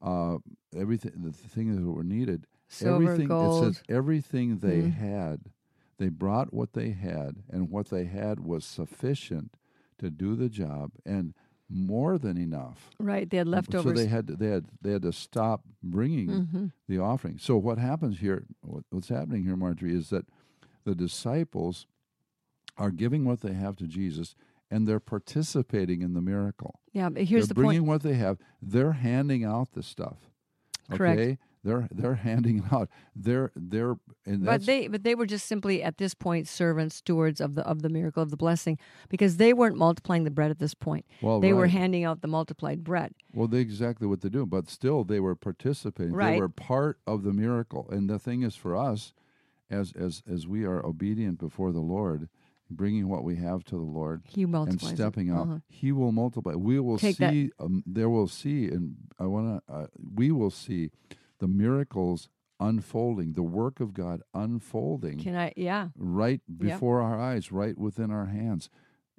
uh, 0.02 0.38
everything 0.76 1.12
the 1.18 1.32
things 1.32 1.78
that 1.78 1.86
were 1.86 2.04
needed. 2.04 2.48
Silver, 2.68 3.04
everything 3.04 3.28
gold. 3.28 3.64
it 3.64 3.76
says 3.76 3.84
everything 3.88 4.58
they 4.60 4.82
mm. 4.82 4.94
had. 4.94 5.52
They 5.98 6.10
brought 6.10 6.54
what 6.54 6.74
they 6.74 6.92
had, 6.92 7.38
and 7.50 7.72
what 7.72 7.90
they 7.90 8.06
had 8.06 8.40
was 8.40 8.66
sufficient 8.66 9.56
to 9.98 10.12
do 10.12 10.36
the 10.36 10.50
job. 10.50 10.92
And 11.06 11.34
more 11.70 12.18
than 12.18 12.38
enough. 12.38 12.92
Right, 13.00 13.30
they 13.30 13.38
had 13.38 13.48
leftovers. 13.48 13.98
So 13.98 14.04
they 14.04 14.10
had 14.10 14.28
to, 14.28 14.36
they 14.36 14.48
had 14.48 14.66
they 14.82 14.92
had 14.92 15.02
to 15.02 15.12
stop 15.12 15.62
bringing 15.84 16.28
mm-hmm. 16.28 16.66
the 16.88 17.00
offering. 17.00 17.38
So 17.40 17.58
what 17.58 17.78
happens 17.78 18.20
here? 18.20 18.46
What, 18.62 18.84
what's 18.90 19.10
happening 19.10 19.44
here, 19.44 19.56
Marjorie, 19.56 19.94
is 19.94 20.10
that 20.10 20.26
the 20.86 20.96
disciples 20.96 21.88
are 22.78 22.92
giving 22.92 23.26
what 23.26 23.42
they 23.42 23.54
have 23.54 23.76
to 23.78 23.86
Jesus, 23.86 24.36
and 24.72 24.88
they're 24.88 25.00
participating 25.00 26.02
in 26.02 26.14
the 26.14 26.22
miracle. 26.22 26.80
Yeah, 26.94 27.10
but 27.10 27.24
here's 27.24 27.48
they're 27.48 27.50
the 27.50 27.54
bringing 27.56 27.82
point. 27.82 27.90
what 27.90 28.04
they 28.04 28.14
have. 28.14 28.38
They're 28.62 28.94
handing 28.94 29.44
out 29.44 29.74
the 29.74 29.84
stuff. 29.84 30.18
Correct. 30.92 31.20
Okay? 31.20 31.38
They're 31.68 31.88
they're 31.92 32.16
handing 32.30 32.64
out. 32.72 32.90
They're 33.16 33.52
they're 33.56 33.98
but 34.26 34.66
they 34.66 34.88
but 34.88 35.04
they 35.04 35.16
were 35.16 35.26
just 35.26 35.48
simply 35.48 35.84
at 35.84 35.98
this 35.98 36.14
point 36.14 36.48
servants, 36.48 36.96
stewards 36.96 37.42
of 37.42 37.56
the 37.56 37.68
of 37.68 37.82
the 37.82 37.90
miracle 37.90 38.24
of 38.24 38.32
the 38.32 38.38
blessing 38.38 38.78
because 39.10 39.38
they 39.38 39.54
weren't 39.54 39.76
multiplying 39.76 40.24
the 40.24 40.32
bread 40.32 40.50
at 40.50 40.60
this 40.60 40.74
point. 40.74 41.06
Well, 41.22 41.40
they 41.42 41.52
right. 41.52 41.60
were 41.60 41.68
handing 41.68 42.06
out 42.06 42.22
the 42.22 42.28
multiplied 42.28 42.84
bread. 42.84 43.14
Well, 43.34 43.48
they 43.48 43.60
exactly 43.60 44.08
what 44.08 44.22
they 44.22 44.30
do, 44.30 44.46
but 44.46 44.70
still 44.70 45.04
they 45.04 45.20
were 45.20 45.36
participating. 45.36 46.14
Right. 46.14 46.34
They 46.34 46.40
were 46.40 46.50
part 46.50 47.00
of 47.06 47.24
the 47.24 47.34
miracle. 47.34 47.88
And 47.92 48.10
the 48.10 48.18
thing 48.18 48.44
is 48.44 48.56
for 48.56 48.76
us, 48.76 49.14
as 49.70 49.92
as 49.92 50.24
as 50.32 50.48
we 50.48 50.64
are 50.64 50.86
obedient 50.86 51.38
before 51.38 51.74
the 51.74 51.80
Lord, 51.80 52.30
bringing 52.70 53.10
what 53.10 53.26
we 53.26 53.36
have 53.36 53.66
to 53.66 53.76
the 53.76 53.82
Lord 53.82 54.22
he 54.26 54.44
and 54.44 54.82
stepping 54.82 55.30
out, 55.30 55.48
uh-huh. 55.48 55.58
He 55.68 55.92
will 55.92 56.14
multiply. 56.14 56.54
We 56.54 56.80
will 56.80 56.98
Take 56.98 57.18
see. 57.18 57.52
Um, 57.60 57.84
there 57.86 58.10
will 58.10 58.28
see, 58.30 58.68
and 58.68 58.96
I 59.20 59.26
want 59.26 59.64
to. 59.68 59.74
Uh, 59.74 59.88
we 60.16 60.32
will 60.32 60.52
see 60.52 60.92
the 61.40 61.48
miracles 61.48 62.30
unfolding, 62.60 63.34
the 63.34 63.44
work 63.44 63.80
of 63.80 63.94
God 63.94 64.22
unfolding. 64.34 65.20
Can 65.20 65.36
I? 65.36 65.54
Yeah. 65.56 65.90
Right 65.96 66.42
before 66.58 67.02
our 67.02 67.20
eyes, 67.20 67.52
right 67.52 67.78
within 67.78 68.12
our 68.12 68.26
hands. 68.26 68.70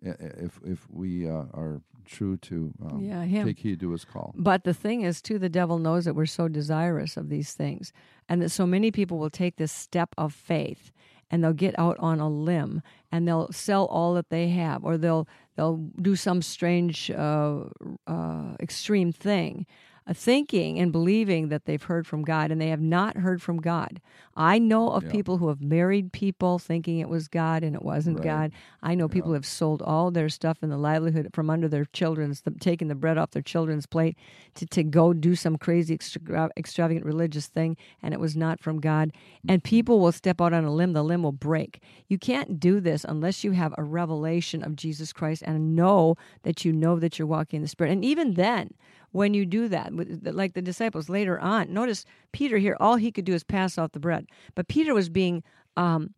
If 0.00 0.60
if 0.64 0.88
we 0.90 1.28
uh, 1.28 1.46
are 1.54 1.82
true 2.04 2.36
to 2.36 2.72
um, 2.84 3.00
yeah, 3.00 3.24
him. 3.24 3.46
take 3.46 3.58
heed 3.58 3.80
to 3.80 3.90
his 3.90 4.04
call. 4.04 4.32
But 4.36 4.62
the 4.62 4.72
thing 4.72 5.02
is, 5.02 5.20
too, 5.20 5.40
the 5.40 5.48
devil 5.48 5.78
knows 5.78 6.04
that 6.04 6.14
we're 6.14 6.26
so 6.26 6.46
desirous 6.46 7.16
of 7.16 7.28
these 7.28 7.52
things, 7.52 7.92
and 8.28 8.40
that 8.40 8.50
so 8.50 8.64
many 8.64 8.92
people 8.92 9.18
will 9.18 9.30
take 9.30 9.56
this 9.56 9.72
step 9.72 10.14
of 10.16 10.32
faith 10.32 10.92
and 11.30 11.44
they'll 11.44 11.52
get 11.52 11.78
out 11.78 11.96
on 11.98 12.20
a 12.20 12.28
limb 12.28 12.82
and 13.12 13.26
they'll 13.26 13.52
sell 13.52 13.86
all 13.86 14.14
that 14.14 14.30
they 14.30 14.48
have, 14.48 14.84
or 14.84 14.96
they'll 14.96 15.28
they'll 15.56 15.76
do 16.00 16.14
some 16.14 16.42
strange, 16.42 17.10
uh, 17.10 17.64
uh, 18.06 18.54
extreme 18.60 19.12
thing 19.12 19.66
thinking 20.14 20.78
and 20.78 20.90
believing 20.90 21.48
that 21.48 21.64
they've 21.66 21.82
heard 21.82 22.06
from 22.06 22.22
God 22.22 22.50
and 22.50 22.60
they 22.60 22.68
have 22.68 22.80
not 22.80 23.16
heard 23.16 23.42
from 23.42 23.58
God. 23.58 24.00
I 24.36 24.58
know 24.58 24.90
of 24.90 25.04
yeah. 25.04 25.10
people 25.10 25.38
who 25.38 25.48
have 25.48 25.60
married 25.60 26.12
people 26.12 26.58
thinking 26.58 26.98
it 26.98 27.08
was 27.08 27.28
God 27.28 27.62
and 27.62 27.74
it 27.74 27.82
wasn't 27.82 28.18
right. 28.18 28.24
God. 28.24 28.52
I 28.82 28.94
know 28.94 29.08
people 29.08 29.28
yeah. 29.28 29.30
who 29.30 29.34
have 29.34 29.46
sold 29.46 29.82
all 29.82 30.10
their 30.10 30.28
stuff 30.28 30.58
and 30.62 30.72
the 30.72 30.76
livelihood 30.76 31.30
from 31.32 31.50
under 31.50 31.68
their 31.68 31.84
children's, 31.86 32.42
taking 32.60 32.88
the 32.88 32.94
bread 32.94 33.18
off 33.18 33.32
their 33.32 33.42
children's 33.42 33.86
plate 33.86 34.16
to, 34.54 34.66
to 34.66 34.82
go 34.82 35.12
do 35.12 35.34
some 35.34 35.58
crazy 35.58 35.94
extra, 35.94 36.50
extravagant 36.56 37.04
religious 37.04 37.46
thing 37.46 37.76
and 38.02 38.14
it 38.14 38.20
was 38.20 38.36
not 38.36 38.60
from 38.60 38.80
God. 38.80 39.12
And 39.48 39.62
mm-hmm. 39.62 39.68
people 39.68 40.00
will 40.00 40.12
step 40.12 40.40
out 40.40 40.52
on 40.52 40.64
a 40.64 40.72
limb, 40.72 40.92
the 40.92 41.04
limb 41.04 41.22
will 41.22 41.32
break. 41.32 41.82
You 42.08 42.18
can't 42.18 42.58
do 42.58 42.80
this 42.80 43.04
unless 43.04 43.44
you 43.44 43.52
have 43.52 43.74
a 43.76 43.82
revelation 43.82 44.62
of 44.62 44.76
Jesus 44.76 45.12
Christ 45.12 45.42
and 45.44 45.76
know 45.76 46.16
that 46.42 46.64
you 46.64 46.72
know 46.72 46.98
that 46.98 47.18
you're 47.18 47.28
walking 47.28 47.58
in 47.58 47.62
the 47.62 47.68
Spirit. 47.68 47.92
And 47.92 48.04
even 48.04 48.34
then, 48.34 48.72
when 49.12 49.34
you 49.34 49.46
do 49.46 49.68
that, 49.68 49.92
like 50.34 50.54
the 50.54 50.62
disciples 50.62 51.08
later 51.08 51.38
on. 51.40 51.72
Notice 51.72 52.04
Peter 52.32 52.58
here, 52.58 52.76
all 52.80 52.96
he 52.96 53.12
could 53.12 53.24
do 53.24 53.34
is 53.34 53.44
pass 53.44 53.78
off 53.78 53.92
the 53.92 54.00
bread. 54.00 54.26
But 54.54 54.68
Peter 54.68 54.94
was 54.94 55.08
being 55.08 55.42
um, 55.76 56.14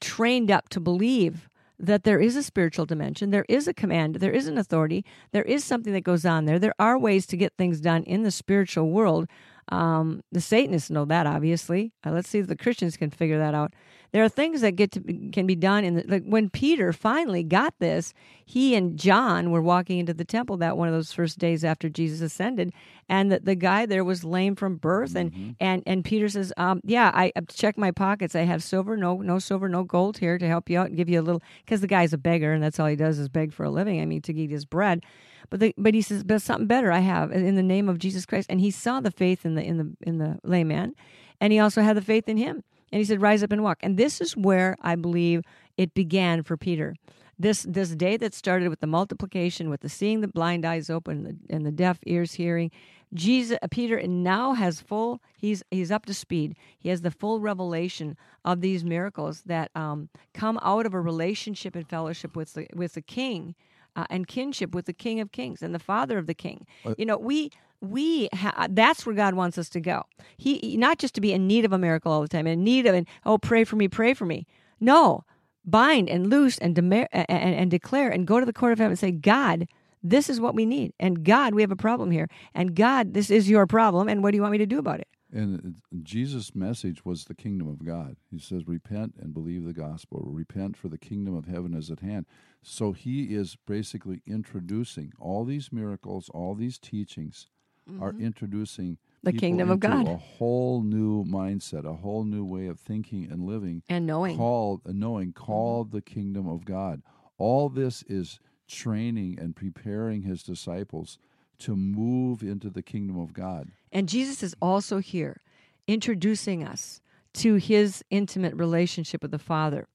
trained 0.00 0.50
up 0.50 0.68
to 0.70 0.80
believe 0.80 1.48
that 1.78 2.04
there 2.04 2.20
is 2.20 2.36
a 2.36 2.42
spiritual 2.42 2.84
dimension, 2.84 3.30
there 3.30 3.46
is 3.48 3.66
a 3.66 3.72
command, 3.74 4.16
there 4.16 4.32
is 4.32 4.46
an 4.46 4.58
authority, 4.58 5.04
there 5.32 5.44
is 5.44 5.64
something 5.64 5.92
that 5.94 6.02
goes 6.02 6.26
on 6.26 6.44
there. 6.44 6.58
There 6.58 6.74
are 6.78 6.98
ways 6.98 7.26
to 7.28 7.36
get 7.36 7.54
things 7.56 7.80
done 7.80 8.02
in 8.04 8.22
the 8.22 8.30
spiritual 8.30 8.90
world. 8.90 9.28
Um, 9.70 10.22
the 10.30 10.40
Satanists 10.40 10.90
know 10.90 11.04
that, 11.06 11.26
obviously. 11.26 11.92
Uh, 12.04 12.10
let's 12.10 12.28
see 12.28 12.38
if 12.38 12.48
the 12.48 12.56
Christians 12.56 12.96
can 12.96 13.10
figure 13.10 13.38
that 13.38 13.54
out. 13.54 13.72
There 14.12 14.24
are 14.24 14.28
things 14.28 14.60
that 14.62 14.72
get 14.72 14.92
to 14.92 15.00
can 15.32 15.46
be 15.46 15.54
done 15.54 15.84
in 15.84 15.94
the, 15.94 16.04
like 16.06 16.24
when 16.24 16.50
Peter 16.50 16.92
finally 16.92 17.42
got 17.42 17.74
this, 17.78 18.12
he 18.44 18.74
and 18.74 18.98
John 18.98 19.50
were 19.50 19.62
walking 19.62 19.98
into 19.98 20.12
the 20.12 20.24
temple 20.24 20.56
that 20.58 20.76
one 20.76 20.88
of 20.88 20.94
those 20.94 21.12
first 21.12 21.38
days 21.38 21.64
after 21.64 21.88
Jesus 21.88 22.20
ascended, 22.20 22.72
and 23.08 23.30
the, 23.30 23.40
the 23.40 23.54
guy 23.54 23.86
there 23.86 24.04
was 24.04 24.24
lame 24.24 24.56
from 24.56 24.76
birth, 24.76 25.14
and 25.14 25.32
mm-hmm. 25.32 25.50
and 25.60 25.82
and 25.86 26.04
Peter 26.04 26.28
says, 26.28 26.52
um, 26.56 26.80
"Yeah, 26.84 27.10
I 27.14 27.32
check 27.48 27.78
my 27.78 27.92
pockets. 27.92 28.34
I 28.34 28.40
have 28.40 28.62
silver, 28.62 28.96
no 28.96 29.18
no 29.18 29.38
silver, 29.38 29.68
no 29.68 29.84
gold 29.84 30.18
here 30.18 30.38
to 30.38 30.46
help 30.46 30.68
you 30.68 30.78
out 30.78 30.88
and 30.88 30.96
give 30.96 31.08
you 31.08 31.20
a 31.20 31.22
little 31.22 31.42
because 31.64 31.80
the 31.80 31.86
guy's 31.86 32.12
a 32.12 32.18
beggar 32.18 32.52
and 32.52 32.62
that's 32.62 32.80
all 32.80 32.88
he 32.88 32.96
does 32.96 33.18
is 33.18 33.28
beg 33.28 33.52
for 33.52 33.64
a 33.64 33.70
living. 33.70 34.00
I 34.00 34.06
mean, 34.06 34.22
to 34.22 34.34
eat 34.34 34.50
his 34.50 34.64
bread." 34.64 35.04
But 35.50 35.58
the, 35.58 35.74
but 35.76 35.94
he 35.94 36.02
says, 36.02 36.22
but 36.22 36.40
something 36.40 36.68
better 36.68 36.92
I 36.92 37.00
have 37.00 37.32
in 37.32 37.56
the 37.56 37.62
name 37.62 37.88
of 37.88 37.98
Jesus 37.98 38.24
Christ. 38.24 38.46
And 38.48 38.60
he 38.60 38.70
saw 38.70 39.00
the 39.00 39.10
faith 39.10 39.44
in 39.44 39.56
the 39.56 39.62
in 39.62 39.78
the 39.78 39.96
in 40.00 40.18
the 40.18 40.38
layman, 40.44 40.94
and 41.40 41.52
he 41.52 41.58
also 41.58 41.82
had 41.82 41.96
the 41.96 42.02
faith 42.02 42.28
in 42.28 42.36
him. 42.36 42.62
And 42.92 42.98
he 42.98 43.04
said, 43.04 43.22
Rise 43.22 43.42
up 43.42 43.52
and 43.52 43.62
walk. 43.62 43.78
And 43.82 43.96
this 43.96 44.20
is 44.20 44.36
where 44.36 44.76
I 44.80 44.96
believe 44.96 45.42
it 45.76 45.94
began 45.94 46.42
for 46.42 46.56
Peter. 46.56 46.94
This 47.38 47.62
this 47.62 47.90
day 47.90 48.18
that 48.18 48.34
started 48.34 48.68
with 48.68 48.80
the 48.80 48.86
multiplication, 48.86 49.70
with 49.70 49.80
the 49.80 49.88
seeing 49.88 50.20
the 50.20 50.28
blind 50.28 50.66
eyes 50.66 50.90
open 50.90 51.24
and 51.24 51.26
the, 51.26 51.54
and 51.54 51.64
the 51.64 51.70
deaf 51.70 51.98
ears 52.04 52.34
hearing, 52.34 52.70
Jesus 53.14 53.58
Peter 53.70 54.00
now 54.06 54.52
has 54.52 54.80
full 54.80 55.22
he's 55.38 55.62
he's 55.70 55.90
up 55.90 56.04
to 56.06 56.14
speed. 56.14 56.56
He 56.78 56.90
has 56.90 57.00
the 57.00 57.10
full 57.10 57.40
revelation 57.40 58.16
of 58.44 58.60
these 58.60 58.84
miracles 58.84 59.42
that 59.46 59.70
um, 59.74 60.10
come 60.34 60.58
out 60.62 60.84
of 60.84 60.92
a 60.92 61.00
relationship 61.00 61.74
and 61.74 61.88
fellowship 61.88 62.36
with 62.36 62.52
the 62.52 62.66
with 62.74 62.92
the 62.92 63.02
King 63.02 63.54
uh, 63.96 64.06
and 64.10 64.26
kinship 64.26 64.74
with 64.74 64.86
the 64.86 64.92
King 64.92 65.18
of 65.20 65.32
Kings 65.32 65.62
and 65.62 65.74
the 65.74 65.80
Father 65.80 66.18
of 66.18 66.26
the 66.26 66.34
King. 66.34 66.66
Uh, 66.84 66.94
you 66.98 67.06
know, 67.06 67.18
we 67.18 67.50
we 67.80 68.28
ha- 68.34 68.68
that's 68.70 69.06
where 69.06 69.14
God 69.14 69.34
wants 69.34 69.58
us 69.58 69.68
to 69.70 69.80
go. 69.80 70.04
He 70.36 70.76
not 70.76 70.98
just 70.98 71.14
to 71.14 71.20
be 71.20 71.32
in 71.32 71.46
need 71.46 71.64
of 71.64 71.72
a 71.72 71.78
miracle 71.78 72.12
all 72.12 72.22
the 72.22 72.28
time, 72.28 72.46
in 72.46 72.62
need 72.62 72.86
of 72.86 72.94
and 72.94 73.06
oh 73.24 73.38
pray 73.38 73.64
for 73.64 73.76
me, 73.76 73.88
pray 73.88 74.14
for 74.14 74.26
me. 74.26 74.46
No, 74.80 75.24
bind 75.64 76.08
and 76.08 76.30
loose 76.30 76.58
and, 76.58 76.76
and, 76.78 77.08
and 77.12 77.70
declare 77.70 78.10
and 78.10 78.26
go 78.26 78.40
to 78.40 78.46
the 78.46 78.52
court 78.52 78.72
of 78.72 78.78
heaven 78.78 78.92
and 78.92 78.98
say, 78.98 79.12
God, 79.12 79.68
this 80.02 80.30
is 80.30 80.40
what 80.40 80.54
we 80.54 80.64
need. 80.64 80.92
And 80.98 81.24
God, 81.24 81.54
we 81.54 81.62
have 81.62 81.70
a 81.70 81.76
problem 81.76 82.10
here. 82.10 82.28
And 82.54 82.74
God, 82.74 83.14
this 83.14 83.30
is 83.30 83.50
your 83.50 83.66
problem. 83.66 84.08
And 84.08 84.22
what 84.22 84.30
do 84.30 84.36
you 84.36 84.42
want 84.42 84.52
me 84.52 84.58
to 84.58 84.66
do 84.66 84.78
about 84.78 85.00
it? 85.00 85.08
And 85.32 85.76
Jesus' 86.02 86.56
message 86.56 87.04
was 87.04 87.24
the 87.24 87.36
kingdom 87.36 87.68
of 87.68 87.84
God. 87.84 88.16
He 88.30 88.38
says, 88.40 88.66
Repent 88.66 89.14
and 89.20 89.32
believe 89.32 89.64
the 89.64 89.72
gospel. 89.72 90.22
Repent, 90.24 90.76
for 90.76 90.88
the 90.88 90.98
kingdom 90.98 91.36
of 91.36 91.46
heaven 91.46 91.72
is 91.72 91.88
at 91.88 92.00
hand. 92.00 92.26
So 92.62 92.92
he 92.92 93.34
is 93.34 93.56
basically 93.64 94.22
introducing 94.26 95.12
all 95.20 95.44
these 95.44 95.70
miracles, 95.70 96.30
all 96.30 96.56
these 96.56 96.78
teachings 96.78 97.46
mm-hmm. 97.88 98.02
are 98.02 98.14
introducing 98.18 98.98
the 99.22 99.32
kingdom 99.32 99.70
of 99.70 99.80
God. 99.80 100.08
A 100.08 100.16
whole 100.16 100.82
new 100.82 101.24
mindset, 101.24 101.84
a 101.84 101.94
whole 101.94 102.24
new 102.24 102.44
way 102.44 102.66
of 102.66 102.80
thinking 102.80 103.28
and 103.30 103.44
living. 103.44 103.82
And 103.88 104.06
knowing. 104.06 104.36
Called, 104.36 104.82
knowing, 104.86 105.32
called 105.32 105.88
mm-hmm. 105.88 105.96
the 105.96 106.02
kingdom 106.02 106.48
of 106.48 106.64
God. 106.64 107.02
All 107.38 107.68
this 107.68 108.02
is 108.04 108.40
training 108.68 109.38
and 109.38 109.54
preparing 109.54 110.22
his 110.22 110.42
disciples 110.42 111.18
to 111.58 111.76
move 111.76 112.42
into 112.42 112.70
the 112.70 112.82
kingdom 112.82 113.18
of 113.18 113.32
God. 113.32 113.70
And 113.92 114.08
Jesus 114.08 114.42
is 114.42 114.54
also 114.62 114.98
here 114.98 115.42
introducing 115.86 116.64
us 116.64 117.00
to 117.34 117.56
his 117.56 118.02
intimate 118.10 118.54
relationship 118.54 119.22
with 119.22 119.30
the 119.30 119.38
Father 119.38 119.86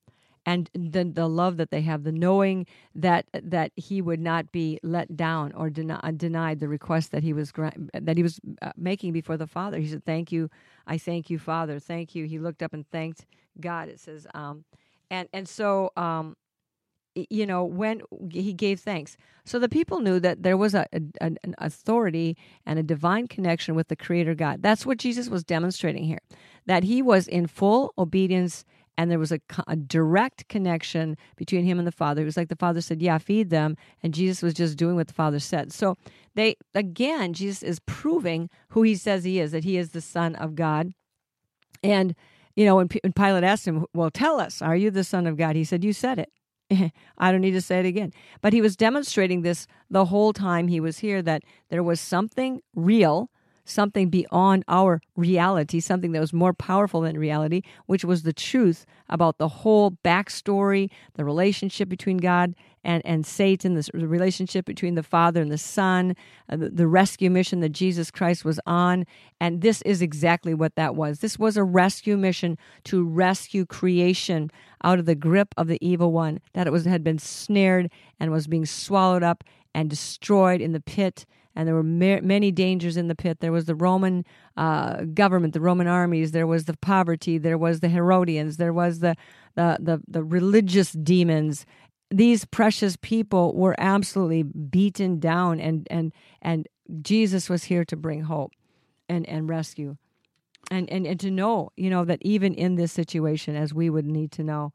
and 0.45 0.69
the, 0.73 1.03
the 1.03 1.27
love 1.27 1.57
that 1.57 1.71
they 1.71 1.81
have, 1.81 2.03
the 2.03 2.11
knowing 2.11 2.65
that 2.93 3.25
that 3.33 3.71
he 3.75 4.01
would 4.01 4.19
not 4.19 4.51
be 4.51 4.79
let 4.83 5.15
down 5.15 5.51
or 5.53 5.67
uh, 5.67 6.11
denied 6.11 6.59
the 6.59 6.67
request 6.67 7.11
that 7.11 7.23
he 7.23 7.33
was 7.33 7.51
that 7.93 8.17
he 8.17 8.23
was 8.23 8.39
uh, 8.61 8.71
making 8.77 9.13
before 9.13 9.37
the 9.37 9.47
Father. 9.47 9.79
He 9.79 9.87
said, 9.87 10.05
"Thank 10.05 10.31
you, 10.31 10.49
I 10.87 10.97
thank 10.97 11.29
you, 11.29 11.39
Father, 11.39 11.79
thank 11.79 12.15
you." 12.15 12.25
He 12.25 12.39
looked 12.39 12.61
up 12.61 12.73
and 12.73 12.87
thanked 12.91 13.25
God. 13.59 13.89
It 13.89 13.99
says, 13.99 14.27
um, 14.33 14.65
and 15.09 15.27
and 15.33 15.47
so 15.47 15.91
um, 15.97 16.35
you 17.15 17.45
know 17.45 17.63
when 17.63 18.01
he 18.29 18.53
gave 18.53 18.79
thanks 18.79 19.17
so 19.45 19.57
the 19.57 19.69
people 19.69 19.99
knew 19.99 20.19
that 20.19 20.43
there 20.43 20.57
was 20.57 20.75
a, 20.75 20.85
a, 20.91 21.01
an 21.21 21.55
authority 21.59 22.35
and 22.65 22.77
a 22.77 22.83
divine 22.83 23.27
connection 23.27 23.73
with 23.73 23.87
the 23.87 23.95
creator 23.95 24.35
god 24.35 24.61
that's 24.61 24.85
what 24.85 24.97
jesus 24.97 25.29
was 25.29 25.43
demonstrating 25.43 26.03
here 26.03 26.19
that 26.65 26.83
he 26.83 27.01
was 27.01 27.27
in 27.27 27.47
full 27.47 27.93
obedience 27.97 28.65
and 28.97 29.11
there 29.11 29.19
was 29.19 29.31
a, 29.31 29.39
a, 29.67 29.75
direct 29.75 30.47
connection 30.47 31.17
between 31.35 31.65
him 31.65 31.79
and 31.79 31.87
the 31.87 31.91
father. 31.91 32.21
It 32.21 32.25
was 32.25 32.37
like 32.37 32.49
the 32.49 32.55
father 32.55 32.81
said 32.81 33.01
yeah 33.01 33.17
feed 33.17 33.49
them. 33.49 33.75
And 34.03 34.13
jesus 34.13 34.41
was 34.41 34.53
just 34.53 34.77
doing 34.77 34.95
what 34.95 35.07
the 35.07 35.13
father 35.13 35.39
said. 35.39 35.71
So 35.71 35.95
they 36.35 36.55
again 36.73 37.33
jesus 37.33 37.63
is 37.63 37.79
proving 37.79 38.49
who 38.69 38.83
he 38.83 38.95
says 38.95 39.23
he 39.23 39.39
is 39.39 39.51
that 39.51 39.63
he 39.63 39.77
is 39.77 39.91
the 39.91 40.01
son 40.01 40.35
of 40.35 40.55
god. 40.55 40.93
And 41.83 42.15
you 42.55 42.65
know 42.65 42.75
when, 42.77 42.87
P- 42.87 43.01
when 43.03 43.13
pilate 43.13 43.43
asked 43.43 43.67
him 43.67 43.85
well 43.93 44.11
tell 44.11 44.39
us 44.39 44.61
are 44.61 44.75
you 44.75 44.91
the 44.91 45.03
son 45.03 45.27
of 45.27 45.37
god? 45.37 45.55
He 45.55 45.63
said 45.63 45.83
you 45.83 45.93
said 45.93 46.19
it. 46.19 46.31
I 47.17 47.31
don't 47.31 47.41
need 47.41 47.51
to 47.51 47.61
say 47.61 47.79
it 47.79 47.85
again. 47.85 48.11
But 48.41 48.53
he 48.53 48.61
was 48.61 48.75
demonstrating 48.75 49.41
this 49.41 49.67
the 49.89 50.05
whole 50.05 50.33
time 50.33 50.67
he 50.67 50.79
was 50.79 50.99
here 50.99 51.21
that 51.21 51.43
there 51.69 51.83
was 51.83 51.99
something 51.99 52.61
real 52.75 53.29
something 53.65 54.09
beyond 54.09 54.63
our 54.67 55.01
reality, 55.15 55.79
something 55.79 56.11
that 56.13 56.19
was 56.19 56.31
more 56.31 56.53
powerful 56.53 57.01
than 57.01 57.17
reality, 57.17 57.61
which 57.87 58.05
was 58.05 58.23
the 58.23 58.33
truth 58.33 58.85
about 59.09 59.37
the 59.37 59.47
whole 59.47 59.91
backstory, 60.03 60.89
the 61.15 61.25
relationship 61.25 61.89
between 61.89 62.17
God 62.17 62.55
and, 62.83 63.01
and 63.05 63.25
Satan, 63.25 63.73
the 63.73 63.89
relationship 63.93 64.65
between 64.65 64.93
the 64.93 65.03
Father 65.03 65.41
and 65.41 65.51
the 65.51 65.57
Son, 65.57 66.15
uh, 66.49 66.55
the, 66.55 66.69
the 66.69 66.87
rescue 66.87 67.31
mission 67.31 67.59
that 67.61 67.69
Jesus 67.69 68.11
Christ 68.11 68.45
was 68.45 68.59
on. 68.67 69.05
And 69.41 69.61
this 69.61 69.81
is 69.81 70.01
exactly 70.01 70.53
what 70.53 70.75
that 70.75 70.95
was. 70.95 71.19
This 71.19 71.39
was 71.39 71.57
a 71.57 71.63
rescue 71.63 72.15
mission 72.15 72.57
to 72.85 73.03
rescue 73.03 73.65
creation 73.65 74.51
out 74.83 74.99
of 74.99 75.05
the 75.05 75.15
grip 75.15 75.53
of 75.57 75.67
the 75.67 75.79
evil 75.85 76.11
one, 76.11 76.39
that 76.53 76.67
it 76.67 76.71
was 76.71 76.85
had 76.85 77.03
been 77.03 77.17
snared 77.17 77.91
and 78.19 78.31
was 78.31 78.45
being 78.45 78.67
swallowed 78.67 79.23
up 79.23 79.43
and 79.73 79.89
destroyed 79.89 80.61
in 80.61 80.71
the 80.71 80.79
pit 80.79 81.25
and 81.55 81.67
there 81.67 81.75
were 81.75 81.83
ma- 81.83 82.21
many 82.21 82.51
dangers 82.51 82.97
in 82.97 83.07
the 83.07 83.15
pit. 83.15 83.39
There 83.39 83.51
was 83.51 83.65
the 83.65 83.75
Roman 83.75 84.25
uh, 84.57 85.03
government, 85.05 85.53
the 85.53 85.61
Roman 85.61 85.87
armies. 85.87 86.31
There 86.31 86.47
was 86.47 86.65
the 86.65 86.77
poverty. 86.77 87.37
There 87.37 87.57
was 87.57 87.79
the 87.79 87.89
Herodians. 87.89 88.57
There 88.57 88.73
was 88.73 88.99
the 88.99 89.15
the 89.55 89.77
the, 89.79 90.01
the 90.07 90.23
religious 90.23 90.91
demons. 90.91 91.65
These 92.11 92.45
precious 92.45 92.97
people 93.01 93.55
were 93.55 93.75
absolutely 93.77 94.43
beaten 94.43 95.19
down, 95.19 95.59
and 95.59 95.87
and 95.89 96.13
and 96.41 96.67
Jesus 97.01 97.49
was 97.49 97.65
here 97.65 97.85
to 97.85 97.95
bring 97.95 98.21
hope 98.21 98.51
and 99.07 99.27
and 99.27 99.49
rescue, 99.49 99.95
and 100.69 100.89
and 100.89 101.07
and 101.07 101.19
to 101.21 101.31
know, 101.31 101.71
you 101.77 101.89
know, 101.89 102.03
that 102.05 102.19
even 102.21 102.53
in 102.53 102.75
this 102.75 102.91
situation, 102.91 103.55
as 103.55 103.73
we 103.73 103.89
would 103.89 104.05
need 104.05 104.31
to 104.33 104.43
know, 104.43 104.73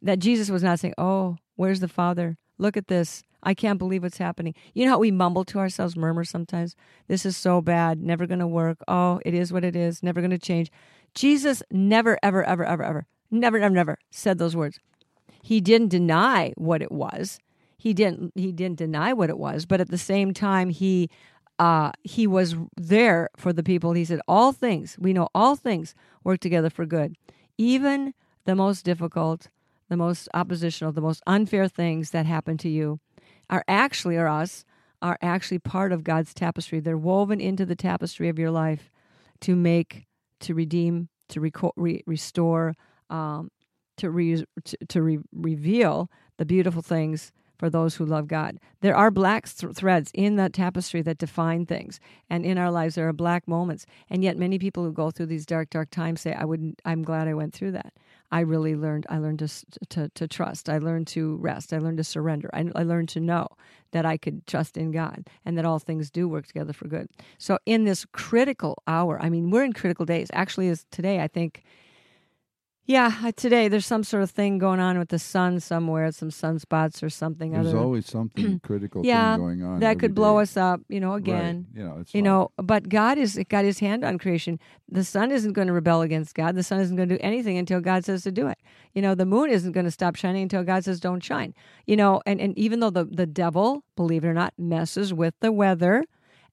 that 0.00 0.18
Jesus 0.18 0.50
was 0.50 0.62
not 0.62 0.80
saying, 0.80 0.94
"Oh, 0.96 1.36
where's 1.56 1.80
the 1.80 1.88
Father? 1.88 2.38
Look 2.56 2.76
at 2.76 2.88
this." 2.88 3.22
I 3.44 3.54
can't 3.54 3.78
believe 3.78 4.02
what's 4.02 4.18
happening. 4.18 4.54
You 4.72 4.84
know 4.84 4.92
how 4.92 4.98
we 4.98 5.10
mumble 5.10 5.44
to 5.44 5.58
ourselves, 5.58 5.96
murmur 5.96 6.24
sometimes? 6.24 6.74
This 7.06 7.26
is 7.26 7.36
so 7.36 7.60
bad, 7.60 8.02
never 8.02 8.26
going 8.26 8.40
to 8.40 8.46
work. 8.46 8.78
Oh, 8.88 9.20
it 9.24 9.34
is 9.34 9.52
what 9.52 9.64
it 9.64 9.76
is, 9.76 10.02
never 10.02 10.20
going 10.20 10.30
to 10.30 10.38
change. 10.38 10.72
Jesus 11.14 11.62
never, 11.70 12.18
ever, 12.22 12.42
ever, 12.42 12.64
ever, 12.64 12.82
ever, 12.82 13.06
never, 13.30 13.58
never, 13.58 13.74
never 13.74 13.98
said 14.10 14.38
those 14.38 14.56
words. 14.56 14.80
He 15.42 15.60
didn't 15.60 15.88
deny 15.88 16.52
what 16.56 16.82
it 16.82 16.90
was. 16.90 17.38
He 17.76 17.92
didn't. 17.92 18.32
He 18.34 18.50
didn't 18.50 18.78
deny 18.78 19.12
what 19.12 19.28
it 19.28 19.38
was, 19.38 19.66
but 19.66 19.78
at 19.78 19.90
the 19.90 19.98
same 19.98 20.32
time, 20.32 20.70
he 20.70 21.10
uh, 21.58 21.92
he 22.02 22.26
was 22.26 22.56
there 22.78 23.28
for 23.36 23.52
the 23.52 23.62
people. 23.62 23.92
He 23.92 24.06
said, 24.06 24.20
"All 24.26 24.52
things 24.52 24.96
we 24.98 25.12
know, 25.12 25.28
all 25.34 25.54
things 25.54 25.94
work 26.24 26.40
together 26.40 26.70
for 26.70 26.86
good, 26.86 27.14
even 27.58 28.14
the 28.46 28.54
most 28.54 28.86
difficult, 28.86 29.48
the 29.90 29.98
most 29.98 30.30
oppositional, 30.32 30.92
the 30.92 31.02
most 31.02 31.22
unfair 31.26 31.68
things 31.68 32.10
that 32.10 32.24
happen 32.24 32.56
to 32.58 32.70
you 32.70 33.00
are 33.50 33.64
actually, 33.68 34.16
or 34.16 34.28
us, 34.28 34.64
are 35.02 35.18
actually 35.20 35.58
part 35.58 35.92
of 35.92 36.04
God's 36.04 36.32
tapestry. 36.34 36.80
They're 36.80 36.96
woven 36.96 37.40
into 37.40 37.66
the 37.66 37.76
tapestry 37.76 38.28
of 38.28 38.38
your 38.38 38.50
life 38.50 38.90
to 39.40 39.54
make, 39.54 40.06
to 40.40 40.54
redeem, 40.54 41.08
to 41.28 41.40
reco- 41.40 41.72
re- 41.76 42.02
restore, 42.06 42.74
um, 43.10 43.50
to, 43.98 44.10
re- 44.10 44.44
to, 44.64 44.76
to 44.88 45.02
re- 45.02 45.18
reveal 45.32 46.10
the 46.38 46.44
beautiful 46.44 46.82
things 46.82 47.32
for 47.58 47.70
those 47.70 47.96
who 47.96 48.04
love 48.04 48.26
God. 48.26 48.58
There 48.80 48.96
are 48.96 49.10
black 49.10 49.48
th- 49.48 49.74
threads 49.74 50.10
in 50.14 50.36
that 50.36 50.52
tapestry 50.52 51.02
that 51.02 51.18
define 51.18 51.66
things, 51.66 52.00
and 52.28 52.44
in 52.44 52.58
our 52.58 52.70
lives 52.70 52.96
there 52.96 53.08
are 53.08 53.12
black 53.12 53.46
moments. 53.46 53.86
And 54.10 54.24
yet, 54.24 54.36
many 54.36 54.58
people 54.58 54.84
who 54.84 54.92
go 54.92 55.10
through 55.10 55.26
these 55.26 55.46
dark, 55.46 55.70
dark 55.70 55.90
times 55.90 56.20
say, 56.20 56.34
"I 56.34 56.44
wouldn't. 56.44 56.82
I'm 56.84 57.02
glad 57.02 57.28
I 57.28 57.34
went 57.34 57.54
through 57.54 57.72
that. 57.72 57.94
I 58.30 58.40
really 58.40 58.74
learned. 58.74 59.06
I 59.08 59.18
learned 59.18 59.38
to 59.40 59.48
to, 59.90 60.08
to 60.08 60.28
trust. 60.28 60.68
I 60.68 60.78
learned 60.78 61.06
to 61.08 61.36
rest. 61.36 61.72
I 61.72 61.78
learned 61.78 61.98
to 61.98 62.04
surrender. 62.04 62.50
I, 62.52 62.70
I 62.74 62.82
learned 62.82 63.08
to 63.10 63.20
know 63.20 63.48
that 63.92 64.04
I 64.04 64.16
could 64.16 64.46
trust 64.46 64.76
in 64.76 64.90
God 64.90 65.28
and 65.44 65.56
that 65.56 65.64
all 65.64 65.78
things 65.78 66.10
do 66.10 66.28
work 66.28 66.46
together 66.46 66.72
for 66.72 66.88
good. 66.88 67.08
So, 67.38 67.58
in 67.64 67.84
this 67.84 68.04
critical 68.12 68.82
hour, 68.86 69.20
I 69.22 69.30
mean, 69.30 69.50
we're 69.50 69.64
in 69.64 69.72
critical 69.72 70.04
days. 70.04 70.28
Actually, 70.32 70.68
is 70.68 70.84
today. 70.90 71.20
I 71.20 71.28
think 71.28 71.62
yeah, 72.86 73.30
today 73.34 73.68
there's 73.68 73.86
some 73.86 74.04
sort 74.04 74.22
of 74.22 74.30
thing 74.30 74.58
going 74.58 74.78
on 74.78 74.98
with 74.98 75.08
the 75.08 75.18
sun 75.18 75.58
somewhere, 75.58 76.12
some 76.12 76.28
sunspots 76.28 77.02
or 77.02 77.08
something. 77.08 77.52
There's 77.52 77.68
other. 77.68 77.78
always 77.78 78.06
something 78.06 78.60
critical 78.62 79.04
yeah, 79.06 79.38
going 79.38 79.62
on 79.62 79.80
that 79.80 79.98
could 79.98 80.14
blow 80.14 80.36
day. 80.36 80.42
us 80.42 80.56
up. 80.58 80.80
You 80.88 81.00
know, 81.00 81.14
again. 81.14 81.66
Right. 81.72 81.80
You 81.80 81.88
know, 81.88 82.04
you 82.12 82.22
know, 82.22 82.50
but 82.58 82.90
God 82.90 83.16
has 83.16 83.38
got 83.48 83.64
His 83.64 83.78
hand 83.78 84.04
on 84.04 84.18
creation. 84.18 84.60
The 84.86 85.02
sun 85.02 85.30
isn't 85.30 85.54
going 85.54 85.68
to 85.68 85.72
rebel 85.72 86.02
against 86.02 86.34
God. 86.34 86.56
The 86.56 86.62
sun 86.62 86.78
isn't 86.80 86.94
going 86.94 87.08
to 87.08 87.16
do 87.16 87.20
anything 87.22 87.56
until 87.56 87.80
God 87.80 88.04
says 88.04 88.22
to 88.24 88.30
do 88.30 88.48
it. 88.48 88.58
You 88.92 89.00
know, 89.00 89.14
the 89.14 89.26
moon 89.26 89.48
isn't 89.48 89.72
going 89.72 89.86
to 89.86 89.90
stop 89.90 90.14
shining 90.14 90.42
until 90.42 90.62
God 90.62 90.84
says 90.84 91.00
don't 91.00 91.24
shine. 91.24 91.54
You 91.86 91.96
know, 91.96 92.20
and 92.26 92.38
and 92.38 92.56
even 92.58 92.80
though 92.80 92.90
the 92.90 93.04
the 93.04 93.26
devil, 93.26 93.82
believe 93.96 94.24
it 94.24 94.28
or 94.28 94.34
not, 94.34 94.52
messes 94.58 95.14
with 95.14 95.34
the 95.40 95.52
weather, 95.52 96.04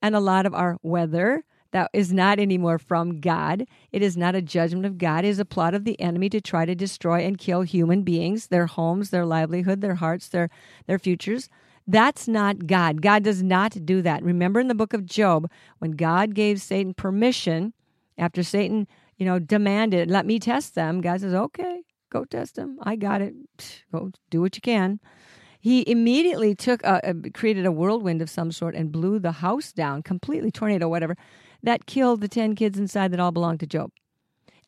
and 0.02 0.16
a 0.16 0.22
lot 0.22 0.46
of 0.46 0.54
our 0.54 0.78
weather 0.82 1.44
that 1.72 1.90
is 1.94 2.12
not 2.12 2.40
anymore 2.40 2.78
from 2.78 3.20
God. 3.20 3.66
It 3.92 4.02
is 4.02 4.18
not 4.18 4.36
a 4.36 4.42
judgment 4.42 4.86
of 4.86 4.98
God. 4.98 5.26
It 5.26 5.30
is 5.30 5.40
a 5.40 5.46
plot 5.46 5.74
of 5.74 5.86
the 5.86 6.00
enemy 6.00 6.30
to 6.30 6.42
try 6.42 6.66
to 6.66 6.76
destroy 6.76 7.22
and 7.22 7.38
kill 7.38 7.62
human 7.62 8.04
beings, 8.04 8.48
their 8.48 8.68
homes, 8.68 9.10
their 9.10 9.26
livelihood, 9.26 9.82
their 9.82 9.96
hearts, 9.96 10.28
their 10.28 10.50
their 10.88 11.00
futures. 11.00 11.50
That's 11.88 12.28
not 12.28 12.68
God. 12.68 13.02
God 13.02 13.24
does 13.24 13.42
not 13.42 13.86
do 13.86 14.02
that. 14.02 14.24
Remember 14.24 14.60
in 14.60 14.68
the 14.68 14.76
book 14.76 14.94
of 14.94 15.06
Job 15.06 15.50
when 15.80 15.92
God 15.92 16.36
gave 16.36 16.62
Satan 16.62 16.94
permission 16.94 17.74
after 18.18 18.44
Satan, 18.44 18.88
you 19.18 19.26
know, 19.26 19.40
demanded, 19.40 20.12
"Let 20.12 20.26
me 20.26 20.40
test 20.40 20.76
them." 20.76 21.02
God 21.02 21.22
says, 21.22 21.34
"Okay, 21.34 21.84
go 22.10 22.26
test 22.26 22.56
them. 22.56 22.78
I 22.84 22.96
got 22.98 23.22
it. 23.22 23.34
Go 23.92 24.12
do 24.30 24.42
what 24.42 24.56
you 24.56 24.62
can." 24.62 25.00
He 25.60 25.88
immediately 25.88 26.56
took 26.56 26.84
a, 26.84 27.00
a, 27.04 27.30
created 27.30 27.68
a 27.68 27.72
whirlwind 27.72 28.22
of 28.22 28.32
some 28.32 28.52
sort 28.52 28.74
and 28.74 28.92
blew 28.92 29.20
the 29.20 29.32
house 29.32 29.72
down 29.72 30.02
completely, 30.02 30.50
tornado, 30.50 30.90
whatever 30.90 31.16
that 31.64 31.86
killed 31.86 32.22
the 32.22 32.28
10 32.28 32.56
kids 32.56 32.78
inside 32.80 33.12
that 33.12 33.20
all 33.20 33.32
belonged 33.32 33.60
to 33.62 33.68
Job. 33.68 33.92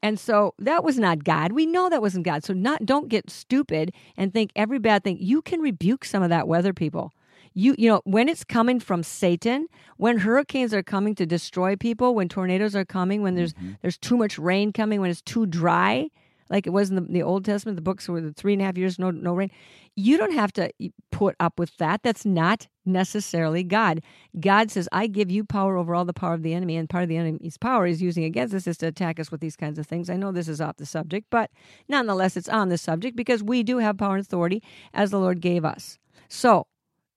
And 0.01 0.19
so 0.19 0.53
that 0.59 0.83
was 0.83 0.99
not 0.99 1.23
God. 1.23 1.53
We 1.53 1.65
know 1.65 1.89
that 1.89 2.01
wasn't 2.01 2.25
God. 2.25 2.43
So 2.43 2.53
not 2.53 2.85
don't 2.85 3.07
get 3.07 3.29
stupid 3.29 3.93
and 4.17 4.33
think 4.33 4.51
every 4.55 4.77
bad 4.77 5.03
thing. 5.03 5.17
You 5.19 5.41
can 5.41 5.61
rebuke 5.61 6.03
some 6.03 6.21
of 6.21 6.29
that 6.29 6.47
weather, 6.47 6.73
people. 6.73 7.13
You 7.53 7.75
you 7.77 7.87
know, 7.89 8.01
when 8.03 8.27
it's 8.27 8.43
coming 8.43 8.79
from 8.81 9.03
Satan, 9.03 9.67
when 9.97 10.17
hurricanes 10.17 10.73
are 10.73 10.83
coming 10.83 11.15
to 11.15 11.25
destroy 11.25 11.75
people, 11.77 12.15
when 12.15 12.27
tornadoes 12.27 12.75
are 12.75 12.83
coming, 12.83 13.21
when 13.21 13.35
there's 13.35 13.53
Mm-hmm. 13.53 13.73
there's 13.81 13.97
too 13.97 14.17
much 14.17 14.37
rain 14.37 14.73
coming, 14.73 14.99
when 14.99 15.09
it's 15.11 15.21
too 15.21 15.45
dry, 15.45 16.09
like 16.49 16.67
it 16.67 16.71
was 16.71 16.89
in 16.89 16.95
the, 16.95 17.01
the 17.01 17.23
Old 17.23 17.45
Testament, 17.45 17.77
the 17.77 17.81
books 17.81 18.09
were 18.09 18.19
the 18.19 18.33
three 18.33 18.53
and 18.53 18.61
a 18.61 18.65
half 18.65 18.77
years 18.77 18.99
no 18.99 19.11
no 19.11 19.33
rain. 19.33 19.51
You 19.95 20.17
don't 20.17 20.33
have 20.33 20.51
to 20.53 20.69
put 21.11 21.35
up 21.39 21.59
with 21.59 21.77
that. 21.77 22.01
That's 22.03 22.25
not 22.25 22.67
necessarily 22.85 23.63
God. 23.63 24.01
God 24.39 24.71
says, 24.71 24.89
"I 24.91 25.07
give 25.07 25.31
you 25.31 25.43
power 25.43 25.77
over 25.77 25.95
all 25.95 26.05
the 26.05 26.13
power 26.13 26.33
of 26.33 26.43
the 26.43 26.53
enemy," 26.53 26.75
and 26.75 26.89
part 26.89 27.03
of 27.03 27.09
the 27.09 27.17
enemy's 27.17 27.57
power 27.57 27.85
is 27.85 28.01
using 28.01 28.23
against 28.23 28.53
us 28.53 28.67
is 28.67 28.77
to 28.77 28.87
attack 28.87 29.19
us 29.19 29.31
with 29.31 29.41
these 29.41 29.55
kinds 29.55 29.79
of 29.79 29.87
things. 29.87 30.09
I 30.09 30.17
know 30.17 30.31
this 30.31 30.47
is 30.47 30.61
off 30.61 30.77
the 30.77 30.85
subject, 30.85 31.27
but 31.29 31.51
nonetheless, 31.87 32.37
it's 32.37 32.49
on 32.49 32.69
the 32.69 32.77
subject 32.77 33.15
because 33.15 33.43
we 33.43 33.63
do 33.63 33.77
have 33.77 33.97
power 33.97 34.15
and 34.15 34.25
authority 34.25 34.61
as 34.93 35.11
the 35.11 35.19
Lord 35.19 35.41
gave 35.41 35.65
us. 35.65 35.97
So 36.27 36.67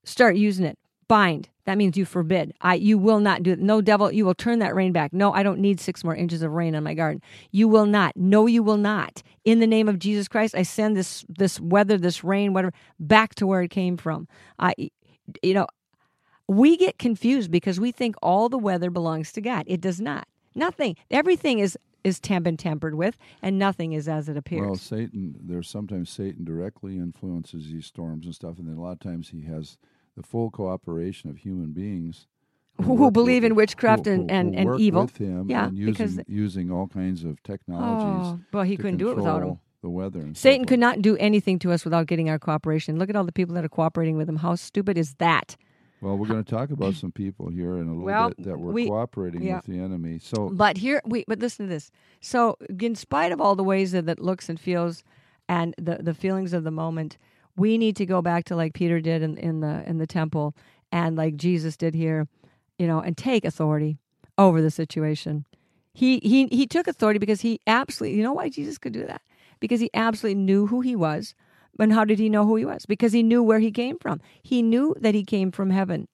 start 0.03 0.35
using 0.35 0.65
it. 0.65 0.77
Bind. 1.07 1.49
That 1.65 1.77
means 1.77 1.97
you 1.97 2.05
forbid. 2.05 2.53
I 2.61 2.75
you 2.75 2.97
will 2.97 3.19
not 3.19 3.43
do 3.43 3.51
it. 3.51 3.59
No 3.59 3.81
devil, 3.81 4.11
you 4.11 4.25
will 4.25 4.33
turn 4.33 4.59
that 4.59 4.75
rain 4.75 4.93
back. 4.93 5.13
No, 5.13 5.33
I 5.33 5.43
don't 5.43 5.59
need 5.59 5.79
six 5.79 6.03
more 6.03 6.15
inches 6.15 6.41
of 6.41 6.51
rain 6.51 6.75
on 6.75 6.83
my 6.83 6.93
garden. 6.93 7.21
You 7.51 7.67
will 7.67 7.85
not. 7.85 8.13
No, 8.15 8.45
you 8.45 8.63
will 8.63 8.77
not. 8.77 9.21
In 9.43 9.59
the 9.59 9.67
name 9.67 9.87
of 9.87 9.99
Jesus 9.99 10.27
Christ, 10.27 10.55
I 10.55 10.63
send 10.63 10.95
this 10.95 11.25
this 11.29 11.59
weather, 11.59 11.97
this 11.97 12.23
rain, 12.23 12.53
whatever, 12.53 12.73
back 12.99 13.35
to 13.35 13.47
where 13.47 13.61
it 13.61 13.69
came 13.69 13.97
from. 13.97 14.27
I 14.59 14.73
you 15.43 15.53
know, 15.53 15.67
we 16.47 16.77
get 16.77 16.97
confused 16.97 17.51
because 17.51 17.79
we 17.79 17.91
think 17.91 18.15
all 18.21 18.49
the 18.49 18.57
weather 18.57 18.89
belongs 18.89 19.31
to 19.33 19.41
God. 19.41 19.65
It 19.67 19.81
does 19.81 19.99
not. 19.99 20.27
Nothing. 20.55 20.95
Everything 21.11 21.59
is 21.59 21.77
is 22.03 22.19
been 22.21 22.55
tampered 22.55 22.95
with, 22.95 23.17
and 23.41 23.59
nothing 23.59 23.91
is 23.91 24.07
as 24.07 24.29
it 24.29 24.37
appears. 24.37 24.61
Well, 24.65 24.75
Satan, 24.75 25.35
there's 25.43 25.67
sometimes 25.69 26.09
Satan 26.09 26.45
directly 26.45 26.95
influences 26.97 27.69
these 27.69 27.85
storms 27.85 28.25
and 28.25 28.33
stuff, 28.33 28.59
and 28.59 28.67
then 28.67 28.77
a 28.77 28.81
lot 28.81 28.91
of 28.93 28.99
times 28.99 29.29
he 29.29 29.41
has 29.41 29.77
the 30.15 30.23
full 30.23 30.49
cooperation 30.49 31.29
of 31.29 31.37
human 31.39 31.73
beings 31.73 32.27
Who 32.81 32.93
work 32.93 33.13
believe 33.13 33.43
with- 33.43 33.51
in 33.51 33.55
witchcraft 33.55 34.05
who- 34.05 34.11
and- 34.13 34.31
who- 34.31 34.37
and- 34.37 34.55
who 34.55 34.71
and 34.73 34.79
evil. 34.81 35.01
with 35.01 35.17
him 35.17 35.49
Yeah, 35.49 35.67
and 35.67 35.77
using, 35.77 35.93
because- 35.93 36.19
using 36.27 36.71
all 36.71 36.87
kinds 36.87 37.25
of 37.25 37.43
technologies. 37.43 38.39
oh, 38.39 38.39
well, 38.53 38.63
he 38.63 38.77
couldn't 38.77 38.97
do 38.97 39.09
it 39.09 39.17
without 39.17 39.43
him. 39.43 39.59
The 39.83 39.89
weather. 39.89 40.19
And 40.19 40.35
so 40.35 40.41
Satan 40.41 40.61
forth. 40.61 40.67
could 40.69 40.79
not 40.79 41.01
do 41.01 41.15
anything 41.17 41.59
to 41.59 41.71
us 41.71 41.83
without 41.85 42.07
getting 42.07 42.29
our 42.29 42.39
cooperation. 42.39 42.97
Look 42.97 43.09
at 43.09 43.15
all 43.15 43.23
the 43.23 43.31
people 43.31 43.53
that 43.55 43.63
are 43.63 43.69
cooperating 43.69 44.17
with 44.17 44.27
him. 44.27 44.37
How 44.37 44.55
stupid 44.55 44.97
is 44.97 45.13
that? 45.15 45.55
Well, 46.01 46.15
we're 46.17 46.27
going 46.27 46.43
to 46.43 46.49
talk 46.49 46.69
about 46.69 46.93
some 46.93 47.11
people 47.11 47.49
here 47.49 47.73
in 47.77 47.87
a 47.87 47.91
little 47.91 48.03
Well, 48.03 48.29
bit 48.29 48.43
that 48.45 48.59
were 48.59 48.71
we- 48.71 48.87
cooperating 48.87 49.41
yeah. 49.43 49.57
with 49.57 49.65
the 49.65 49.79
enemy. 49.79 50.19
So 50.19 50.49
But 50.53 50.77
here, 50.77 51.01
we 51.05 51.25
but 51.27 51.39
listen 51.39 51.65
to 51.65 51.69
this. 51.69 51.89
So, 52.21 52.55
in 52.79 52.93
spite 52.95 53.31
of 53.31 53.41
all 53.41 53.55
the 53.55 53.63
ways 53.63 53.91
that 53.93 54.05
that 54.05 54.19
looks 54.19 54.47
and 54.49 54.59
feels, 54.59 55.03
and 55.49 55.73
the 55.77 55.97
the 56.01 56.13
feelings 56.13 56.53
of 56.53 56.63
the 56.63 56.71
moment, 56.71 57.17
we 57.55 57.77
need 57.79 57.95
to 57.95 58.05
go 58.05 58.21
back 58.21 58.45
to 58.45 58.55
like 58.55 58.73
Peter 58.73 58.99
did 58.99 59.21
in, 59.23 59.37
in 59.37 59.59
the 59.61 59.83
in 59.89 59.97
the 59.97 60.05
temple, 60.07 60.55
and 60.91 61.15
like 61.15 61.35
Jesus 61.35 61.75
did 61.77 61.95
here, 61.95 62.27
you 62.77 62.85
know, 62.85 62.99
and 62.99 63.17
take 63.17 63.43
authority 63.43 63.97
over 64.37 64.61
the 64.61 64.69
situation. 64.71 65.45
He 65.93 66.19
he 66.21 66.45
he 66.47 66.67
took 66.67 66.87
authority 66.87 67.17
because 67.17 67.41
he 67.41 67.59
absolutely. 67.65 68.17
You 68.17 68.23
know 68.23 68.33
why 68.33 68.49
Jesus 68.49 68.77
could 68.77 68.93
do 68.93 69.03
that? 69.07 69.21
Because 69.59 69.79
he 69.79 69.89
absolutely 69.93 70.41
knew 70.41 70.67
who 70.67 70.81
he 70.81 70.95
was. 70.95 71.35
And 71.79 71.93
how 71.93 72.05
did 72.05 72.19
he 72.19 72.29
know 72.29 72.45
who 72.45 72.55
he 72.55 72.65
was? 72.65 72.85
Because 72.85 73.13
he 73.13 73.23
knew 73.23 73.43
where 73.43 73.59
he 73.59 73.71
came 73.71 73.97
from. 73.99 74.19
He 74.41 74.61
knew 74.61 74.95
that 74.99 75.15
he 75.15 75.23
came 75.23 75.51
from 75.51 75.69
heaven. 75.69 76.07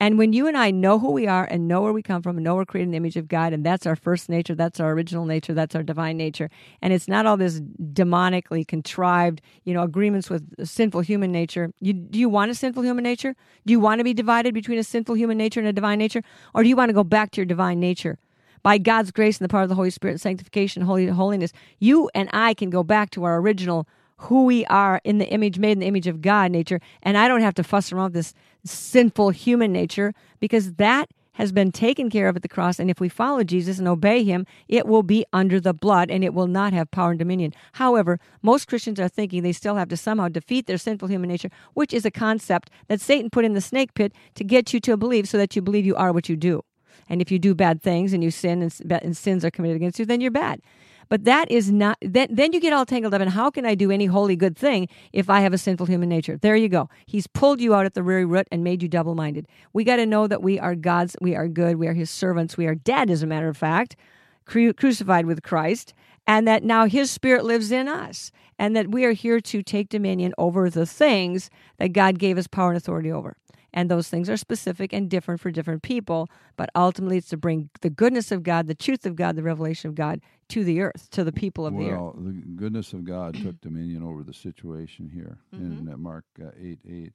And 0.00 0.18
when 0.18 0.32
you 0.32 0.48
and 0.48 0.56
I 0.56 0.70
know 0.70 0.98
who 0.98 1.12
we 1.12 1.26
are 1.26 1.44
and 1.44 1.68
know 1.68 1.80
where 1.80 1.92
we 1.92 2.02
come 2.02 2.20
from 2.20 2.36
and 2.36 2.44
know 2.44 2.56
we're 2.56 2.64
created 2.64 2.88
in 2.88 2.90
the 2.90 2.96
image 2.96 3.16
of 3.16 3.28
God, 3.28 3.52
and 3.52 3.64
that's 3.64 3.86
our 3.86 3.94
first 3.94 4.28
nature, 4.28 4.54
that's 4.54 4.80
our 4.80 4.90
original 4.90 5.24
nature, 5.24 5.54
that's 5.54 5.76
our 5.76 5.84
divine 5.84 6.16
nature, 6.16 6.50
and 6.82 6.92
it's 6.92 7.06
not 7.06 7.26
all 7.26 7.36
this 7.36 7.60
demonically 7.60 8.66
contrived, 8.66 9.40
you 9.62 9.72
know, 9.72 9.82
agreements 9.82 10.28
with 10.28 10.66
sinful 10.66 11.02
human 11.02 11.30
nature. 11.30 11.70
You, 11.80 11.92
do 11.92 12.18
you 12.18 12.28
want 12.28 12.50
a 12.50 12.54
sinful 12.54 12.82
human 12.82 13.04
nature? 13.04 13.36
Do 13.64 13.70
you 13.70 13.78
want 13.78 14.00
to 14.00 14.04
be 14.04 14.14
divided 14.14 14.52
between 14.52 14.78
a 14.78 14.84
sinful 14.84 15.14
human 15.14 15.38
nature 15.38 15.60
and 15.60 15.68
a 15.68 15.72
divine 15.72 16.00
nature? 16.00 16.22
Or 16.54 16.64
do 16.64 16.68
you 16.68 16.76
want 16.76 16.88
to 16.88 16.94
go 16.94 17.04
back 17.04 17.30
to 17.32 17.40
your 17.40 17.46
divine 17.46 17.78
nature? 17.78 18.18
By 18.64 18.78
God's 18.78 19.12
grace 19.12 19.38
and 19.38 19.44
the 19.44 19.52
power 19.52 19.62
of 19.62 19.68
the 19.68 19.76
Holy 19.76 19.90
Spirit 19.90 20.14
and 20.14 20.20
sanctification, 20.20 20.82
holy, 20.82 21.06
holiness, 21.06 21.52
you 21.78 22.10
and 22.14 22.28
I 22.32 22.54
can 22.54 22.70
go 22.70 22.82
back 22.82 23.10
to 23.10 23.22
our 23.22 23.38
original 23.38 23.86
who 24.16 24.44
we 24.46 24.64
are 24.66 25.00
in 25.04 25.18
the 25.18 25.28
image, 25.28 25.58
made 25.58 25.72
in 25.72 25.80
the 25.80 25.86
image 25.86 26.06
of 26.06 26.22
God 26.22 26.50
nature. 26.50 26.80
And 27.02 27.18
I 27.18 27.28
don't 27.28 27.42
have 27.42 27.54
to 27.54 27.62
fuss 27.62 27.92
around 27.92 28.04
with 28.06 28.14
this 28.14 28.34
sinful 28.64 29.30
human 29.30 29.70
nature 29.70 30.14
because 30.40 30.72
that 30.74 31.10
has 31.34 31.52
been 31.52 31.72
taken 31.72 32.08
care 32.08 32.28
of 32.28 32.36
at 32.36 32.42
the 32.42 32.48
cross. 32.48 32.78
And 32.78 32.90
if 32.90 33.00
we 33.00 33.08
follow 33.08 33.44
Jesus 33.44 33.78
and 33.78 33.86
obey 33.86 34.24
him, 34.24 34.46
it 34.68 34.86
will 34.86 35.02
be 35.02 35.26
under 35.32 35.60
the 35.60 35.74
blood 35.74 36.10
and 36.10 36.24
it 36.24 36.32
will 36.32 36.46
not 36.46 36.72
have 36.72 36.90
power 36.90 37.10
and 37.10 37.18
dominion. 37.18 37.52
However, 37.72 38.18
most 38.40 38.66
Christians 38.68 38.98
are 38.98 39.08
thinking 39.08 39.42
they 39.42 39.52
still 39.52 39.74
have 39.74 39.88
to 39.88 39.96
somehow 39.96 40.28
defeat 40.28 40.66
their 40.66 40.78
sinful 40.78 41.08
human 41.08 41.28
nature, 41.28 41.50
which 41.74 41.92
is 41.92 42.06
a 42.06 42.10
concept 42.10 42.70
that 42.88 43.00
Satan 43.00 43.28
put 43.30 43.44
in 43.44 43.52
the 43.52 43.60
snake 43.60 43.92
pit 43.94 44.14
to 44.36 44.44
get 44.44 44.72
you 44.72 44.80
to 44.80 44.96
believe 44.96 45.28
so 45.28 45.36
that 45.36 45.54
you 45.54 45.60
believe 45.60 45.84
you 45.84 45.96
are 45.96 46.12
what 46.12 46.28
you 46.28 46.36
do. 46.36 46.62
And 47.08 47.20
if 47.20 47.30
you 47.30 47.38
do 47.38 47.54
bad 47.54 47.82
things 47.82 48.12
and 48.12 48.22
you 48.22 48.30
sin 48.30 48.62
and, 48.62 48.92
and 49.02 49.16
sins 49.16 49.44
are 49.44 49.50
committed 49.50 49.76
against 49.76 49.98
you, 49.98 50.06
then 50.06 50.20
you're 50.20 50.30
bad. 50.30 50.60
But 51.08 51.24
that 51.24 51.50
is 51.50 51.70
not, 51.70 51.98
then, 52.00 52.28
then 52.30 52.52
you 52.52 52.60
get 52.60 52.72
all 52.72 52.86
tangled 52.86 53.14
up 53.14 53.20
in 53.20 53.28
how 53.28 53.50
can 53.50 53.66
I 53.66 53.74
do 53.74 53.90
any 53.90 54.06
holy 54.06 54.36
good 54.36 54.56
thing 54.56 54.88
if 55.12 55.28
I 55.28 55.40
have 55.40 55.52
a 55.52 55.58
sinful 55.58 55.86
human 55.86 56.08
nature? 56.08 56.38
There 56.38 56.56
you 56.56 56.68
go. 56.68 56.88
He's 57.06 57.26
pulled 57.26 57.60
you 57.60 57.74
out 57.74 57.86
at 57.86 57.94
the 57.94 58.02
very 58.02 58.24
root 58.24 58.48
and 58.50 58.64
made 58.64 58.82
you 58.82 58.88
double 58.88 59.14
minded. 59.14 59.46
We 59.72 59.84
got 59.84 59.96
to 59.96 60.06
know 60.06 60.26
that 60.26 60.42
we 60.42 60.58
are 60.58 60.74
God's, 60.74 61.16
we 61.20 61.34
are 61.34 61.48
good, 61.48 61.76
we 61.76 61.86
are 61.88 61.94
his 61.94 62.10
servants, 62.10 62.56
we 62.56 62.66
are 62.66 62.74
dead, 62.74 63.10
as 63.10 63.22
a 63.22 63.26
matter 63.26 63.48
of 63.48 63.56
fact, 63.56 63.96
cru- 64.44 64.72
crucified 64.72 65.26
with 65.26 65.42
Christ, 65.42 65.94
and 66.26 66.48
that 66.48 66.62
now 66.62 66.86
his 66.86 67.10
spirit 67.10 67.44
lives 67.44 67.70
in 67.70 67.86
us, 67.86 68.32
and 68.58 68.74
that 68.74 68.90
we 68.90 69.04
are 69.04 69.12
here 69.12 69.40
to 69.40 69.62
take 69.62 69.88
dominion 69.88 70.32
over 70.38 70.70
the 70.70 70.86
things 70.86 71.50
that 71.78 71.92
God 71.92 72.18
gave 72.18 72.38
us 72.38 72.46
power 72.46 72.70
and 72.70 72.76
authority 72.76 73.12
over. 73.12 73.36
And 73.76 73.90
those 73.90 74.08
things 74.08 74.30
are 74.30 74.36
specific 74.36 74.92
and 74.92 75.10
different 75.10 75.40
for 75.40 75.50
different 75.50 75.82
people, 75.82 76.30
but 76.56 76.70
ultimately 76.76 77.16
it's 77.18 77.28
to 77.30 77.36
bring 77.36 77.70
the 77.80 77.90
goodness 77.90 78.30
of 78.30 78.44
God, 78.44 78.68
the 78.68 78.74
truth 78.74 79.04
of 79.04 79.16
God, 79.16 79.34
the 79.34 79.42
revelation 79.42 79.88
of 79.88 79.96
God 79.96 80.20
to 80.50 80.62
the 80.64 80.80
earth, 80.80 81.08
to 81.10 81.24
the 81.24 81.32
people 81.32 81.66
of 81.66 81.76
the 81.76 81.90
earth. 81.90 82.00
well, 82.00 82.14
the 82.16 82.32
goodness 82.54 82.92
of 82.92 83.04
God 83.04 83.34
took 83.34 83.60
dominion 83.60 84.02
over 84.04 84.22
the 84.22 84.32
situation 84.32 85.10
here. 85.12 85.38
Mm-hmm. 85.54 85.88
In 85.88 86.00
Mark 86.00 86.24
uh, 86.40 86.50
8 86.58 86.78
8 86.88 87.12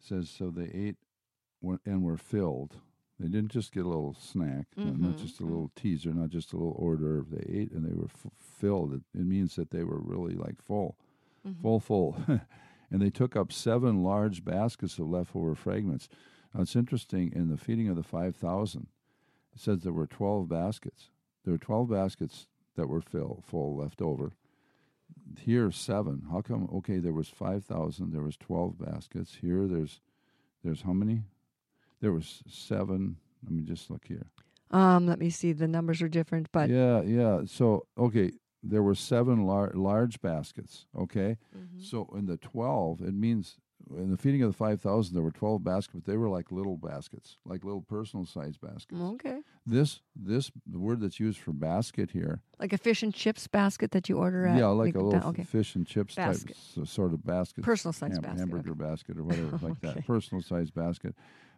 says, 0.00 0.28
So 0.28 0.50
they 0.50 0.68
ate 0.74 0.96
and 1.86 2.02
were 2.02 2.16
filled. 2.18 2.74
They 3.20 3.28
didn't 3.28 3.52
just 3.52 3.72
get 3.72 3.84
a 3.84 3.88
little 3.88 4.16
snack, 4.20 4.66
Mm-hmm. 4.76 5.00
not 5.00 5.16
just 5.18 5.38
a 5.40 5.44
little 5.44 5.70
teaser, 5.76 6.12
not 6.12 6.30
just 6.30 6.52
a 6.52 6.56
little 6.56 6.76
hors 6.76 6.96
d'oeuvre. 6.96 7.26
They 7.30 7.60
ate 7.60 7.70
and 7.70 7.84
they 7.88 7.94
were 7.94 8.06
f- 8.12 8.32
filled. 8.40 8.92
It, 8.94 9.02
it 9.16 9.24
means 9.24 9.54
that 9.54 9.70
they 9.70 9.84
were 9.84 10.00
really 10.00 10.34
like 10.34 10.60
full, 10.60 10.96
Mm-hmm. 11.46 11.62
full, 11.62 11.78
full. 11.78 12.16
and 12.94 13.02
they 13.02 13.10
took 13.10 13.34
up 13.34 13.50
seven 13.50 14.04
large 14.04 14.44
baskets 14.44 15.00
of 15.00 15.08
leftover 15.08 15.56
fragments. 15.56 16.08
Now, 16.54 16.62
it's 16.62 16.76
interesting, 16.76 17.32
in 17.34 17.48
the 17.48 17.56
feeding 17.56 17.88
of 17.88 17.96
the 17.96 18.04
5,000, 18.04 18.86
it 19.52 19.60
says 19.60 19.80
there 19.80 19.92
were 19.92 20.06
12 20.06 20.48
baskets. 20.48 21.10
There 21.44 21.50
were 21.50 21.58
12 21.58 21.90
baskets 21.90 22.46
that 22.76 22.88
were 22.88 23.00
fill, 23.00 23.42
full 23.44 23.74
left 23.74 24.00
over. 24.00 24.34
Here, 25.40 25.72
seven. 25.72 26.22
How 26.30 26.40
come? 26.40 26.68
Okay, 26.72 26.98
there 26.98 27.12
was 27.12 27.28
5,000. 27.28 28.12
There 28.12 28.22
was 28.22 28.36
12 28.36 28.78
baskets. 28.78 29.38
Here, 29.40 29.66
there's, 29.66 30.00
there's 30.62 30.82
how 30.82 30.92
many? 30.92 31.24
There 32.00 32.12
was 32.12 32.44
seven. 32.48 33.16
Let 33.42 33.50
me 33.50 33.64
just 33.64 33.90
look 33.90 34.04
here. 34.06 34.30
Um, 34.70 35.08
let 35.08 35.18
me 35.18 35.30
see. 35.30 35.52
The 35.52 35.66
numbers 35.66 36.00
are 36.00 36.08
different, 36.08 36.46
but 36.52 36.70
yeah, 36.70 37.02
yeah. 37.02 37.40
So, 37.46 37.88
okay, 37.98 38.30
there 38.66 38.82
were 38.82 38.94
seven 38.94 39.44
lar- 39.46 39.72
large 39.74 40.20
baskets. 40.20 40.86
Okay, 40.96 41.36
Mm-hmm. 41.56 41.80
so 41.82 42.08
in 42.16 42.26
the 42.26 42.36
twelve, 42.38 43.00
it 43.00 43.14
means 43.14 43.56
in 43.98 44.10
the 44.10 44.16
feeding 44.16 44.42
of 44.42 44.50
the 44.50 44.56
five 44.56 44.80
thousand, 44.80 45.14
there 45.14 45.22
were 45.22 45.30
twelve 45.30 45.62
baskets, 45.62 46.00
but 46.02 46.10
they 46.10 46.16
were 46.16 46.28
like 46.30 46.50
little 46.50 46.76
baskets, 46.78 47.36
like 47.44 47.64
little 47.64 47.82
personal 47.82 48.24
size 48.24 48.56
baskets. 48.56 48.98
okay, 48.98 49.40
This, 49.66 50.00
this, 50.16 50.50
the 50.66 50.78
word 50.78 51.00
that's 51.00 51.20
used 51.20 51.38
for 51.38 51.52
basket 51.52 52.10
here, 52.12 52.40
like 52.58 52.72
a 52.72 52.78
fish 52.78 53.02
and 53.02 53.12
chips 53.12 53.46
basket 53.46 53.90
that 53.90 54.08
you 54.08 54.16
order 54.16 54.46
at 54.46 54.56
yeah, 54.58 54.68
like 54.68 54.94
a 54.94 55.00
little 55.00 55.28
okay, 55.30 55.42
fish 55.42 55.74
and 55.74 55.86
chips 55.86 56.14
Basket. 56.14 56.56
type 56.74 56.86
sort 56.86 57.12
of 57.12 57.24
basket, 57.26 57.62
personal 57.62 57.92
size 57.92 58.12
ham- 58.12 58.22
basket. 58.22 58.38
hamburger 58.38 58.70
okay. 58.72 58.84
basket 58.84 59.18
or 59.18 59.24
whatever 59.24 59.58
like 59.60 59.76
Okay. 59.84 59.94
that, 59.96 60.06
personal 60.06 60.42
size 60.42 60.70
basket. 60.70 61.14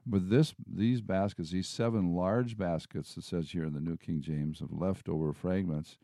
But 0.09 0.29
this, 0.31 0.55
these 0.73 1.01
baskets, 1.01 1.51
these 1.51 1.67
seven 1.69 2.15
large 2.15 2.57
baskets, 2.57 3.17
it 3.17 3.25
says 3.25 3.51
here 3.51 3.65
in 3.65 3.73
the 3.73 3.81
New 3.81 3.97
King 3.97 4.21
James 4.21 4.61
of 4.61 4.73
leftover 4.73 5.33
fragments, 5.33 5.97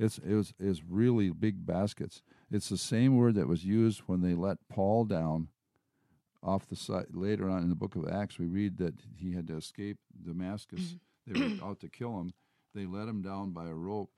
it's 0.00 0.18
it 0.18 0.34
was 0.34 0.52
is 0.58 0.82
really 0.88 1.30
big 1.30 1.64
baskets. 1.66 2.22
It's 2.50 2.68
the 2.68 2.76
same 2.78 3.16
word 3.16 3.34
that 3.36 3.46
was 3.46 3.64
used 3.64 4.00
when 4.06 4.22
they 4.22 4.34
let 4.34 4.56
Paul 4.68 5.04
down 5.04 5.48
off 6.42 6.66
the 6.66 6.76
side. 6.76 7.06
Later 7.12 7.48
on 7.48 7.62
in 7.62 7.68
the 7.68 7.74
book 7.76 7.94
of 7.96 8.08
Acts, 8.08 8.38
we 8.38 8.46
read 8.46 8.78
that 8.78 8.94
he 9.16 9.32
had 9.34 9.46
to 9.48 9.56
escape 9.56 9.98
Damascus. 10.24 10.96
they 11.26 11.38
were 11.38 11.64
out 11.64 11.80
to 11.80 11.88
kill 11.88 12.18
him. 12.20 12.32
They 12.74 12.86
let 12.86 13.08
him 13.08 13.20
down 13.22 13.50
by 13.52 13.68
a 13.68 13.74
rope 13.74 14.10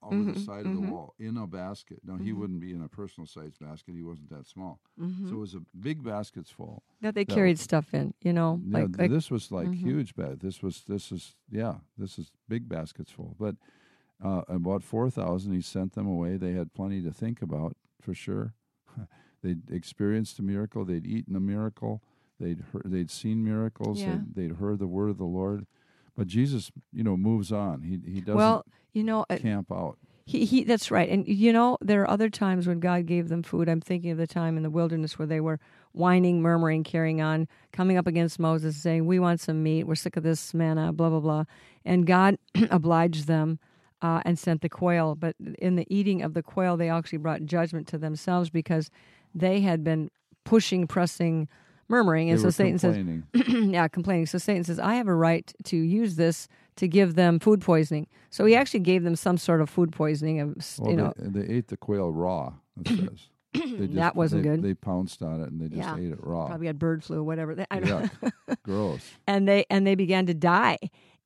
over 0.00 0.14
Mm-hmm, 0.14 0.32
the 0.34 0.40
side 0.40 0.64
of 0.64 0.74
the 0.74 0.80
wall 0.80 1.14
in 1.18 1.36
a 1.36 1.46
basket. 1.46 1.98
Now 2.04 2.16
he 2.16 2.32
wouldn't 2.32 2.60
be 2.60 2.72
in 2.72 2.82
a 2.82 2.88
personal 2.88 3.26
size 3.26 3.54
basket; 3.60 3.94
he 3.96 4.02
wasn't 4.02 4.30
that 4.30 4.46
small. 4.46 4.80
Mm-hmm. 5.00 5.28
So 5.28 5.34
it 5.34 5.38
was 5.40 5.54
a 5.54 5.62
big 5.78 6.04
baskets 6.04 6.50
full. 6.50 6.84
That 7.00 7.14
they 7.16 7.24
that 7.24 7.34
carried 7.34 7.54
was- 7.58 7.60
stuff 7.62 7.92
in, 7.92 8.14
you 8.22 8.32
know, 8.32 8.60
Yeah, 8.64 8.78
like, 8.82 8.98
like 8.98 9.10
this 9.10 9.28
was 9.30 9.50
like 9.50 9.72
huge 9.72 10.14
bad. 10.14 10.38
This 10.40 10.62
was 10.62 10.84
this 10.88 11.10
is 11.12 11.34
yeah, 11.50 11.74
this 11.96 12.16
is 12.18 12.30
big 12.48 12.68
baskets 12.68 13.10
full. 13.10 13.34
But 13.40 13.56
uh, 14.22 14.42
about 14.48 14.82
four 14.82 15.10
thousand, 15.10 15.52
he 15.52 15.60
sent 15.60 15.94
them 15.94 16.06
away. 16.06 16.36
They 16.36 16.52
had 16.52 16.74
plenty 16.74 17.02
to 17.02 17.12
think 17.12 17.42
about 17.42 17.76
for 18.00 18.14
sure. 18.14 18.54
They'd 19.42 19.70
experienced 19.70 20.38
a 20.38 20.42
miracle. 20.42 20.84
They'd 20.84 21.06
eaten 21.06 21.36
a 21.36 21.40
miracle. 21.40 22.02
They'd 22.40 22.64
heard, 22.72 22.82
they'd 22.86 23.10
seen 23.10 23.44
miracles. 23.44 24.00
Yeah. 24.00 24.18
They'd, 24.34 24.50
they'd 24.50 24.56
heard 24.56 24.78
the 24.78 24.86
word 24.86 25.10
of 25.10 25.18
the 25.18 25.24
Lord. 25.24 25.66
But 26.16 26.26
Jesus, 26.26 26.72
you 26.92 27.04
know, 27.04 27.16
moves 27.16 27.52
on. 27.52 27.82
He 27.82 28.00
he 28.10 28.20
doesn't 28.20 28.36
well, 28.36 28.64
you 28.92 29.04
know, 29.04 29.24
uh, 29.30 29.36
camp 29.36 29.70
out. 29.70 29.98
He, 30.24 30.44
he, 30.44 30.64
that's 30.64 30.90
right. 30.90 31.08
And 31.08 31.26
you 31.26 31.52
know, 31.52 31.78
there 31.80 32.02
are 32.02 32.10
other 32.10 32.28
times 32.28 32.66
when 32.66 32.80
God 32.80 33.06
gave 33.06 33.28
them 33.28 33.42
food. 33.42 33.68
I'm 33.68 33.80
thinking 33.80 34.10
of 34.10 34.18
the 34.18 34.26
time 34.26 34.58
in 34.58 34.62
the 34.62 34.68
wilderness 34.68 35.18
where 35.18 35.24
they 35.24 35.40
were 35.40 35.58
whining, 35.92 36.42
murmuring, 36.42 36.84
carrying 36.84 37.22
on, 37.22 37.48
coming 37.72 37.96
up 37.96 38.06
against 38.06 38.38
Moses, 38.38 38.76
saying, 38.76 39.06
"We 39.06 39.18
want 39.18 39.40
some 39.40 39.62
meat. 39.62 39.84
We're 39.84 39.94
sick 39.94 40.16
of 40.16 40.24
this 40.24 40.52
manna." 40.52 40.92
Blah 40.92 41.08
blah 41.10 41.20
blah. 41.20 41.44
And 41.84 42.06
God 42.06 42.36
obliged 42.70 43.26
them 43.26 43.58
uh, 44.02 44.22
and 44.24 44.38
sent 44.38 44.60
the 44.62 44.68
quail. 44.68 45.14
But 45.14 45.36
in 45.58 45.76
the 45.76 45.86
eating 45.88 46.22
of 46.22 46.34
the 46.34 46.42
quail, 46.42 46.76
they 46.76 46.88
actually 46.90 47.18
brought 47.18 47.44
judgment 47.44 47.86
to 47.88 47.98
themselves 47.98 48.50
because 48.50 48.90
they 49.34 49.60
had 49.60 49.82
been 49.84 50.10
pushing, 50.44 50.86
pressing, 50.86 51.48
murmuring, 51.88 52.30
and 52.30 52.38
They 52.38 52.42
so 52.42 52.50
Satan 52.50 52.78
says, 52.78 52.96
"Yeah, 53.48 53.88
complaining." 53.88 54.26
So 54.26 54.38
Satan 54.38 54.64
says, 54.64 54.78
"I 54.78 54.94
have 54.94 55.08
a 55.08 55.14
right 55.14 55.52
to 55.64 55.76
use 55.76 56.16
this." 56.16 56.48
To 56.76 56.86
give 56.86 57.16
them 57.16 57.40
food 57.40 57.60
poisoning, 57.60 58.06
so 58.30 58.44
he 58.44 58.54
actually 58.54 58.78
gave 58.78 59.02
them 59.02 59.16
some 59.16 59.36
sort 59.36 59.60
of 59.60 59.68
food 59.68 59.90
poisoning. 59.90 60.38
Of 60.38 60.54
Well, 60.78 60.90
you 60.92 60.96
know, 60.96 61.12
they, 61.18 61.40
they 61.40 61.54
ate 61.54 61.66
the 61.66 61.76
quail 61.76 62.12
raw. 62.12 62.52
It 62.84 62.86
says 62.96 63.28
just- 63.52 63.94
That 63.96 64.14
wasn't 64.14 64.44
they- 64.44 64.48
good. 64.48 64.62
They 64.62 64.74
pounced 64.74 65.20
on 65.24 65.40
it 65.42 65.50
and 65.50 65.60
they 65.60 65.66
just 65.66 65.76
Yeah. 65.78 65.96
ate 65.96 66.12
it 66.12 66.20
raw. 66.24 66.46
probably 66.46 66.68
had 66.68 66.78
bird 66.78 67.02
flu, 67.02 67.24
whatever. 67.24 67.66
I 67.68 67.80
don't 67.80 68.04
Yuck. 68.20 68.32
Gross. 68.62 69.00
and 69.26 69.48
they 69.48 69.64
and 69.68 69.84
they 69.84 69.96
began 69.96 70.26
to 70.26 70.34
die 70.34 70.78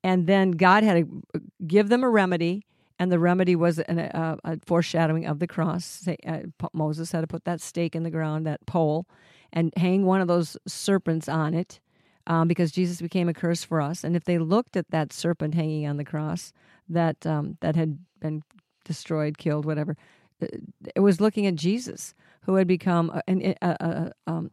and 0.02 0.26
then 0.26 0.52
god 0.52 0.82
had 0.82 0.94
to 0.94 1.22
give 1.66 1.88
them 1.88 2.02
a 2.02 2.10
remedy 2.10 2.64
and 2.98 3.10
the 3.10 3.18
remedy 3.18 3.56
was 3.56 3.80
an, 3.80 3.98
a, 3.98 4.38
a 4.44 4.58
foreshadowing 4.64 5.26
of 5.26 5.40
the 5.40 5.46
cross. 5.48 6.06
Uh, 6.24 6.38
moses 6.72 7.10
had 7.10 7.22
to 7.22 7.26
put 7.26 7.44
that 7.44 7.60
stake 7.60 7.96
in 7.96 8.04
the 8.04 8.10
ground 8.10 8.46
that 8.46 8.64
pole 8.66 9.06
and 9.52 9.72
hang 9.76 10.06
one 10.06 10.20
of 10.20 10.28
those 10.28 10.56
serpents 10.68 11.28
on 11.28 11.52
it 11.52 11.80
um, 12.28 12.46
because 12.46 12.70
jesus 12.70 13.00
became 13.00 13.28
a 13.28 13.34
curse 13.34 13.64
for 13.64 13.80
us. 13.80 14.04
And 14.04 14.14
if 14.14 14.24
they 14.24 14.38
looked 14.38 14.76
at 14.76 14.90
that 14.90 15.12
serpent 15.12 15.54
hanging 15.54 15.86
on 15.86 15.96
the 15.96 16.04
cross 16.04 16.52
that 16.88 17.26
um, 17.26 17.58
that 17.60 17.74
had 17.74 17.98
been 18.20 18.42
destroyed 18.84 19.36
killed 19.36 19.64
whatever 19.64 19.96
uh, 20.40 20.46
it 20.94 21.00
was 21.00 21.20
looking 21.20 21.46
at 21.46 21.56
jesus 21.56 22.14
who 22.42 22.54
had 22.56 22.66
become 22.66 23.20
a, 23.28 23.56
a, 23.62 23.76
a, 23.80 24.12
um, 24.26 24.50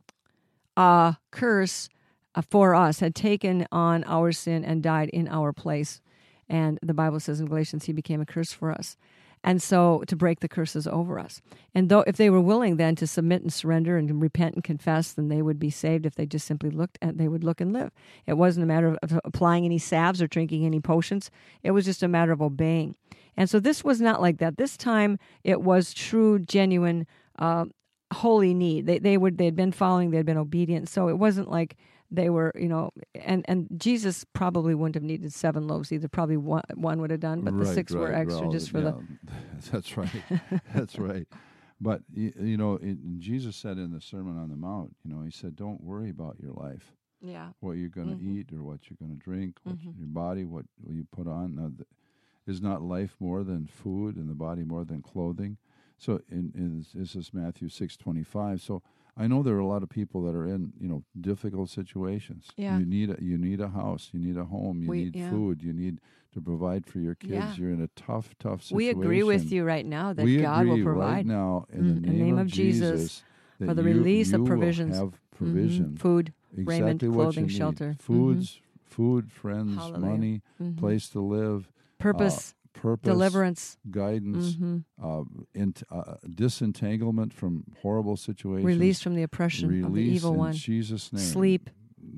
curse 1.31 1.87
uh, 1.87 1.98
for 2.41 2.75
us, 2.75 2.99
had 2.99 3.15
taken 3.15 3.67
on 3.71 4.03
our 4.05 4.31
sin 4.31 4.63
and 4.63 4.83
died 4.83 5.09
in 5.09 5.27
our 5.27 5.53
place. 5.53 6.01
And 6.47 6.79
the 6.81 6.93
Bible 6.93 7.19
says 7.19 7.39
in 7.39 7.45
Galatians, 7.45 7.85
he 7.85 7.93
became 7.93 8.21
a 8.21 8.25
curse 8.25 8.51
for 8.51 8.71
us. 8.71 8.97
And 9.43 9.61
so 9.61 10.03
to 10.07 10.15
break 10.15 10.41
the 10.41 10.49
curses 10.49 10.85
over 10.85 11.17
us. 11.17 11.41
And 11.73 11.87
though 11.87 12.03
if 12.05 12.17
they 12.17 12.29
were 12.29 12.41
willing 12.41 12.75
then 12.75 12.95
to 12.97 13.07
submit 13.07 13.41
and 13.41 13.53
surrender 13.53 13.97
and 13.97 14.21
repent 14.21 14.55
and 14.55 14.63
confess, 14.63 15.13
then 15.13 15.29
they 15.29 15.41
would 15.41 15.59
be 15.59 15.69
saved 15.69 16.05
if 16.05 16.15
they 16.15 16.25
just 16.25 16.45
simply 16.45 16.69
looked 16.69 16.97
and 17.01 17.17
they 17.17 17.29
would 17.29 17.43
look 17.43 17.61
and 17.61 17.71
live. 17.71 17.91
It 18.25 18.33
wasn't 18.33 18.65
a 18.65 18.67
matter 18.67 18.87
of, 18.87 18.97
of 19.01 19.19
applying 19.23 19.63
any 19.63 19.77
salves 19.77 20.21
or 20.21 20.27
drinking 20.27 20.65
any 20.65 20.81
potions. 20.81 21.31
It 21.63 21.71
was 21.71 21.85
just 21.85 22.03
a 22.03 22.07
matter 22.07 22.33
of 22.33 22.41
obeying. 22.41 22.95
And 23.37 23.49
so 23.49 23.61
this 23.61 23.83
was 23.83 24.01
not 24.01 24.21
like 24.21 24.39
that. 24.39 24.57
This 24.57 24.75
time 24.75 25.17
it 25.45 25.61
was 25.61 25.93
true, 25.93 26.39
genuine, 26.39 27.07
uh, 27.37 27.65
holy 28.11 28.53
need. 28.53 28.87
They 28.87 28.99
they 28.99 29.17
would 29.17 29.37
they 29.37 29.45
had 29.45 29.55
been 29.55 29.71
following, 29.71 30.11
they 30.11 30.17
had 30.17 30.25
been 30.25 30.37
obedient. 30.37 30.89
So 30.89 31.07
it 31.07 31.17
wasn't 31.17 31.49
like 31.49 31.77
they 32.11 32.29
were, 32.29 32.51
you 32.55 32.67
know, 32.67 32.91
and 33.15 33.45
and 33.47 33.67
Jesus 33.77 34.25
probably 34.33 34.73
wouldn't 34.75 34.95
have 34.95 35.03
needed 35.03 35.33
seven 35.33 35.67
loaves 35.67 35.91
either. 35.91 36.07
Probably 36.07 36.37
one 36.37 36.63
one 36.75 36.99
would 37.01 37.11
have 37.11 37.19
done, 37.19 37.41
but 37.41 37.57
the 37.57 37.65
Right, 37.65 37.75
six 37.75 37.93
were 37.93 38.11
extra 38.11 38.41
well, 38.43 38.51
just 38.51 38.71
for 38.71 38.81
the. 38.81 38.95
yeah, 39.27 39.33
That's 39.71 39.97
right. 39.97 40.23
That's 40.75 40.97
right. 40.97 41.27
But 41.81 42.01
you, 42.13 42.33
you 42.39 42.57
know, 42.57 42.73
it, 42.81 42.97
Jesus 43.19 43.55
said 43.55 43.77
in 43.77 43.91
the 43.93 44.01
Sermon 44.01 44.37
on 44.37 44.49
the 44.49 44.55
Mount, 44.57 44.95
you 45.03 45.13
know, 45.13 45.21
he 45.21 45.31
said, 45.31 45.55
"Don't 45.55 45.81
worry 45.81 46.09
about 46.09 46.37
your 46.39 46.51
life, 46.53 46.93
Yeah. 47.21 47.49
what 47.61 47.73
you're 47.77 47.89
going 47.89 48.09
to 48.09 48.15
Mhm. 48.23 48.35
eat 48.39 48.51
or 48.53 48.63
what 48.63 48.89
you're 48.89 48.97
going 48.99 49.17
to 49.17 49.23
drink, 49.23 49.59
what 49.63 49.77
Mhm. 49.77 49.97
your 49.97 50.07
body, 50.07 50.43
what 50.45 50.65
will 50.83 50.93
you 50.93 51.05
put 51.11 51.27
on." 51.27 51.55
Now, 51.55 51.69
th- 51.69 51.87
is 52.47 52.61
not 52.61 52.81
life 52.81 53.15
more 53.19 53.43
than 53.43 53.67
food, 53.67 54.15
and 54.17 54.27
the 54.27 54.33
body 54.35 54.63
more 54.63 54.83
than 54.83 55.01
clothing? 55.01 55.57
So, 55.97 56.19
in, 56.29 56.51
in 56.55 56.85
this 56.93 57.15
is 57.15 57.33
Matthew 57.33 57.69
six 57.69 57.95
twenty 57.95 58.23
five. 58.23 58.61
So. 58.61 58.81
I 59.21 59.27
know 59.27 59.43
there 59.43 59.55
are 59.55 59.59
a 59.59 59.71
lot 59.75 59.83
of 59.83 59.89
people 59.89 60.23
that 60.23 60.35
are 60.35 60.45
in, 60.47 60.71
you 60.79 60.87
know, 60.87 61.03
difficult 61.19 61.69
situations. 61.69 62.47
Yeah. 62.55 62.77
You 62.79 62.85
need 62.85 63.09
a 63.09 63.17
you 63.21 63.37
need 63.37 63.59
a 63.59 63.67
house, 63.67 64.09
you 64.13 64.19
need 64.27 64.37
a 64.37 64.45
home, 64.45 64.81
you 64.83 64.89
We- 64.89 65.03
need 65.05 65.15
yeah. 65.17 65.29
food, 65.29 65.61
you 65.61 65.73
need 65.73 65.99
to 66.33 66.39
provide 66.41 66.85
for 66.85 66.99
your 66.99 67.15
kids. 67.15 67.33
Yeah. 67.33 67.53
You're 67.57 67.71
in 67.77 67.81
a 67.81 67.89
tough, 67.95 68.27
tough 68.39 68.61
situation. 68.63 68.77
We 68.77 68.89
agree 68.89 69.23
with 69.23 69.51
you 69.51 69.63
right 69.65 69.85
now 69.85 70.13
that 70.13 70.23
we 70.23 70.37
God 70.37 70.67
will 70.67 70.83
provide 70.83 71.11
right 71.13 71.25
now 71.25 71.65
in 71.73 71.81
Mm, 71.83 71.93
the 72.05 72.11
name, 72.11 72.37
of, 72.37 72.47
Jesus, 72.47 73.23
for 73.57 73.73
the 73.73 73.81
you- 73.81 73.87
release 73.93 74.29
of 74.31 74.39
you 74.39 74.43
will 74.43 74.47
provisions. 74.47 74.95
have 74.95 75.09
Mhm. 75.09 75.37
provision, 75.37 75.97
food, 75.97 76.33
exactly 76.55 76.79
raiment, 76.79 77.01
clothing, 77.01 77.47
shelter. 77.47 77.95
Foods, 77.99 78.61
food, 78.85 79.31
friends, 79.31 79.75
Hallelujah. 79.75 80.11
money, 80.11 80.41
Mhm. 80.61 80.77
place 80.77 81.09
to 81.09 81.19
live, 81.19 81.71
purpose, 81.97 82.53
purpose, 82.73 83.09
deliverance, 83.09 83.77
guidance, 83.89 84.55
hmm 84.55 84.77
uh, 85.01 85.23
int- 85.53 85.83
uh, 85.91 86.15
disentanglement 86.35 87.33
from 87.33 87.63
horrible 87.81 88.17
situations, 88.17 88.65
release 88.65 89.01
from 89.01 89.15
the 89.15 89.23
oppression 89.23 89.83
of 89.83 89.93
the 89.93 90.01
evil 90.01 90.33
in 90.33 90.37
one, 90.37 90.53
Jesus' 90.53 91.11
name. 91.13 91.23
sleep. 91.23 91.69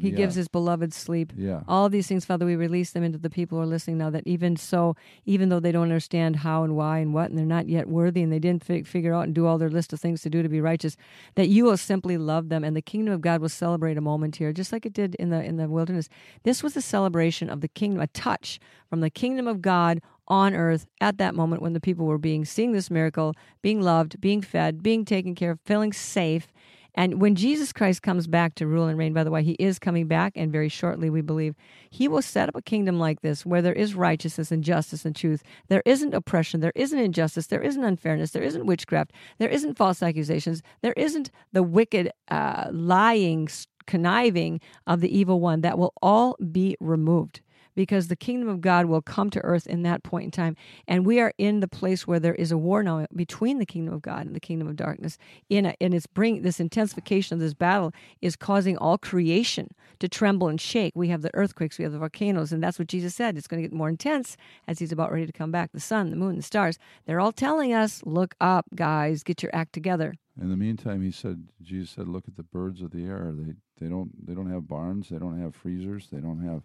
He 0.02 0.10
Yeah, 0.10 0.18
gives 0.18 0.36
his 0.36 0.48
beloved 0.48 0.94
sleep. 0.94 1.32
yeah. 1.38 1.62
All 1.68 1.86
of 1.86 1.92
these 1.92 2.08
things, 2.08 2.26
Father, 2.26 2.46
we 2.46 2.56
release 2.56 2.92
them 2.92 3.04
into 3.04 3.20
the 3.20 3.30
people 3.30 3.58
who 3.58 3.64
are 3.64 3.68
listening 3.68 4.00
now. 4.00 4.10
That 4.10 4.26
even 4.26 4.56
so, 4.58 4.96
even 5.26 5.50
though 5.50 5.60
they 5.60 5.72
don't 5.72 5.84
understand 5.84 6.38
how 6.38 6.64
and 6.64 6.76
why 6.76 6.98
and 6.98 7.14
what, 7.14 7.30
and 7.30 7.38
they're 7.38 7.46
not 7.46 7.70
yet 7.70 7.88
worthy, 7.88 8.24
and 8.24 8.32
they 8.34 8.40
didn't 8.40 8.64
fi- 8.66 8.82
figure 8.84 9.14
out 9.14 9.26
and 9.26 9.36
do 9.36 9.46
all 9.46 9.58
their 9.60 9.70
list 9.70 9.94
of 9.94 10.00
things 10.02 10.22
to 10.24 10.30
do 10.30 10.42
to 10.42 10.50
be 10.50 10.60
righteous, 10.60 10.98
that 11.36 11.50
you 11.50 11.66
will 11.66 11.78
simply 11.78 12.18
love 12.18 12.50
them, 12.50 12.64
and 12.64 12.76
the 12.76 12.82
kingdom 12.82 13.14
of 13.14 13.22
God 13.22 13.42
will 13.42 13.50
celebrate 13.50 13.98
a 13.98 14.02
moment 14.02 14.38
here, 14.38 14.52
just 14.52 14.72
like 14.74 14.86
it 14.86 14.94
did 14.94 15.14
in 15.16 15.30
the 15.30 15.44
in 15.44 15.58
the 15.58 15.70
wilderness. 15.70 16.10
This 16.44 16.64
was 16.64 16.76
a 16.76 16.82
celebration 16.82 17.50
of 17.50 17.62
the 17.62 17.68
kingdom, 17.68 18.02
a 18.02 18.08
touch 18.08 18.60
from 18.90 19.02
the 19.02 19.10
kingdom 19.12 19.48
of 19.48 19.62
God 19.62 20.02
on 20.28 20.54
earth 20.56 20.88
at 21.02 21.18
that 21.18 21.36
moment 21.36 21.62
when 21.62 21.74
the 21.74 21.80
people 21.82 22.06
were 22.06 22.18
being 22.18 22.46
seeing 22.46 22.72
this 22.72 22.90
miracle, 22.90 23.34
being 23.62 23.82
loved, 23.82 24.20
being 24.22 24.42
fed, 24.42 24.82
being 24.82 25.04
taken 25.06 25.36
care 25.36 25.52
of, 25.52 25.60
feeling 25.66 25.92
safe. 25.94 26.48
And 26.96 27.22
when 27.22 27.36
Jesus 27.36 27.72
Christ 27.72 28.02
comes 28.02 28.28
back 28.28 28.56
to 28.56 28.68
rule 28.68 28.88
and 28.88 28.98
reign, 28.98 29.14
by 29.14 29.24
the 29.24 29.32
way, 29.32 29.44
he 29.44 29.54
is 29.54 29.80
coming 29.80 30.08
back, 30.08 30.34
and 30.36 30.52
very 30.52 30.70
shortly, 30.70 31.10
we 31.10 31.22
believe, 31.22 31.56
he 31.90 32.08
will 32.08 32.22
set 32.22 32.50
up 32.50 32.56
a 32.56 32.62
kingdom 32.62 33.00
like 33.00 33.22
this 33.22 33.46
where 33.46 33.62
there 33.62 33.74
is 33.74 33.96
righteousness 33.96 34.52
and 34.52 34.64
justice 34.64 35.06
and 35.06 35.16
truth. 35.16 35.44
There 35.70 35.84
isn't 35.86 36.14
oppression, 36.14 36.60
there 36.60 36.74
isn't 36.76 37.00
injustice, 37.00 37.48
there 37.48 37.62
isn't 37.62 37.84
unfairness, 37.84 38.32
there 38.32 38.44
isn't 38.44 38.66
witchcraft, 38.66 39.14
there 39.38 39.50
isn't 39.50 39.78
false 39.78 40.04
accusations, 40.04 40.62
there 40.82 40.94
isn't 40.98 41.32
the 41.54 41.64
wicked, 41.64 42.12
uh, 42.30 42.68
lying, 42.72 43.48
conniving 43.88 44.60
of 44.86 45.02
the 45.02 45.18
evil 45.18 45.40
one. 45.40 45.62
That 45.62 45.78
will 45.78 45.94
all 46.02 46.36
be 46.52 46.76
removed 46.80 47.42
because 47.76 48.08
the 48.08 48.16
kingdom 48.16 48.50
of 48.50 48.62
God 48.62 48.86
will 48.86 49.02
come 49.02 49.30
to 49.32 49.42
earth 49.42 49.68
in 49.68 49.84
that 49.84 50.04
point 50.04 50.26
in 50.26 50.32
time. 50.32 50.56
And 50.88 51.06
we 51.06 51.20
are 51.20 51.34
in 51.38 51.60
the 51.60 51.68
place 51.68 52.08
where 52.08 52.20
there 52.20 52.36
is 52.36 52.52
a 52.52 52.58
war 52.58 52.84
now 52.84 53.06
between 53.16 53.60
the 53.60 53.66
kingdom 53.66 53.94
of 53.94 54.02
God 54.02 54.26
and 54.26 54.36
the 54.36 54.40
kingdom 54.40 54.68
of 54.68 54.76
darkness. 54.76 55.18
In 55.50 55.66
a, 55.66 55.76
and 55.82 55.94
it's 55.94 56.08
bring 56.08 56.42
this 56.42 56.60
intensification 56.60 57.36
of 57.36 57.40
this 57.40 57.54
battle 57.54 57.94
is 58.22 58.36
causing 58.36 58.78
all 58.78 58.98
creation 58.98 59.74
to 60.00 60.08
tremble 60.08 60.48
and 60.48 60.60
shake. 60.60 60.94
We 60.96 61.10
have 61.10 61.22
the 61.22 61.34
earthquakes, 61.34 61.78
we 61.78 61.84
have 61.84 61.94
the 61.94 62.00
volcanoes, 62.00 62.52
and 62.52 62.64
that's 62.64 62.80
what 62.80 62.88
Jesus 62.88 63.16
said. 63.16 63.38
It's 63.38 63.48
going 63.48 63.62
to 63.62 63.68
get 63.68 63.76
more 63.76 63.90
intense 63.90 64.38
as 64.68 64.80
he's 64.80 64.92
about 64.92 65.12
ready 65.12 65.26
to 65.26 65.32
come 65.32 65.52
back. 65.52 65.72
The 65.72 65.80
sun, 65.80 66.10
the 66.10 66.16
moon, 66.16 66.38
the 66.38 66.42
stars, 66.42 66.78
they're 67.06 67.20
all 67.20 67.32
telling 67.32 67.74
us, 67.74 68.02
look 68.06 68.36
up, 68.42 68.66
guys, 68.76 69.24
get 69.24 69.44
your 69.44 69.54
act 69.54 69.74
together. 69.74 70.16
In 70.42 70.50
the 70.50 70.58
meantime, 70.58 71.02
he 71.02 71.12
said, 71.12 71.48
Jesus 71.62 71.92
said, 71.92 72.08
"Look 72.08 72.28
at 72.28 72.36
the 72.36 72.44
birds 72.44 72.82
of 72.82 72.92
the 72.92 73.06
air. 73.06 73.34
They 73.36 73.54
they 73.80 73.90
don't 73.90 74.26
they 74.26 74.34
don't 74.34 74.50
have 74.50 74.68
barns. 74.68 75.10
They 75.10 75.20
don't 75.20 75.40
have 75.40 75.56
freezers. 75.56 76.08
They 76.12 76.20
don't 76.20 76.40
have 76.40 76.64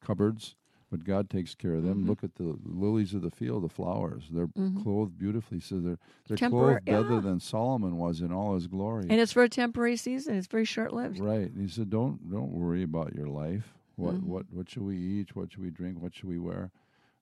cupboards, 0.00 0.54
but 0.90 1.04
God 1.04 1.28
takes 1.28 1.54
care 1.54 1.74
of 1.74 1.82
them. 1.82 2.04
Mhm. 2.04 2.08
Look 2.08 2.24
at 2.24 2.36
the 2.36 2.56
lilies 2.64 3.12
of 3.14 3.22
the 3.22 3.30
field, 3.30 3.62
the 3.64 3.68
flowers. 3.68 4.28
They're 4.32 4.46
Mhm. 4.48 4.82
clothed 4.82 5.18
beautifully. 5.18 5.60
So 5.60 5.80
they're 5.80 5.98
they're 6.26 6.36
Tempor- 6.36 6.50
clothed 6.50 6.84
better 6.86 7.20
than 7.20 7.40
Solomon 7.40 7.96
was 7.98 8.20
in 8.20 8.32
all 8.32 8.54
his 8.54 8.66
glory. 8.66 9.06
And 9.10 9.20
it's 9.20 9.32
for 9.32 9.42
a 9.42 9.48
temporary 9.48 9.96
season, 9.96 10.34
it's 10.36 10.46
very 10.46 10.64
short 10.64 10.92
lived. 10.92 11.18
right. 11.18 11.50
And 11.50 11.60
he 11.60 11.68
said, 11.68 11.90
"Don't 11.90 12.30
don't 12.30 12.52
worry 12.52 12.82
about 12.82 13.14
your 13.14 13.28
life. 13.28 13.74
What 13.96 14.14
Mhm. 14.16 14.22
what 14.24 14.52
what 14.52 14.68
should 14.70 14.82
we 14.84 14.96
eat? 14.96 15.34
What 15.36 15.52
should 15.52 15.62
we 15.62 15.70
drink? 15.70 16.00
What 16.00 16.14
should 16.14 16.28
we 16.28 16.38
wear?" 16.38 16.70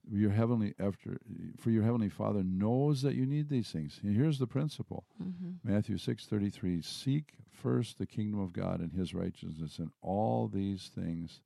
Your 0.09 0.31
heavenly 0.31 0.72
after 0.79 1.18
for 1.57 1.70
your 1.72 1.83
heavenly 1.83 2.09
Father 2.09 2.45
knows 2.45 3.03
that 3.03 3.16
you 3.16 3.27
need 3.27 3.49
these 3.49 3.72
things. 3.72 3.99
And 4.05 4.14
here's 4.14 4.39
the 4.39 4.47
principle. 4.47 5.05
Mm-hmm. 5.20 5.68
Matthew 5.68 5.97
6:33 5.97 6.81
Seek 6.81 7.35
first 7.51 7.99
the 7.99 8.07
kingdom 8.07 8.39
of 8.39 8.53
God 8.53 8.81
and 8.81 8.93
his 8.93 9.12
righteousness 9.14 9.81
and 9.81 9.91
all 10.03 10.47
these 10.47 10.89
things 10.91 11.41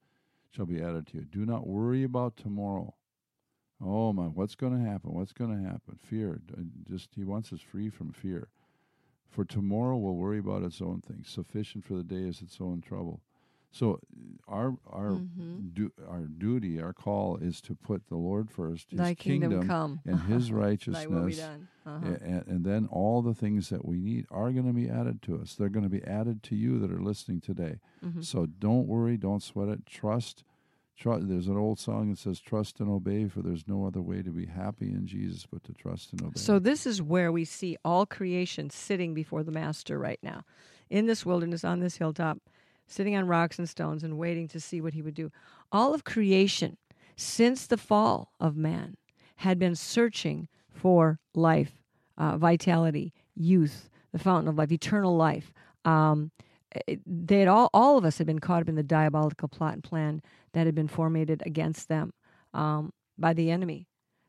shall 0.50 0.66
be 0.66 0.82
added 0.82 1.06
to 1.08 1.18
you. 1.18 1.24
Do 1.24 1.46
not 1.46 1.66
worry 1.66 2.02
about 2.02 2.36
tomorrow. 2.36 2.94
Oh 3.82 4.12
my, 4.12 4.24
what's 4.24 4.54
going 4.54 4.76
to 4.76 4.90
happen? 4.90 5.14
What's 5.14 5.32
going 5.32 5.56
to 5.56 5.68
happen? 5.68 5.98
Fear. 6.02 6.40
Uh, 6.56 6.62
just 6.90 7.10
he 7.14 7.24
wants 7.24 7.52
us 7.52 7.60
free 7.60 7.88
from 7.88 8.12
fear. 8.12 8.48
For 9.30 9.44
tomorrow 9.44 9.96
will 9.96 10.16
worry 10.16 10.38
about 10.38 10.64
its 10.64 10.82
own 10.82 11.02
things. 11.06 11.28
Sufficient 11.28 11.84
for 11.84 11.94
the 11.94 12.02
day 12.02 12.28
is 12.28 12.42
its 12.42 12.58
own 12.60 12.80
trouble. 12.80 13.22
So 13.72 14.00
our 14.48 14.76
our 14.88 15.10
Mm-hmm. 15.10 15.68
du- 15.74 15.92
our 16.08 16.22
duty, 16.26 16.80
our 16.80 16.92
call 16.92 17.36
is 17.36 17.60
to 17.62 17.74
put 17.76 18.08
the 18.08 18.16
Lord 18.16 18.50
first, 18.50 18.90
His 18.90 18.98
Thy 18.98 19.14
kingdom 19.14 19.66
come. 19.66 20.00
and 20.04 20.20
His 20.22 20.48
Thy 20.50 20.54
will 20.56 20.60
be 20.60 21.24
righteousness. 21.26 21.60
Uh-huh. 21.86 22.06
and, 22.22 22.46
and 22.46 22.64
then 22.64 22.86
all 22.90 23.22
the 23.22 23.34
things 23.34 23.68
that 23.70 23.84
we 23.84 23.98
need 24.00 24.26
are 24.30 24.50
going 24.50 24.66
to 24.66 24.72
be 24.72 24.88
added 24.88 25.22
to 25.22 25.38
us. 25.40 25.54
They're 25.54 25.68
going 25.68 25.84
to 25.84 25.88
be 25.88 26.02
added 26.04 26.42
to 26.44 26.56
you 26.56 26.78
that 26.80 26.90
are 26.92 27.00
listening 27.02 27.40
today. 27.40 27.78
Mm-hmm. 28.04 28.20
So 28.22 28.46
don't 28.46 28.86
worry, 28.86 29.16
don't 29.16 29.42
sweat 29.42 29.68
it. 29.68 29.86
Trust. 29.86 30.44
Trust. 30.96 31.28
There's 31.28 31.46
an 31.48 31.56
old 31.56 31.78
song 31.78 32.10
that 32.10 32.18
says, 32.18 32.40
"Trust 32.40 32.80
and 32.80 32.90
obey, 32.90 33.26
for 33.28 33.40
there's 33.40 33.66
no 33.68 33.86
other 33.86 34.02
way 34.02 34.20
to 34.22 34.30
be 34.30 34.46
happy 34.46 34.88
in 34.90 35.06
Jesus 35.06 35.46
but 35.50 35.64
to 35.64 35.72
trust 35.72 36.12
and 36.12 36.20
obey." 36.22 36.32
So 36.40 36.58
this 36.58 36.86
is 36.86 37.00
where 37.00 37.30
we 37.32 37.44
see 37.46 37.76
all 37.84 38.04
creation 38.04 38.68
sitting 38.68 39.14
before 39.14 39.42
the 39.42 39.52
master 39.52 39.98
right 39.98 40.18
now. 40.22 40.42
In 40.90 41.06
this 41.06 41.24
wilderness 41.24 41.64
on 41.64 41.80
this 41.80 41.96
hilltop, 41.96 42.38
sitting 42.90 43.16
on 43.16 43.26
rocks 43.26 43.58
and 43.58 43.68
stones 43.68 44.04
and 44.04 44.18
waiting 44.18 44.48
to 44.48 44.60
see 44.60 44.80
what 44.80 44.92
he 44.92 45.00
would 45.00 45.14
do. 45.14 45.30
All 45.72 45.94
of 45.94 46.04
creation 46.04 46.76
since 47.16 47.66
the 47.66 47.76
fall 47.76 48.32
of 48.40 48.56
man 48.56 48.96
had 49.36 49.58
been 49.58 49.74
searching 49.74 50.48
for 50.70 51.18
life, 51.34 51.82
uh, 52.18 52.36
vitality, 52.36 53.12
youth, 53.34 53.88
the 54.12 54.18
fountain 54.18 54.48
of 54.48 54.58
life, 54.58 54.72
eternal 54.72 55.16
life. 55.16 55.52
Um, 55.84 56.30
they 57.06 57.40
had 57.40 57.48
all 57.48 57.70
all 57.72 57.98
of 57.98 58.04
us 58.04 58.18
had 58.18 58.26
been 58.26 58.38
caught 58.38 58.62
up 58.62 58.68
in 58.68 58.74
the 58.74 58.82
diabolical 58.82 59.48
plot 59.48 59.74
and 59.74 59.82
plan 59.82 60.22
that 60.52 60.66
had 60.66 60.74
been 60.74 60.88
formated 60.88 61.42
against 61.44 61.88
them 61.88 62.12
um, 62.54 62.92
by 63.18 63.32
the 63.32 63.50
enemy 63.50 63.86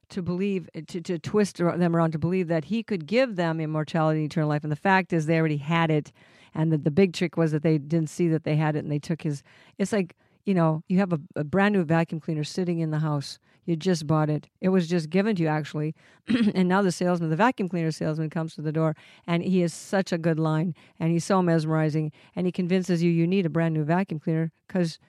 to 0.09 0.21
believe 0.21 0.69
to, 0.87 1.01
to 1.01 1.19
twist 1.19 1.57
them 1.57 1.95
around 1.95 2.11
to 2.11 2.19
believe 2.19 2.47
that 2.47 2.65
he 2.65 2.83
could 2.83 3.05
give 3.05 3.35
them 3.35 3.59
immortality 3.59 4.21
and 4.21 4.31
eternal 4.31 4.49
life 4.49 4.63
and 4.63 4.71
the 4.71 4.75
fact 4.75 5.13
is 5.13 5.25
they 5.25 5.37
already 5.37 5.57
had 5.57 5.91
it 5.91 6.11
and 6.53 6.71
that 6.71 6.83
the 6.83 6.91
big 6.91 7.13
trick 7.13 7.37
was 7.37 7.51
that 7.51 7.63
they 7.63 7.77
didn't 7.77 8.09
see 8.09 8.27
that 8.27 8.43
they 8.43 8.55
had 8.55 8.75
it 8.75 8.79
and 8.79 8.91
they 8.91 8.99
took 8.99 9.21
his 9.21 9.43
it's 9.77 9.93
like 9.93 10.15
you 10.45 10.53
know 10.53 10.83
you 10.87 10.97
have 10.97 11.13
a, 11.13 11.19
a 11.35 11.43
brand 11.43 11.73
new 11.73 11.83
vacuum 11.83 12.19
cleaner 12.19 12.43
sitting 12.43 12.79
in 12.79 12.91
the 12.91 12.99
house 12.99 13.39
you 13.65 13.75
just 13.75 14.07
bought 14.07 14.29
it 14.29 14.47
it 14.59 14.69
was 14.69 14.87
just 14.87 15.09
given 15.09 15.35
to 15.35 15.43
you 15.43 15.47
actually 15.47 15.93
and 16.55 16.67
now 16.67 16.81
the 16.81 16.91
salesman 16.91 17.29
the 17.29 17.35
vacuum 17.35 17.69
cleaner 17.69 17.91
salesman 17.91 18.29
comes 18.29 18.55
to 18.55 18.61
the 18.61 18.71
door 18.71 18.95
and 19.27 19.43
he 19.43 19.61
is 19.61 19.73
such 19.73 20.11
a 20.11 20.17
good 20.17 20.39
line 20.39 20.73
and 20.99 21.11
he's 21.11 21.25
so 21.25 21.41
mesmerizing 21.41 22.11
and 22.35 22.45
he 22.45 22.51
convinces 22.51 23.03
you 23.03 23.11
you 23.11 23.27
need 23.27 23.45
a 23.45 23.49
brand 23.49 23.73
new 23.73 23.83
vacuum 23.83 24.19
cleaner 24.19 24.51
because 24.67 24.99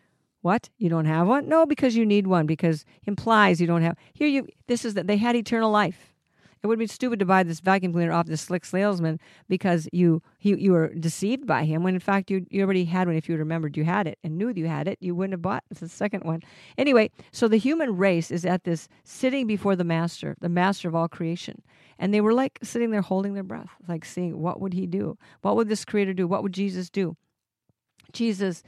what? 0.42 0.68
You 0.76 0.90
don't 0.90 1.04
have 1.04 1.28
one? 1.28 1.48
No, 1.48 1.64
because 1.64 1.94
you 1.96 2.04
need 2.04 2.26
one 2.26 2.46
because 2.46 2.84
implies 3.04 3.60
you 3.60 3.66
don't 3.66 3.82
have. 3.82 3.96
Here 4.12 4.26
you 4.26 4.48
this 4.66 4.84
is 4.84 4.94
that 4.94 5.06
they 5.06 5.16
had 5.16 5.36
eternal 5.36 5.70
life. 5.70 6.11
It 6.62 6.68
would 6.68 6.78
be 6.78 6.86
stupid 6.86 7.18
to 7.18 7.26
buy 7.26 7.42
this 7.42 7.58
vacuum 7.58 7.92
cleaner 7.92 8.12
off 8.12 8.26
this 8.26 8.42
slick 8.42 8.64
salesman 8.64 9.18
because 9.48 9.88
you 9.92 10.22
you, 10.40 10.56
you 10.56 10.72
were 10.72 10.94
deceived 10.94 11.44
by 11.44 11.64
him 11.64 11.82
when 11.82 11.94
in 11.94 12.00
fact 12.00 12.30
you 12.30 12.46
you 12.50 12.62
already 12.62 12.84
had 12.84 13.08
one 13.08 13.16
if 13.16 13.28
you 13.28 13.36
remembered 13.36 13.76
you 13.76 13.84
had 13.84 14.06
it 14.06 14.18
and 14.22 14.38
knew 14.38 14.52
you 14.54 14.68
had 14.68 14.86
it, 14.86 14.98
you 15.00 15.14
wouldn't 15.14 15.32
have 15.32 15.42
bought 15.42 15.64
the 15.80 15.88
second 15.88 16.22
one. 16.22 16.40
Anyway, 16.78 17.10
so 17.32 17.48
the 17.48 17.56
human 17.56 17.96
race 17.96 18.30
is 18.30 18.44
at 18.44 18.62
this 18.62 18.88
sitting 19.02 19.46
before 19.46 19.74
the 19.74 19.84
master, 19.84 20.36
the 20.40 20.48
master 20.48 20.86
of 20.86 20.94
all 20.94 21.08
creation. 21.08 21.62
And 21.98 22.14
they 22.14 22.20
were 22.20 22.32
like 22.32 22.58
sitting 22.62 22.90
there 22.90 23.02
holding 23.02 23.34
their 23.34 23.42
breath, 23.42 23.70
like 23.88 24.04
seeing 24.04 24.40
what 24.40 24.60
would 24.60 24.72
he 24.72 24.86
do? 24.86 25.18
What 25.40 25.56
would 25.56 25.68
this 25.68 25.84
creator 25.84 26.12
do? 26.12 26.28
What 26.28 26.42
would 26.44 26.52
Jesus 26.52 26.90
do? 26.90 27.16
Jesus 28.12 28.62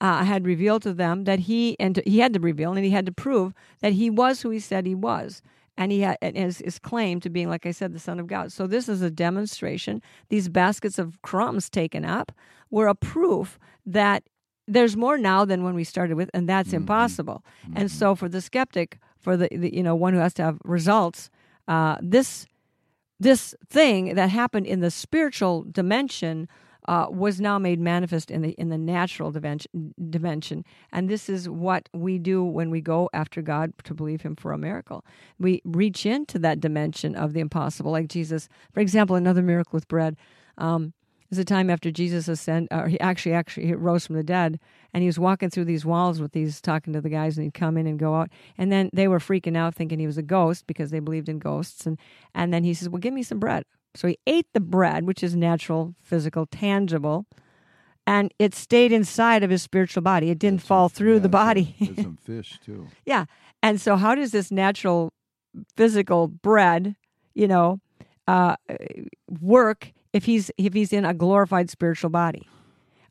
uh, 0.00 0.24
had 0.24 0.46
revealed 0.46 0.82
to 0.82 0.92
them 0.92 1.24
that 1.24 1.40
he 1.40 1.78
and 1.78 2.00
he 2.06 2.18
had 2.20 2.32
to 2.34 2.40
reveal 2.40 2.72
and 2.72 2.84
he 2.84 2.90
had 2.90 3.06
to 3.06 3.12
prove 3.12 3.52
that 3.80 3.92
he 3.92 4.10
was 4.10 4.42
who 4.42 4.50
he 4.50 4.60
said 4.60 4.86
he 4.86 4.94
was 4.94 5.42
and 5.76 5.92
he 5.92 6.00
had 6.00 6.16
and 6.22 6.36
his, 6.36 6.58
his 6.58 6.78
claim 6.78 7.20
to 7.20 7.30
being 7.30 7.48
like 7.48 7.66
i 7.66 7.70
said 7.70 7.92
the 7.92 7.98
son 7.98 8.20
of 8.20 8.26
god. 8.26 8.52
So 8.52 8.66
this 8.66 8.88
is 8.88 9.02
a 9.02 9.10
demonstration. 9.10 10.02
These 10.28 10.48
baskets 10.48 10.98
of 10.98 11.20
crumbs 11.22 11.68
taken 11.70 12.04
up 12.04 12.32
were 12.70 12.86
a 12.86 12.94
proof 12.94 13.58
that 13.86 14.24
there's 14.66 14.96
more 14.96 15.18
now 15.18 15.44
than 15.44 15.62
when 15.62 15.74
we 15.74 15.84
started 15.84 16.16
with 16.16 16.30
and 16.32 16.48
that's 16.48 16.72
impossible. 16.72 17.44
And 17.74 17.90
so 17.90 18.14
for 18.14 18.28
the 18.28 18.40
skeptic 18.40 18.98
for 19.18 19.36
the, 19.36 19.48
the 19.50 19.74
you 19.74 19.82
know 19.82 19.94
one 19.94 20.14
who 20.14 20.20
has 20.20 20.34
to 20.34 20.42
have 20.42 20.58
results 20.64 21.30
uh, 21.68 21.96
this 22.00 22.46
this 23.20 23.54
thing 23.68 24.14
that 24.14 24.28
happened 24.28 24.66
in 24.66 24.80
the 24.80 24.90
spiritual 24.90 25.64
dimension 25.70 26.48
uh, 26.86 27.06
was 27.10 27.40
now 27.40 27.58
made 27.58 27.80
manifest 27.80 28.30
in 28.30 28.42
the 28.42 28.50
in 28.52 28.68
the 28.68 28.78
natural 28.78 29.30
dimension, 29.30 30.64
and 30.92 31.08
this 31.08 31.28
is 31.28 31.48
what 31.48 31.88
we 31.92 32.18
do 32.18 32.44
when 32.44 32.70
we 32.70 32.80
go 32.80 33.08
after 33.12 33.42
God 33.42 33.72
to 33.84 33.94
believe 33.94 34.22
Him 34.22 34.36
for 34.36 34.52
a 34.52 34.58
miracle. 34.58 35.04
We 35.38 35.62
reach 35.64 36.04
into 36.06 36.38
that 36.40 36.60
dimension 36.60 37.14
of 37.14 37.32
the 37.32 37.40
impossible, 37.40 37.92
like 37.92 38.08
Jesus. 38.08 38.48
For 38.72 38.80
example, 38.80 39.16
another 39.16 39.42
miracle 39.42 39.76
with 39.76 39.88
bread. 39.88 40.16
Um, 40.58 40.92
is 41.30 41.38
a 41.38 41.44
time 41.44 41.70
after 41.70 41.90
Jesus 41.90 42.28
ascended, 42.28 42.68
or 42.72 42.88
he 42.88 42.98
actually 43.00 43.32
actually 43.32 43.66
he 43.66 43.74
rose 43.74 44.06
from 44.06 44.16
the 44.16 44.22
dead, 44.22 44.60
and 44.92 45.02
he 45.02 45.06
was 45.06 45.18
walking 45.18 45.50
through 45.50 45.64
these 45.64 45.84
walls 45.84 46.20
with 46.20 46.32
these, 46.32 46.60
talking 46.60 46.92
to 46.92 47.00
the 47.00 47.08
guys, 47.08 47.36
and 47.36 47.44
he'd 47.44 47.54
come 47.54 47.76
in 47.76 47.86
and 47.86 47.98
go 47.98 48.14
out, 48.14 48.30
and 48.56 48.70
then 48.70 48.90
they 48.92 49.08
were 49.08 49.18
freaking 49.18 49.56
out, 49.56 49.74
thinking 49.74 49.98
he 49.98 50.06
was 50.06 50.18
a 50.18 50.22
ghost 50.22 50.66
because 50.66 50.90
they 50.90 51.00
believed 51.00 51.28
in 51.28 51.38
ghosts, 51.38 51.86
and 51.86 51.98
and 52.34 52.52
then 52.52 52.62
he 52.64 52.74
says, 52.74 52.88
"Well, 52.88 53.00
give 53.00 53.14
me 53.14 53.22
some 53.22 53.40
bread." 53.40 53.64
So 53.94 54.08
he 54.08 54.18
ate 54.26 54.46
the 54.52 54.60
bread, 54.60 55.04
which 55.04 55.22
is 55.22 55.36
natural, 55.36 55.94
physical, 56.02 56.46
tangible, 56.46 57.26
and 58.06 58.34
it 58.38 58.54
stayed 58.54 58.92
inside 58.92 59.42
of 59.42 59.50
his 59.50 59.62
spiritual 59.62 60.02
body. 60.02 60.30
It 60.30 60.38
didn't 60.38 60.62
fall 60.62 60.88
through 60.88 61.14
Yeah, 61.14 61.20
the 61.20 61.28
body. 61.28 61.74
There's 61.80 61.96
some 62.02 62.18
fish 62.22 62.58
too. 62.64 62.88
Yeah. 63.06 63.24
And 63.62 63.80
so, 63.80 63.96
how 63.96 64.14
does 64.14 64.30
this 64.32 64.50
natural, 64.50 65.12
physical 65.76 66.28
bread, 66.28 66.96
you 67.34 67.48
know, 67.48 67.80
uh, 68.26 68.56
work 69.40 69.92
if 70.12 70.24
he's 70.24 70.50
if 70.58 70.74
he's 70.74 70.92
in 70.92 71.04
a 71.04 71.14
glorified 71.14 71.70
spiritual 71.70 72.10
body? 72.10 72.48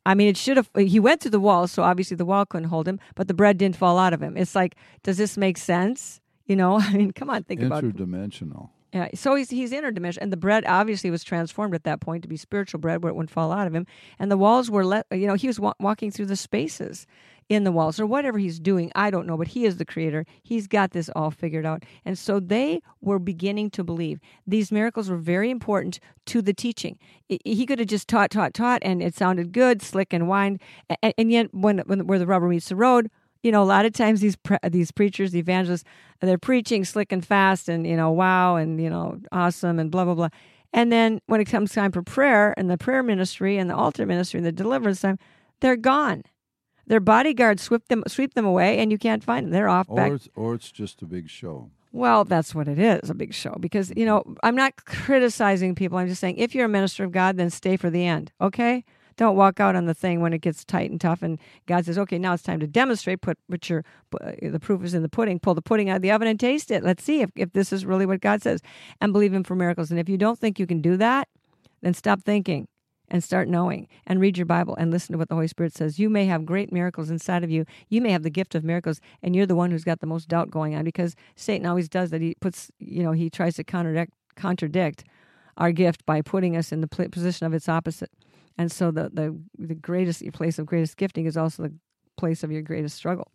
I 0.06 0.14
mean, 0.14 0.28
it 0.28 0.36
should 0.36 0.58
have. 0.58 0.68
He 0.76 1.00
went 1.00 1.22
through 1.22 1.30
the 1.30 1.40
wall, 1.40 1.66
so 1.66 1.82
obviously 1.82 2.16
the 2.16 2.26
wall 2.26 2.44
couldn't 2.44 2.68
hold 2.68 2.86
him, 2.86 3.00
but 3.14 3.26
the 3.26 3.34
bread 3.34 3.56
didn't 3.58 3.76
fall 3.76 3.98
out 3.98 4.12
of 4.12 4.22
him. 4.22 4.36
It's 4.36 4.54
like, 4.54 4.76
does 5.02 5.16
this 5.16 5.36
make 5.38 5.56
sense? 5.56 6.20
You 6.46 6.56
know, 6.56 6.78
I 6.78 6.92
mean, 6.92 7.10
come 7.12 7.30
on, 7.30 7.42
think 7.44 7.62
about 7.62 7.84
it. 7.84 7.96
Interdimensional. 7.96 8.68
Yeah, 8.94 9.08
so 9.12 9.34
he's 9.34 9.50
he's 9.50 9.72
interdimensional, 9.72 10.18
and 10.22 10.32
the 10.32 10.36
bread 10.36 10.64
obviously 10.66 11.10
was 11.10 11.24
transformed 11.24 11.74
at 11.74 11.82
that 11.82 12.00
point 12.00 12.22
to 12.22 12.28
be 12.28 12.36
spiritual 12.36 12.78
bread, 12.78 13.02
where 13.02 13.10
it 13.10 13.16
wouldn't 13.16 13.30
fall 13.30 13.50
out 13.50 13.66
of 13.66 13.74
him. 13.74 13.88
And 14.20 14.30
the 14.30 14.36
walls 14.36 14.70
were 14.70 14.84
let, 14.84 15.04
you 15.10 15.26
know, 15.26 15.34
he 15.34 15.48
was 15.48 15.58
wa- 15.58 15.74
walking 15.80 16.12
through 16.12 16.26
the 16.26 16.36
spaces 16.36 17.04
in 17.48 17.64
the 17.64 17.72
walls, 17.72 17.98
or 17.98 18.06
whatever 18.06 18.38
he's 18.38 18.60
doing. 18.60 18.92
I 18.94 19.10
don't 19.10 19.26
know, 19.26 19.36
but 19.36 19.48
he 19.48 19.64
is 19.64 19.78
the 19.78 19.84
creator. 19.84 20.24
He's 20.44 20.68
got 20.68 20.92
this 20.92 21.10
all 21.16 21.32
figured 21.32 21.66
out, 21.66 21.82
and 22.04 22.16
so 22.16 22.38
they 22.38 22.82
were 23.00 23.18
beginning 23.18 23.70
to 23.70 23.82
believe 23.82 24.20
these 24.46 24.70
miracles 24.70 25.10
were 25.10 25.16
very 25.16 25.50
important 25.50 25.98
to 26.26 26.40
the 26.40 26.54
teaching. 26.54 26.96
He 27.26 27.66
could 27.66 27.80
have 27.80 27.88
just 27.88 28.06
taught, 28.06 28.30
taught, 28.30 28.54
taught, 28.54 28.78
and 28.82 29.02
it 29.02 29.16
sounded 29.16 29.50
good, 29.50 29.82
slick 29.82 30.12
and 30.12 30.28
wind, 30.28 30.60
and, 31.02 31.32
yet 31.32 31.52
when, 31.52 31.80
when 31.80 32.06
where 32.06 32.20
the 32.20 32.26
rubber 32.28 32.46
meets 32.46 32.68
the 32.68 32.76
road, 32.76 33.10
you 33.44 33.52
know, 33.52 33.62
a 33.62 33.64
lot 33.64 33.84
of 33.84 33.92
times 33.92 34.20
these 34.20 34.36
pre- 34.36 34.58
these 34.68 34.90
preachers, 34.90 35.30
the 35.30 35.38
evangelists, 35.38 35.84
they're 36.20 36.38
preaching 36.38 36.84
slick 36.84 37.12
and 37.12 37.24
fast, 37.24 37.68
and 37.68 37.86
you 37.86 37.96
know, 37.96 38.10
wow, 38.10 38.56
and 38.56 38.80
you 38.80 38.90
know, 38.90 39.20
awesome, 39.30 39.78
and 39.78 39.90
blah 39.90 40.04
blah 40.04 40.14
blah. 40.14 40.30
And 40.72 40.90
then 40.90 41.20
when 41.26 41.40
it 41.40 41.44
comes 41.44 41.72
time 41.72 41.92
for 41.92 42.02
prayer 42.02 42.54
and 42.56 42.68
the 42.68 42.78
prayer 42.78 43.02
ministry 43.02 43.58
and 43.58 43.70
the 43.70 43.76
altar 43.76 44.06
ministry 44.06 44.38
and 44.38 44.46
the 44.46 44.50
deliverance 44.50 45.02
time, 45.02 45.18
they're 45.60 45.76
gone. 45.76 46.24
Their 46.86 47.00
bodyguards 47.00 47.62
sweep 47.62 47.86
them 47.88 48.02
sweep 48.08 48.34
them 48.34 48.46
away, 48.46 48.78
and 48.78 48.90
you 48.90 48.98
can't 48.98 49.22
find 49.22 49.46
them. 49.46 49.52
They're 49.52 49.68
off 49.68 49.86
back. 49.94 50.10
Or 50.10 50.14
it's, 50.14 50.28
or 50.34 50.54
it's 50.54 50.72
just 50.72 51.02
a 51.02 51.06
big 51.06 51.28
show. 51.28 51.70
Well, 51.92 52.24
that's 52.24 52.56
what 52.56 52.66
it 52.66 52.78
is, 52.80 53.08
a 53.08 53.14
big 53.14 53.32
show. 53.32 53.56
Because, 53.60 53.92
you 53.96 54.04
know, 54.04 54.24
I'm 54.42 54.56
not 54.56 54.84
criticizing 54.84 55.76
people. 55.76 55.96
I'm 55.96 56.08
just 56.08 56.20
saying 56.20 56.38
if 56.38 56.52
you're 56.52 56.64
a 56.64 56.68
minister 56.68 57.04
of 57.04 57.12
God, 57.12 57.36
then 57.36 57.50
stay 57.50 57.76
for 57.76 57.88
the 57.88 58.04
end, 58.04 58.32
okay? 58.40 58.84
Don't 59.16 59.36
walk 59.36 59.60
out 59.60 59.76
on 59.76 59.86
the 59.86 59.94
thing 59.94 60.20
when 60.20 60.32
it 60.32 60.40
gets 60.40 60.64
tight 60.64 60.90
and 60.90 61.00
tough 61.00 61.22
and 61.22 61.38
God 61.66 61.84
says, 61.84 61.98
okay, 61.98 62.18
now 62.18 62.34
it's 62.34 62.42
time 62.42 62.60
to 62.60 62.66
demonstrate. 62.66 63.20
Put, 63.20 63.38
put 63.48 63.68
your, 63.68 63.84
the 64.10 64.60
proof 64.60 64.82
is 64.84 64.94
in 64.94 65.02
the 65.02 65.08
pudding. 65.08 65.38
Pull 65.38 65.54
the 65.54 65.62
pudding 65.62 65.88
out 65.88 65.96
of 65.96 66.02
the 66.02 66.10
oven 66.10 66.28
and 66.28 66.38
taste 66.38 66.70
it. 66.70 66.82
Let's 66.82 67.04
see 67.04 67.20
if, 67.20 67.30
if 67.36 67.52
this 67.52 67.72
is 67.72 67.86
really 67.86 68.06
what 68.06 68.20
God 68.20 68.42
says 68.42 68.60
and 69.00 69.12
believe 69.12 69.32
Him 69.32 69.44
for 69.44 69.54
miracles. 69.54 69.90
And 69.90 70.00
if 70.00 70.08
you 70.08 70.18
don't 70.18 70.38
think 70.38 70.58
you 70.58 70.66
can 70.66 70.80
do 70.80 70.96
that, 70.96 71.28
then 71.82 71.94
stop 71.94 72.22
thinking 72.22 72.66
and 73.08 73.22
start 73.22 73.48
knowing 73.48 73.86
and 74.06 74.20
read 74.20 74.38
your 74.38 74.46
Bible 74.46 74.74
and 74.76 74.90
listen 74.90 75.12
to 75.12 75.18
what 75.18 75.28
the 75.28 75.34
Holy 75.34 75.46
Spirit 75.46 75.74
says. 75.74 75.98
You 75.98 76.08
may 76.08 76.24
have 76.26 76.46
great 76.46 76.72
miracles 76.72 77.10
inside 77.10 77.44
of 77.44 77.50
you. 77.50 77.66
You 77.88 78.00
may 78.00 78.10
have 78.10 78.22
the 78.22 78.30
gift 78.30 78.54
of 78.54 78.64
miracles, 78.64 79.00
and 79.22 79.36
you're 79.36 79.46
the 79.46 79.54
one 79.54 79.70
who's 79.70 79.84
got 79.84 80.00
the 80.00 80.06
most 80.06 80.28
doubt 80.28 80.50
going 80.50 80.74
on 80.74 80.84
because 80.84 81.14
Satan 81.36 81.66
always 81.66 81.88
does 81.88 82.10
that. 82.10 82.22
He 82.22 82.34
puts, 82.40 82.70
you 82.78 83.02
know, 83.02 83.12
he 83.12 83.28
tries 83.28 83.56
to 83.56 83.64
contradict, 83.64 84.12
contradict 84.36 85.04
our 85.56 85.70
gift 85.70 86.04
by 86.06 86.22
putting 86.22 86.56
us 86.56 86.72
in 86.72 86.80
the 86.80 86.88
position 86.88 87.46
of 87.46 87.54
its 87.54 87.68
opposite. 87.68 88.10
And 88.56 88.70
so 88.70 88.90
the, 88.90 89.10
the 89.12 89.36
the 89.58 89.74
greatest 89.74 90.22
place 90.32 90.58
of 90.58 90.66
greatest 90.66 90.96
gifting 90.96 91.26
is 91.26 91.36
also 91.36 91.64
the 91.64 91.74
place 92.16 92.44
of 92.44 92.52
your 92.52 92.62
greatest 92.62 92.96
struggle. 92.96 93.30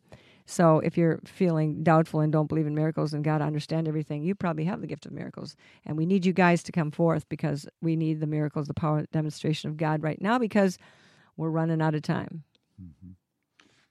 So 0.46 0.80
if 0.80 0.98
you're 0.98 1.20
feeling 1.26 1.84
doubtful 1.84 2.22
and 2.22 2.32
don't 2.32 2.48
believe 2.48 2.66
in 2.66 2.74
miracles 2.74 3.14
and 3.14 3.24
God 3.24 3.40
understand 3.40 3.88
everything, 3.88 4.24
you 4.24 4.34
probably 4.34 4.64
have 4.66 4.82
the 4.82 4.88
gift 4.88 5.06
of 5.06 5.12
miracles. 5.12 5.56
And 5.86 5.96
we 5.96 6.08
need 6.08 6.26
you 6.26 6.34
guys 6.34 6.64
to 6.64 6.72
come 6.72 6.90
forth 6.90 7.30
because 7.30 7.68
we 7.82 7.96
need 7.96 8.20
the 8.20 8.26
miracles, 8.26 8.68
the 8.68 8.74
power 8.74 9.06
demonstration 9.12 9.70
of 9.70 9.78
God 9.78 10.02
right 10.02 10.20
now 10.20 10.40
because 10.40 10.80
we're 11.38 11.52
running 11.52 11.84
out 11.84 11.94
of 11.94 12.02
time. 12.02 12.44
Mm-hmm. 12.82 13.12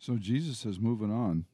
So 0.00 0.16
Jesus 0.16 0.66
is 0.66 0.80
moving 0.80 1.12
on. 1.12 1.44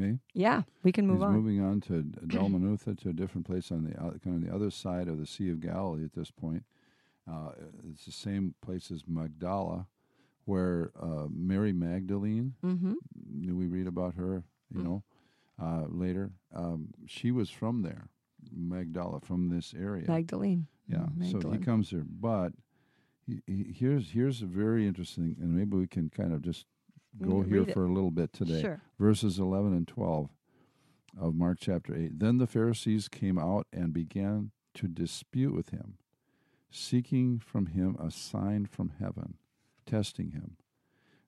Okay, 0.00 0.18
Yeah, 0.32 0.62
we 0.84 0.92
can 0.92 1.08
move 1.08 1.16
he's 1.18 1.24
on. 1.24 1.32
moving 1.34 1.60
on 1.60 1.80
to 1.82 2.02
Dalmanutha 2.26 2.96
to 3.02 3.08
a 3.08 3.12
different 3.12 3.46
place 3.48 3.72
on 3.72 3.82
the 3.82 4.00
uh, 4.00 4.12
kind 4.22 4.36
of 4.36 4.48
the 4.48 4.54
other 4.54 4.70
side 4.70 5.08
of 5.08 5.18
the 5.18 5.26
Sea 5.26 5.50
of 5.50 5.60
Galilee 5.60 6.04
at 6.04 6.12
this 6.12 6.30
point. 6.30 6.64
Uh, 7.28 7.50
it's 7.90 8.04
the 8.06 8.12
same 8.12 8.54
place 8.62 8.90
as 8.90 9.02
Magdala, 9.06 9.86
where 10.44 10.90
uh, 11.00 11.26
Mary 11.30 11.72
Magdalene, 11.72 12.54
Mm-hmm. 12.64 12.94
we 13.56 13.66
read 13.66 13.86
about 13.86 14.14
her, 14.14 14.44
you 14.70 14.80
Mm. 14.80 14.84
know, 14.84 15.02
uh, 15.60 15.86
later. 15.88 16.32
Um, 16.54 16.94
she 17.06 17.30
was 17.30 17.50
from 17.50 17.82
there, 17.82 18.08
Magdala, 18.50 19.20
from 19.20 19.48
this 19.50 19.74
area. 19.74 20.04
Magdalene. 20.08 20.66
Yeah, 20.86 21.06
Mm, 21.18 21.42
so 21.42 21.50
he 21.50 21.58
comes 21.58 21.90
here, 21.90 22.06
but 22.08 22.52
he, 23.26 23.42
he, 23.46 23.72
here's 23.76 24.12
here's 24.12 24.40
a 24.40 24.46
very 24.46 24.86
interesting, 24.86 25.36
and 25.38 25.54
maybe 25.54 25.76
we 25.76 25.86
can 25.86 26.08
kind 26.08 26.32
of 26.32 26.40
just 26.40 26.64
go 27.20 27.42
here 27.42 27.60
read 27.60 27.68
it. 27.70 27.74
for 27.74 27.84
a 27.84 27.92
little 27.92 28.10
bit 28.10 28.32
today. 28.32 28.62
Sure. 28.62 28.80
Verses 28.98 29.38
eleven 29.38 29.74
and 29.74 29.86
twelve 29.86 30.30
of 31.20 31.34
Mark 31.34 31.58
chapter 31.60 31.94
eight. 31.94 32.18
Then 32.18 32.38
the 32.38 32.46
Pharisees 32.46 33.08
came 33.08 33.38
out 33.38 33.66
and 33.70 33.92
began 33.92 34.52
to 34.74 34.88
dispute 34.88 35.52
with 35.54 35.70
him, 35.70 35.98
seeking 36.70 37.38
from 37.38 37.66
him 37.66 37.96
a 37.98 38.10
sign 38.10 38.66
from 38.66 38.92
heaven, 38.98 39.34
testing 39.86 40.32
him. 40.32 40.56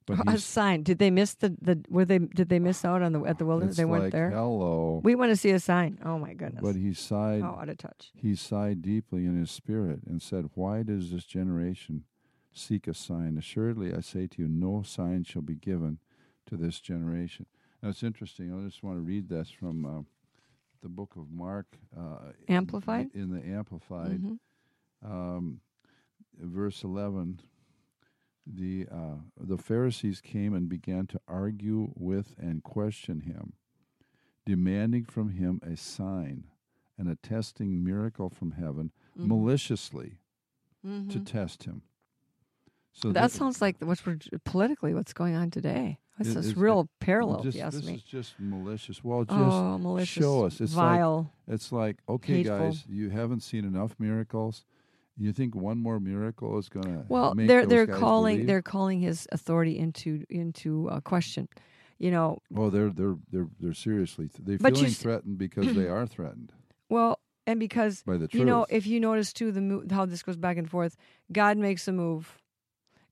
But 0.06 0.28
a 0.28 0.38
sign. 0.38 0.82
Did 0.82 0.98
they 0.98 1.10
miss 1.10 1.34
the, 1.34 1.56
the 1.60 1.84
were 1.88 2.04
they 2.04 2.18
did 2.18 2.48
they 2.48 2.58
miss 2.58 2.84
out 2.84 3.02
on 3.02 3.12
the 3.12 3.22
at 3.24 3.38
the 3.38 3.44
wilderness? 3.44 3.76
They 3.76 3.84
weren't 3.84 4.04
like, 4.04 4.12
there. 4.12 4.30
Hello. 4.30 5.00
We 5.04 5.14
want 5.14 5.30
to 5.30 5.36
see 5.36 5.50
a 5.50 5.60
sign. 5.60 5.98
Oh 6.04 6.18
my 6.18 6.34
goodness. 6.34 6.62
But 6.62 6.74
he 6.74 6.94
sighed. 6.94 7.42
How 7.42 7.58
out 7.60 7.68
of 7.68 7.78
touch. 7.78 8.10
He 8.14 8.34
sighed 8.34 8.82
deeply 8.82 9.24
in 9.24 9.38
his 9.38 9.50
spirit 9.50 10.00
and 10.06 10.20
said, 10.20 10.50
Why 10.54 10.82
does 10.82 11.12
this 11.12 11.24
generation 11.24 12.04
seek 12.52 12.88
a 12.88 12.94
sign? 12.94 13.36
Assuredly, 13.38 13.94
I 13.94 14.00
say 14.00 14.26
to 14.26 14.42
you, 14.42 14.48
no 14.48 14.82
sign 14.82 15.24
shall 15.24 15.42
be 15.42 15.54
given 15.54 15.98
to 16.46 16.56
this 16.56 16.80
generation. 16.80 17.46
Now, 17.82 17.90
it's 17.90 18.02
interesting. 18.02 18.52
I 18.52 18.66
just 18.66 18.82
want 18.82 18.96
to 18.96 19.02
read 19.02 19.28
this 19.28 19.50
from 19.50 19.84
uh, 19.84 20.02
the 20.82 20.88
book 20.88 21.14
of 21.16 21.30
Mark. 21.30 21.66
Uh, 21.96 22.32
Amplified? 22.48 23.10
In 23.14 23.30
the 23.30 23.44
Amplified, 23.44 24.20
Mhm. 24.20 24.38
Um, 25.04 25.60
verse 26.38 26.82
11. 26.84 27.40
The 28.46 28.86
uh, 28.90 29.16
the 29.38 29.58
Pharisees 29.58 30.20
came 30.20 30.54
and 30.54 30.68
began 30.68 31.06
to 31.08 31.20
argue 31.28 31.92
with 31.94 32.34
and 32.38 32.62
question 32.64 33.20
him, 33.20 33.52
demanding 34.46 35.04
from 35.04 35.30
him 35.30 35.60
a 35.62 35.76
sign 35.76 36.44
and 36.98 37.08
a 37.08 37.16
testing 37.16 37.84
miracle 37.84 38.28
from 38.28 38.52
heaven, 38.52 38.92
Mhm. 39.16 39.26
maliciously 39.28 40.18
Mhm. 40.84 41.10
to 41.10 41.20
test 41.20 41.64
him. 41.64 41.82
So 42.92 43.12
that 43.12 43.30
sounds 43.30 43.60
like 43.62 43.76
what's 43.80 44.02
politically 44.44 44.94
what's 44.94 45.12
going 45.12 45.36
on 45.36 45.50
today. 45.50 45.98
This 46.18 46.34
is 46.36 46.54
real 46.56 46.88
parallel, 46.98 47.42
just, 47.44 47.56
if 47.56 47.60
you 47.60 47.66
ask 47.66 47.76
this 47.78 47.86
me. 47.86 47.94
is 47.94 48.02
just 48.02 48.38
malicious. 48.38 49.02
Well, 49.02 49.24
just 49.24 49.38
oh, 49.38 49.78
malicious. 49.78 50.22
show 50.22 50.44
us. 50.44 50.60
It's 50.60 50.74
like 50.74 50.98
vile. 50.98 51.32
it's 51.46 51.72
like 51.72 51.98
okay, 52.08 52.38
hateful. 52.38 52.58
guys, 52.58 52.84
you 52.88 53.08
haven't 53.10 53.40
seen 53.40 53.64
enough 53.64 53.94
miracles. 53.98 54.64
You 55.20 55.32
think 55.34 55.54
one 55.54 55.78
more 55.78 56.00
miracle 56.00 56.58
is 56.58 56.68
going 56.70 56.86
to 56.86 57.04
well, 57.08 57.34
make 57.34 57.46
they're 57.46 57.66
they're 57.66 57.86
calling 57.86 58.36
believe? 58.36 58.46
they're 58.46 58.62
calling 58.62 59.00
his 59.00 59.28
authority 59.30 59.78
into 59.78 60.24
into 60.30 60.88
uh, 60.88 61.00
question. 61.00 61.46
You 61.98 62.10
know, 62.10 62.38
Oh, 62.56 62.70
they're 62.70 62.88
they're 62.88 63.16
they're 63.30 63.48
they're 63.60 63.74
seriously 63.74 64.30
they're 64.38 64.56
feeling 64.58 64.86
s- 64.86 64.96
threatened 64.96 65.36
because 65.36 65.74
they 65.74 65.86
are 65.96 66.06
threatened 66.06 66.52
well, 66.88 67.20
and 67.46 67.60
because 67.60 68.02
by 68.02 68.16
the 68.16 68.26
truth. 68.28 68.40
you 68.40 68.46
know, 68.46 68.64
if 68.70 68.86
you 68.86 68.98
notice 68.98 69.32
too, 69.34 69.52
the 69.52 69.60
mo- 69.60 69.84
how 69.90 70.06
this 70.06 70.22
goes 70.22 70.38
back 70.38 70.56
and 70.56 70.70
forth. 70.70 70.96
God 71.30 71.58
makes 71.58 71.86
a 71.86 71.92
move. 71.92 72.38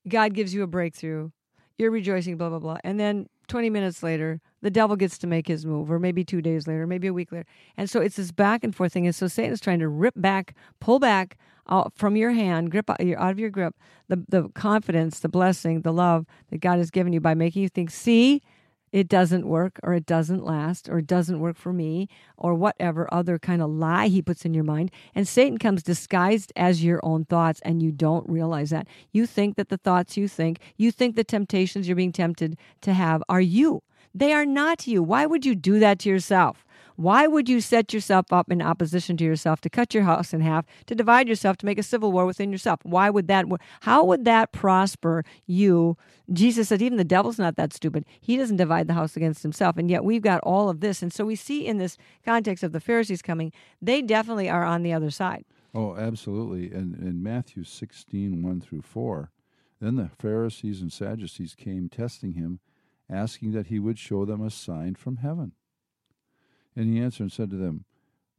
God 0.07 0.33
gives 0.33 0.53
you 0.53 0.63
a 0.63 0.67
breakthrough. 0.67 1.29
You're 1.77 1.91
rejoicing, 1.91 2.35
blah 2.37 2.49
blah 2.49 2.59
blah, 2.59 2.77
and 2.83 2.99
then 2.99 3.27
20 3.49 3.69
minutes 3.69 4.01
later, 4.01 4.39
the 4.61 4.69
devil 4.69 4.95
gets 4.95 5.17
to 5.19 5.27
make 5.27 5.47
his 5.47 5.65
move, 5.65 5.91
or 5.91 5.99
maybe 5.99 6.23
two 6.23 6.41
days 6.41 6.67
later, 6.67 6.87
maybe 6.87 7.07
a 7.07 7.13
week 7.13 7.31
later, 7.31 7.45
and 7.77 7.89
so 7.89 7.99
it's 7.99 8.15
this 8.15 8.31
back 8.31 8.63
and 8.63 8.75
forth 8.75 8.93
thing. 8.93 9.05
And 9.05 9.15
so 9.15 9.27
Satan 9.27 9.51
is 9.51 9.59
trying 9.61 9.79
to 9.79 9.87
rip 9.87 10.13
back, 10.15 10.55
pull 10.79 10.99
back 10.99 11.37
out 11.69 11.93
from 11.95 12.15
your 12.15 12.31
hand, 12.31 12.71
grip 12.71 12.89
out, 12.89 13.01
out 13.01 13.31
of 13.31 13.39
your 13.39 13.49
grip, 13.49 13.75
the 14.07 14.23
the 14.27 14.49
confidence, 14.49 15.19
the 15.19 15.29
blessing, 15.29 15.81
the 15.81 15.93
love 15.93 16.25
that 16.49 16.59
God 16.59 16.77
has 16.77 16.91
given 16.91 17.13
you 17.13 17.19
by 17.19 17.33
making 17.33 17.61
you 17.61 17.69
think, 17.69 17.91
see. 17.91 18.41
It 18.91 19.07
doesn't 19.07 19.47
work, 19.47 19.79
or 19.83 19.93
it 19.93 20.05
doesn't 20.05 20.43
last, 20.43 20.89
or 20.89 20.99
it 20.99 21.07
doesn't 21.07 21.39
work 21.39 21.57
for 21.57 21.71
me, 21.73 22.07
or 22.37 22.53
whatever 22.55 23.07
other 23.13 23.37
kind 23.37 23.61
of 23.61 23.69
lie 23.69 24.07
he 24.07 24.21
puts 24.21 24.45
in 24.45 24.53
your 24.53 24.63
mind. 24.63 24.91
And 25.13 25.27
Satan 25.27 25.57
comes 25.57 25.83
disguised 25.83 26.51
as 26.55 26.83
your 26.83 26.99
own 27.03 27.25
thoughts, 27.25 27.61
and 27.63 27.81
you 27.81 27.91
don't 27.91 28.27
realize 28.29 28.69
that. 28.71 28.87
You 29.11 29.25
think 29.25 29.55
that 29.57 29.69
the 29.69 29.77
thoughts 29.77 30.17
you 30.17 30.27
think, 30.27 30.59
you 30.77 30.91
think 30.91 31.15
the 31.15 31.23
temptations 31.23 31.87
you're 31.87 31.95
being 31.95 32.11
tempted 32.11 32.57
to 32.81 32.93
have 32.93 33.23
are 33.29 33.41
you. 33.41 33.83
They 34.13 34.33
are 34.33 34.45
not 34.45 34.87
you. 34.87 35.03
Why 35.03 35.25
would 35.25 35.45
you 35.45 35.55
do 35.55 35.79
that 35.79 35.99
to 35.99 36.09
yourself? 36.09 36.65
Why 36.99 37.27
would 37.27 37.47
you 37.47 37.61
set 37.61 37.93
yourself 37.93 38.33
up 38.33 38.51
in 38.51 38.61
opposition 38.61 39.15
to 39.15 39.23
yourself, 39.23 39.61
to 39.61 39.69
cut 39.69 39.93
your 39.93 40.03
house 40.03 40.33
in 40.33 40.41
half, 40.41 40.65
to 40.87 40.93
divide 40.93 41.29
yourself, 41.29 41.55
to 41.59 41.65
make 41.65 41.79
a 41.79 41.83
civil 41.83 42.11
war 42.11 42.25
within 42.25 42.51
yourself? 42.51 42.81
Why 42.83 43.09
would 43.09 43.29
that? 43.29 43.45
How 43.83 44.03
would 44.03 44.25
that 44.25 44.51
prosper 44.51 45.23
you? 45.47 45.95
Jesus 46.33 46.67
said, 46.67 46.81
even 46.81 46.97
the 46.97 47.05
devil's 47.05 47.39
not 47.39 47.55
that 47.55 47.71
stupid. 47.71 48.03
He 48.19 48.35
doesn't 48.35 48.57
divide 48.57 48.89
the 48.89 48.95
house 48.95 49.15
against 49.15 49.43
himself, 49.43 49.77
and 49.77 49.89
yet 49.89 50.03
we've 50.03 50.21
got 50.21 50.41
all 50.41 50.67
of 50.67 50.81
this. 50.81 51.01
And 51.01 51.13
so 51.13 51.23
we 51.23 51.37
see 51.37 51.65
in 51.65 51.77
this 51.77 51.95
context 52.25 52.65
of 52.65 52.73
the 52.73 52.81
Pharisees 52.81 53.21
coming, 53.21 53.53
they 53.81 54.01
definitely 54.01 54.49
are 54.49 54.65
on 54.65 54.83
the 54.83 54.91
other 54.91 55.09
side. 55.09 55.45
Oh, 55.73 55.95
absolutely. 55.95 56.69
And 56.69 56.95
in 56.95 57.23
Matthew 57.23 57.63
16, 57.63 58.43
1 58.43 58.59
through 58.59 58.81
4, 58.81 59.31
then 59.79 59.95
the 59.95 60.09
Pharisees 60.19 60.81
and 60.81 60.91
Sadducees 60.91 61.55
came 61.55 61.87
testing 61.87 62.33
him, 62.33 62.59
asking 63.09 63.53
that 63.53 63.67
he 63.67 63.79
would 63.79 63.97
show 63.97 64.25
them 64.25 64.41
a 64.41 64.49
sign 64.49 64.95
from 64.95 65.15
heaven. 65.15 65.53
And 66.79 66.89
he 66.93 67.01
answered 67.01 67.23
and 67.23 67.31
said 67.31 67.49
to 67.49 67.57
them, 67.57 67.83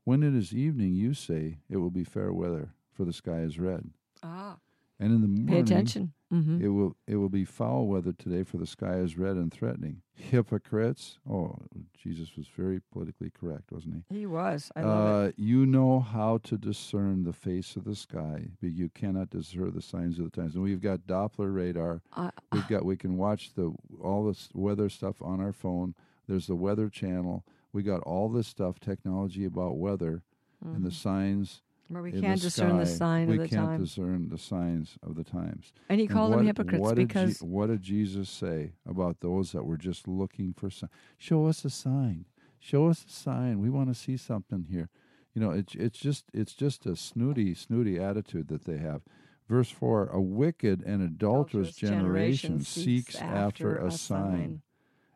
When 0.04 0.22
it 0.22 0.34
is 0.34 0.54
evening, 0.54 0.94
you 0.94 1.12
say, 1.12 1.58
It 1.68 1.76
will 1.76 1.90
be 1.90 2.04
fair 2.04 2.32
weather, 2.32 2.70
for 2.90 3.04
the 3.04 3.12
sky 3.12 3.40
is 3.40 3.58
red. 3.58 3.90
Ah, 4.22 4.56
And 4.98 5.12
in 5.12 5.20
the 5.20 5.28
morning, 5.28 5.46
pay 5.46 5.60
attention. 5.60 6.12
hmm 6.30 6.58
It 6.64 6.68
will 6.68 6.96
it 7.06 7.16
will 7.16 7.28
be 7.28 7.44
foul 7.44 7.86
weather 7.86 8.12
today, 8.12 8.42
for 8.44 8.56
the 8.56 8.66
sky 8.66 8.94
is 8.94 9.18
red 9.18 9.36
and 9.36 9.52
threatening. 9.52 10.00
Hypocrites! 10.14 11.18
Oh, 11.30 11.56
Jesus 12.02 12.34
was 12.36 12.46
very 12.56 12.80
politically 12.92 13.28
correct, 13.30 13.72
wasn't 13.72 14.04
he? 14.08 14.20
He 14.20 14.26
was. 14.26 14.72
I 14.74 14.82
love 14.84 15.06
it. 15.06 15.28
Uh, 15.28 15.32
you 15.36 15.66
know 15.66 16.00
how 16.00 16.38
to 16.44 16.56
discern 16.56 17.24
the 17.24 17.32
face 17.34 17.76
of 17.76 17.84
the 17.84 17.94
sky, 17.94 18.48
but 18.62 18.70
you 18.70 18.88
cannot 18.88 19.28
discern 19.28 19.72
the 19.74 19.82
signs 19.82 20.18
of 20.18 20.24
the 20.24 20.30
times. 20.30 20.54
And 20.54 20.64
we've 20.64 20.80
got 20.80 21.00
Doppler 21.06 21.54
radar. 21.54 22.00
Uh, 22.16 22.30
We've 22.52 22.68
got 22.68 22.86
we 22.86 22.96
can 22.96 23.18
watch 23.18 23.52
the 23.54 23.74
all 24.02 24.24
this 24.24 24.48
weather 24.54 24.88
stuff 24.88 25.20
on 25.20 25.40
our 25.42 25.52
phone. 25.52 25.94
There's 26.26 26.46
the 26.46 26.56
weather 26.56 26.88
channel. 26.88 27.44
We 27.72 27.82
got 27.82 28.02
all 28.02 28.28
this 28.28 28.48
stuff, 28.48 28.80
technology 28.80 29.44
about 29.44 29.76
weather 29.76 30.22
and 30.62 30.84
the 30.84 30.88
mm-hmm. 30.88 30.96
signs. 30.96 31.62
Where 31.88 32.02
we 32.02 32.12
in 32.12 32.20
can't 32.20 32.38
the 32.38 32.46
discern 32.46 32.78
the 32.78 32.86
sky. 32.86 32.98
sign 32.98 33.26
we 33.28 33.36
of 33.36 33.42
the 33.42 33.48
can't 33.48 33.80
discern 33.82 34.28
the 34.28 34.38
signs 34.38 34.96
of 35.02 35.16
the 35.16 35.24
times. 35.24 35.72
And 35.88 35.98
he 35.98 36.06
And 36.06 36.14
called 36.14 36.32
them 36.32 36.46
hypocrites 36.46 36.80
what 36.80 36.96
did 36.96 37.08
because 37.08 37.40
Je- 37.40 37.44
what 37.44 37.66
did 37.66 37.82
Jesus 37.82 38.28
say 38.28 38.72
about 38.86 39.20
those 39.20 39.50
that 39.52 39.64
were 39.64 39.76
just 39.76 40.06
looking 40.06 40.52
for 40.52 40.70
sign? 40.70 40.90
Show 41.18 41.46
us 41.46 41.64
a 41.64 41.70
sign. 41.70 42.26
Show 42.60 42.88
us 42.88 43.04
a 43.08 43.10
sign. 43.10 43.60
We 43.60 43.70
want 43.70 43.88
to 43.88 43.94
see 43.94 44.16
something 44.16 44.66
here. 44.70 44.88
You 45.34 45.42
know, 45.42 45.50
it's 45.50 45.74
it's 45.74 45.98
just 45.98 46.26
it's 46.32 46.54
just 46.54 46.86
a 46.86 46.94
snooty 46.94 47.54
snooty 47.54 47.98
attitude 47.98 48.48
that 48.48 48.64
they 48.64 48.78
have. 48.78 49.02
Verse 49.48 49.70
four: 49.70 50.06
A 50.06 50.20
wicked 50.20 50.82
and 50.84 51.02
adulterous 51.02 51.74
generation 51.74 52.60
seeks 52.60 53.16
after 53.16 53.76
a 53.76 53.90
sign, 53.90 54.62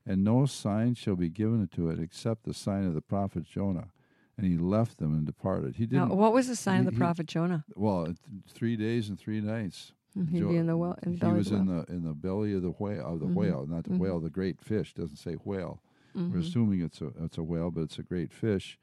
and 0.07 0.23
no 0.25 0.47
sign 0.47 0.95
shall 0.95 1.17
be 1.17 1.29
given 1.29 1.67
to 1.69 1.89
it 1.91 1.99
except 1.99 2.45
the 2.45 2.55
sign 2.55 2.87
of 2.87 2.95
the 2.95 3.01
prophet 3.03 3.45
Jonah. 3.45 3.89
And 4.37 4.45
he 4.47 4.59
left 4.59 4.99
them 4.99 5.15
and 5.15 5.25
departed. 5.25 5.77
He 5.77 5.87
didn't. 5.87 6.09
what 6.17 6.33
was 6.33 6.49
the 6.49 6.57
sign 6.57 6.81
of 6.81 6.87
the 6.87 6.99
prophet 6.99 7.27
Jonah? 7.27 7.65
well, 7.77 8.13
three 8.49 8.77
days 8.77 9.09
and 9.09 9.19
three 9.19 9.41
nights. 9.41 9.93
He'd 10.31 10.41
Jo- 10.41 10.49
be 10.49 10.57
in 10.57 10.67
the 10.67 10.77
well. 10.77 10.99
In 11.05 11.17
the 11.19 11.27
he 11.27 11.33
was 11.33 11.51
the 11.51 11.57
in 11.57 11.67
the 11.67 11.85
in 11.89 12.03
the 12.05 12.15
belly 12.15 12.53
of 12.55 12.63
the 12.63 12.71
whale 12.71 13.15
of 13.15 13.21
the 13.21 13.27
Mhm. 13.27 13.35
whale, 13.35 13.67
not 13.67 13.85
the 13.85 13.91
Mhm. 13.91 13.99
whale, 13.99 14.21
the 14.21 14.31
great 14.31 14.61
fish. 14.61 14.93
Doesn't 14.95 15.17
say 15.17 15.35
whale. 15.35 15.81
We're 16.15 16.21
Mhm. 16.23 16.39
assuming 16.41 16.81
it's 16.81 17.01
a 17.01 17.13
it's 17.21 17.39
a 17.39 17.43
whale, 17.43 17.71
but 17.73 17.83
it's 17.83 17.99
a 17.99 18.03
great 18.05 18.33
fish. 18.33 18.79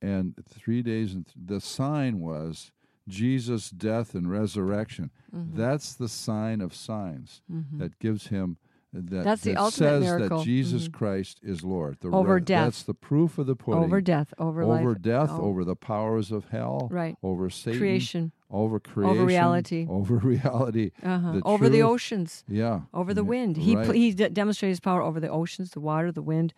And 0.00 0.34
three 0.44 0.82
days 0.82 1.12
and 1.14 1.26
th- 1.26 1.36
the 1.46 1.60
sign 1.60 2.20
was 2.20 2.70
Jesus' 3.08 3.70
death 3.70 4.14
and 4.14 4.30
resurrection. 4.30 5.10
Mhm. 5.34 5.54
That's 5.56 5.94
the 5.94 6.08
sign 6.08 6.60
of 6.60 6.74
signs 6.74 7.42
Mhm. 7.50 7.78
that 7.78 7.98
gives 7.98 8.28
him 8.28 8.58
that, 8.92 9.24
That's 9.24 9.42
the 9.42 9.52
that 9.52 9.60
ultimate 9.60 9.72
says 9.88 10.02
miracle. 10.04 10.38
that 10.38 10.44
Jesus 10.44 10.88
Mhm. 10.88 10.92
Christ 10.92 11.40
is 11.42 11.62
Lord. 11.62 11.98
The 12.00 12.08
Over 12.08 12.40
death. 12.40 12.64
That's 12.66 12.82
the 12.84 12.94
proof 12.94 13.36
of 13.38 13.46
the 13.46 13.54
pudding. 13.54 13.82
over 13.84 14.00
death, 14.00 14.32
over, 14.38 14.62
over 14.62 14.92
life, 14.92 15.02
death, 15.02 15.28
oh, 15.30 15.42
over 15.42 15.62
the 15.64 15.76
powers 15.76 16.32
of 16.32 16.46
hell, 16.46 16.88
Right. 16.90 17.16
over 17.22 17.50
Satan, 17.50 17.78
creation, 17.80 18.32
over 18.50 18.80
creation, 18.80 19.16
over 19.18 19.26
reality. 19.26 19.86
over 19.88 20.16
reality. 20.32 20.90
uh-huh. 21.02 21.32
the 21.32 21.42
over 21.44 21.68
the 21.68 21.82
oceans, 21.82 22.44
Yeah, 22.48 22.80
over 22.94 23.12
the 23.12 23.22
Yeah, 23.22 23.28
wind. 23.28 23.56
He 23.58 23.76
right. 23.76 23.94
he 23.94 24.12
de- 24.14 24.30
demonstrated 24.30 24.72
his 24.72 24.80
power 24.80 25.02
over 25.02 25.20
the 25.20 25.28
oceans, 25.28 25.72
the 25.72 25.80
water, 25.80 26.10
the 26.10 26.22
wind, 26.22 26.54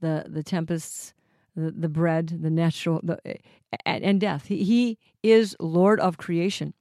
the 0.00 0.26
the 0.28 0.42
tempests, 0.42 1.14
the, 1.56 1.70
the 1.70 1.88
bread, 1.88 2.40
the 2.42 2.50
natural, 2.50 3.00
the 3.02 3.18
and, 3.86 4.04
and 4.04 4.20
death. 4.20 4.46
He, 4.46 4.64
he 4.64 4.98
is 5.22 5.56
Lord 5.58 5.98
of 6.00 6.18
creation, 6.18 6.74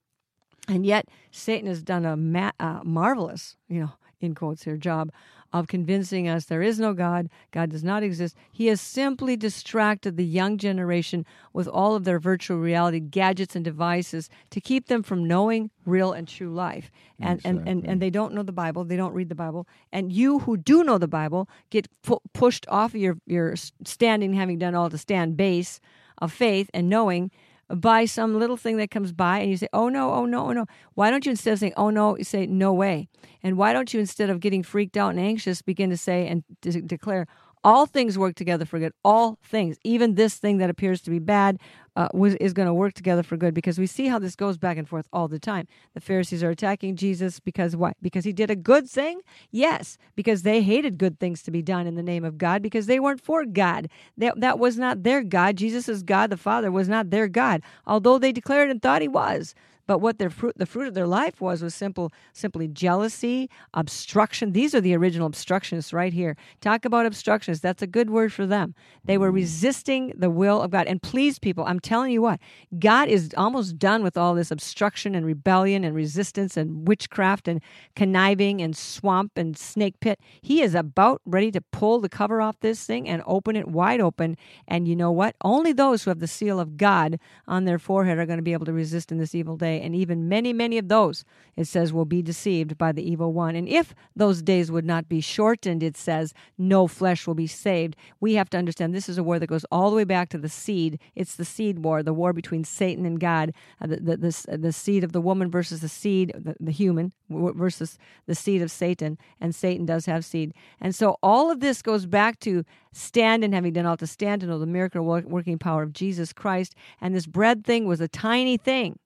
and 0.68 0.86
yet 0.86 1.08
Satan 1.32 1.68
has 1.68 1.84
done 1.84 2.06
a 2.06 2.18
ma- 2.18 2.52
uh, 2.60 2.82
marvelous, 2.84 3.56
you 3.70 3.80
know, 3.80 3.92
in 4.22 4.36
quotes 4.36 4.64
here, 4.64 4.78
job 4.78 5.12
of 5.52 5.68
convincing 5.68 6.28
us 6.28 6.46
there 6.46 6.62
is 6.62 6.80
no 6.80 6.94
God, 6.94 7.30
God 7.52 7.72
does 7.72 7.84
not 7.84 8.04
exist. 8.04 8.36
He 8.52 8.68
has 8.68 8.80
simply 8.80 9.36
distracted 9.36 10.16
the 10.16 10.26
young 10.26 10.58
generation 10.58 11.26
with 11.54 11.68
all 11.68 11.96
of 11.96 12.04
their 12.04 12.20
virtual 12.20 12.60
reality 12.60 13.00
gadgets 13.00 13.56
and 13.56 13.66
devices 13.66 14.30
to 14.52 14.62
keep 14.62 14.88
them 14.88 15.02
from 15.02 15.28
knowing 15.28 15.72
real 15.86 16.12
and 16.12 16.28
true 16.28 16.54
life. 16.54 16.92
And, 17.20 17.42
and, 17.44 17.68
and, 17.68 17.86
and 17.86 18.02
they 18.02 18.10
don't 18.10 18.34
know 18.34 18.44
the 18.44 18.52
Bible, 18.52 18.86
they 18.86 18.96
don't 18.96 19.14
read 19.14 19.30
the 19.30 19.36
Bible. 19.36 19.68
And 19.92 20.14
you 20.14 20.40
who 20.40 20.56
do 20.56 20.84
know 20.84 20.98
the 20.98 21.08
Bible 21.08 21.50
get 21.70 21.88
pu- 22.04 22.22
pushed 22.34 22.66
off 22.70 22.94
of 22.94 23.02
your, 23.02 23.18
your 23.26 23.56
standing, 23.84 24.34
having 24.34 24.60
done 24.60 24.76
all 24.76 24.90
to 24.90 24.98
stand 24.98 25.36
base 25.36 25.80
of 26.20 26.32
faith 26.32 26.70
and 26.74 26.90
knowing 26.90 27.32
by 27.76 28.06
some 28.06 28.40
little 28.40 28.58
thing 28.58 28.78
that 28.78 28.92
comes 28.92 29.12
by 29.12 29.40
and 29.40 29.52
you 29.52 29.58
say, 29.58 29.68
oh 29.74 29.90
no, 29.90 30.14
oh 30.14 30.26
no, 30.26 30.48
oh 30.48 30.54
no. 30.54 30.66
Why 30.96 31.12
don't 31.12 31.26
you 31.26 31.32
instead 31.32 31.54
of 31.54 31.60
saying, 31.60 31.74
oh 31.78 31.90
no, 31.90 32.18
you 32.18 32.24
say, 32.24 32.48
no 32.48 32.74
way? 32.74 33.10
And 33.44 33.58
why 33.58 33.74
don't 33.74 33.94
you 33.94 34.00
instead 34.00 34.30
of 34.30 34.40
getting 34.40 34.64
freaked 34.64 34.98
out 34.98 35.10
and 35.10 35.20
anxious 35.20 35.62
begin 35.62 35.90
to 35.92 35.98
say 35.98 36.28
and 36.28 36.44
de- 36.62 36.82
declare, 36.82 37.28
all 37.64 37.86
things 37.86 38.18
work 38.18 38.36
together 38.36 38.66
for 38.66 38.80
good. 38.80 38.94
All 39.04 39.38
things, 39.44 39.78
even 39.84 40.16
this 40.16 40.36
thing 40.36 40.58
that 40.60 40.70
appears 40.70 41.02
to 41.02 41.10
be 41.10 41.20
bad, 41.20 41.60
uh, 41.96 42.08
was, 42.14 42.36
is 42.36 42.54
going 42.54 42.68
to 42.68 42.74
work 42.74 42.94
together 42.94 43.24
for 43.24 43.36
good 43.36 43.54
because 43.54 43.78
we 43.78 43.86
see 43.86 44.08
how 44.08 44.20
this 44.20 44.36
goes 44.36 44.58
back 44.58 44.78
and 44.78 44.88
forth 44.88 45.08
all 45.12 45.28
the 45.28 45.40
time. 45.40 45.68
The 45.94 46.00
Pharisees 46.00 46.42
are 46.44 46.50
attacking 46.50 46.96
Jesus 46.96 47.42
because 47.42 47.76
what? 47.76 47.98
Because 48.02 48.24
he 48.24 48.32
did 48.32 48.50
a 48.50 48.56
good 48.56 48.90
thing? 48.90 49.20
Yes, 49.52 49.98
because 50.16 50.44
they 50.44 50.62
hated 50.62 50.98
good 50.98 51.20
things 51.20 51.44
to 51.44 51.52
be 51.52 51.62
done 51.62 51.88
in 51.88 51.96
the 51.96 52.04
name 52.04 52.24
of 52.24 52.38
God 52.38 52.62
because 52.62 52.86
they 52.86 53.00
weren't 53.00 53.22
for 53.22 53.46
God. 53.46 53.90
That, 54.18 54.40
that 54.40 54.60
was 54.60 54.78
not 54.78 55.04
their 55.04 55.24
God. 55.24 55.58
Jesus' 55.58 55.90
is 55.90 56.04
God, 56.04 56.30
the 56.30 56.38
Father, 56.38 56.72
was 56.72 56.88
not 56.88 57.10
their 57.10 57.28
God, 57.28 57.62
although 57.86 58.18
they 58.18 58.32
declared 58.32 58.70
and 58.70 58.82
thought 58.82 59.02
he 59.02 59.10
was. 59.10 59.54
But 59.90 60.02
what 60.02 60.20
their 60.20 60.30
fruit, 60.30 60.56
the 60.56 60.68
fruit 60.68 60.88
of 60.88 60.94
their 60.94 61.08
life 61.08 61.42
was, 61.42 61.64
was 61.64 61.74
simple, 61.74 62.12
simply 62.32 62.68
jealousy, 62.68 63.50
obstruction. 63.74 64.52
These 64.52 64.76
are 64.76 64.82
the 64.82 64.94
original 64.94 65.26
obstructionists 65.26 65.94
right 65.94 66.14
here. 66.14 66.38
Talk 66.62 66.86
about 66.86 67.08
obstructionists. 67.08 67.64
That's 67.64 67.82
a 67.82 67.88
good 67.88 68.12
word 68.12 68.32
for 68.32 68.46
them. 68.46 68.76
They 69.04 69.18
were 69.18 69.32
mm. 69.32 69.38
resisting 69.38 70.14
the 70.16 70.30
will 70.30 70.62
of 70.62 70.70
God. 70.70 70.86
And 70.86 71.02
please, 71.02 71.40
people, 71.40 71.66
I'm 71.66 71.80
telling 71.80 72.12
you 72.12 72.22
what, 72.22 72.40
God 72.78 73.10
is 73.10 73.34
almost 73.36 73.80
done 73.80 74.04
with 74.04 74.16
all 74.16 74.36
this 74.36 74.52
obstruction 74.52 75.16
and 75.16 75.26
rebellion 75.26 75.84
and 75.84 75.96
resistance 75.96 76.56
and 76.56 76.88
witchcraft 76.88 77.48
and 77.48 77.60
conniving 77.96 78.62
and 78.62 78.78
swamp 78.78 79.32
and 79.38 79.58
snake 79.58 80.00
pit. 80.02 80.20
He 80.40 80.62
is 80.62 80.76
about 80.76 81.20
ready 81.26 81.50
to 81.50 81.62
pull 81.62 82.00
the 82.00 82.10
cover 82.10 82.44
off 82.44 82.60
this 82.60 82.86
thing 82.86 83.10
and 83.10 83.24
open 83.26 83.56
it 83.56 83.68
wide 83.68 84.02
open. 84.02 84.38
And 84.68 84.88
you 84.88 84.96
know 84.96 85.12
what? 85.12 85.36
Only 85.44 85.74
those 85.74 86.04
who 86.04 86.12
have 86.12 86.20
the 86.20 86.28
seal 86.28 86.60
of 86.60 86.78
God 86.78 87.20
on 87.48 87.66
their 87.66 87.80
forehead 87.80 88.20
are 88.20 88.28
going 88.28 88.38
to 88.38 88.44
be 88.44 88.54
able 88.54 88.68
to 88.68 88.74
resist 88.74 89.12
in 89.12 89.18
this 89.18 89.34
evil 89.34 89.58
day. 89.58 89.79
And 89.80 89.96
even 89.96 90.30
many, 90.30 90.54
many 90.54 90.78
of 90.78 90.88
those, 90.88 91.26
it 91.56 91.66
says, 91.66 91.92
will 91.92 92.06
be 92.06 92.22
deceived 92.22 92.78
by 92.78 92.92
the 92.92 93.10
evil 93.10 93.34
one. 93.34 93.56
And 93.56 93.68
if 93.68 93.94
those 94.16 94.42
days 94.42 94.72
would 94.72 94.86
not 94.86 95.10
be 95.10 95.20
shortened, 95.20 95.84
it 95.84 95.98
says, 95.98 96.34
no 96.58 96.88
flesh 96.88 97.28
will 97.28 97.36
be 97.36 97.48
saved. 97.48 97.96
We 98.20 98.36
have 98.36 98.50
to 98.52 98.58
understand 98.58 98.94
this 98.94 99.10
is 99.10 99.18
a 99.18 99.24
war 99.24 99.40
that 99.40 99.48
goes 99.48 99.66
all 99.72 99.90
the 99.90 99.96
way 99.98 100.06
back 100.06 100.30
to 100.30 100.38
the 100.38 100.50
seed. 100.50 101.00
It's 101.16 101.36
the 101.36 101.46
seed 101.46 101.80
war, 101.80 102.02
the 102.02 102.14
war 102.14 102.32
between 102.32 102.64
Satan 102.64 103.06
and 103.06 103.20
God, 103.20 103.54
uh, 103.82 103.88
the, 103.88 103.98
the, 103.98 104.18
the, 104.18 104.58
the 104.58 104.74
seed 104.74 105.04
of 105.04 105.12
the 105.12 105.22
woman 105.22 105.52
versus 105.52 105.82
the 105.82 105.90
seed, 105.90 106.34
the, 106.36 106.56
the 106.60 106.72
human 106.72 107.12
versus 107.30 107.98
the 108.26 108.36
seed 108.36 108.62
of 108.62 108.72
Satan. 108.72 109.18
And 109.42 109.54
Satan 109.54 109.86
does 109.86 110.06
have 110.06 110.24
seed. 110.24 110.54
And 110.80 110.96
so 110.96 111.18
all 111.22 111.52
of 111.52 111.60
this 111.60 111.82
goes 111.82 112.06
back 112.06 112.40
to 112.42 112.64
stand 112.92 113.44
and 113.44 113.54
having 113.54 113.74
done 113.74 113.86
all 113.86 113.98
to 113.98 114.08
stand 114.08 114.42
to 114.42 114.48
know 114.48 114.60
the 114.60 114.66
miracle 114.66 115.04
working 115.04 115.58
power 115.60 115.84
of 115.84 115.94
Jesus 115.94 116.34
Christ. 116.34 116.74
And 117.02 117.14
this 117.14 117.28
bread 117.28 117.66
thing 117.66 117.86
was 117.86 118.02
a 118.02 118.08
tiny 118.08 118.58
thing, 118.58 118.98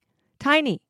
tiny, 0.44 0.82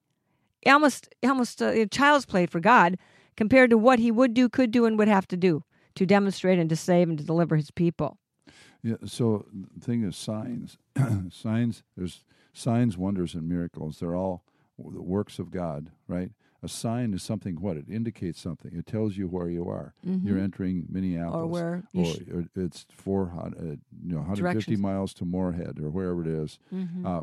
almost 0.65 1.09
almost 1.23 1.61
a 1.61 1.85
child's 1.87 2.25
play 2.25 2.45
for 2.45 2.59
God 2.59 2.97
compared 3.37 3.69
to 3.69 3.77
what 3.77 3.99
He 3.99 4.11
would 4.11 4.33
do, 4.33 4.49
could 4.49 4.71
do, 4.71 4.85
and 4.85 4.97
would 4.97 5.07
have 5.07 5.27
to 5.29 5.37
do 5.37 5.63
to 5.95 6.05
demonstrate 6.05 6.57
and 6.59 6.69
to 6.69 6.75
save 6.75 7.09
and 7.09 7.17
to 7.17 7.23
deliver 7.23 7.55
His 7.55 7.71
people. 7.71 8.17
Yeah. 8.81 8.95
So 9.05 9.45
the 9.53 9.79
thing 9.85 10.03
is 10.03 10.15
signs, 10.17 10.77
signs. 11.31 11.83
There's 11.95 12.23
signs, 12.53 12.97
wonders, 12.97 13.33
and 13.33 13.47
miracles. 13.47 13.99
They're 13.99 14.15
all 14.15 14.43
the 14.77 15.01
works 15.01 15.39
of 15.39 15.51
God, 15.51 15.91
right? 16.07 16.31
A 16.61 16.67
sign 16.69 17.13
is 17.13 17.21
something. 17.21 17.55
What 17.61 17.75
it 17.77 17.85
indicates 17.89 18.39
something. 18.39 18.71
It 18.73 18.85
tells 18.87 19.17
you 19.17 19.27
where 19.27 19.49
you 19.49 19.67
are. 19.69 19.93
You're 20.01 20.39
entering 20.39 20.85
Minneapolis, 20.89 21.33
Mm-hmm. 21.35 21.43
Or 21.43 21.47
where 21.47 21.83
you 21.91 22.01
or, 22.01 22.05
sh- 22.05 22.29
or 22.33 22.61
it's 22.63 22.85
four 22.89 23.27
hundred, 23.27 23.81
you 24.05 24.13
know, 24.13 24.19
150 24.19 24.41
Directions. 24.41 24.79
miles 24.79 25.13
to 25.15 25.25
Moorhead 25.25 25.77
or 25.81 25.89
wherever 25.89 26.21
it 26.21 26.27
is. 26.27 26.59
Mm-hmm. 26.73 27.05
Uh, 27.05 27.21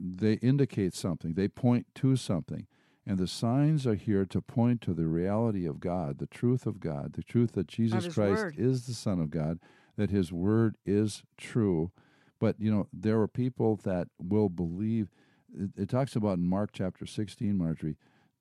they 0.00 0.34
indicate 0.34 0.94
something. 0.94 1.34
They 1.34 1.48
point 1.48 1.86
to 1.96 2.16
something. 2.16 2.66
And 3.06 3.18
the 3.18 3.26
signs 3.26 3.86
are 3.86 3.94
here 3.94 4.24
to 4.26 4.40
point 4.40 4.80
to 4.82 4.94
the 4.94 5.06
reality 5.06 5.66
of 5.66 5.80
God, 5.80 6.18
the 6.18 6.26
truth 6.26 6.66
of 6.66 6.80
God, 6.80 7.14
the 7.14 7.22
truth 7.22 7.52
that 7.52 7.66
Jesus 7.66 8.14
Christ 8.14 8.42
word. 8.42 8.54
is 8.58 8.86
the 8.86 8.94
Son 8.94 9.20
of 9.20 9.30
God, 9.30 9.58
that 9.96 10.10
His 10.10 10.32
Word 10.32 10.76
is 10.86 11.22
true. 11.36 11.90
But, 12.38 12.56
you 12.58 12.70
know, 12.70 12.88
there 12.92 13.20
are 13.20 13.28
people 13.28 13.76
that 13.84 14.08
will 14.18 14.48
believe. 14.48 15.10
It, 15.54 15.70
it 15.76 15.88
talks 15.88 16.14
about 16.14 16.38
in 16.38 16.46
Mark 16.46 16.70
chapter 16.72 17.04
16, 17.04 17.56
Marjorie, 17.56 17.96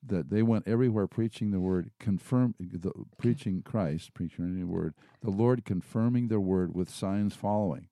that 0.05 0.29
they 0.29 0.43
went 0.43 0.67
everywhere 0.67 1.07
preaching 1.07 1.51
the 1.51 1.59
Word, 1.59 1.91
confirm, 1.99 2.55
the, 2.59 2.91
preaching 3.17 3.61
Christ, 3.61 4.13
preaching 4.13 4.59
the 4.59 4.67
Word, 4.67 4.93
the 5.21 5.31
Lord 5.31 5.65
confirming 5.65 6.27
their 6.27 6.39
Word 6.39 6.75
with 6.75 6.89
signs 6.89 7.33
following. 7.33 7.87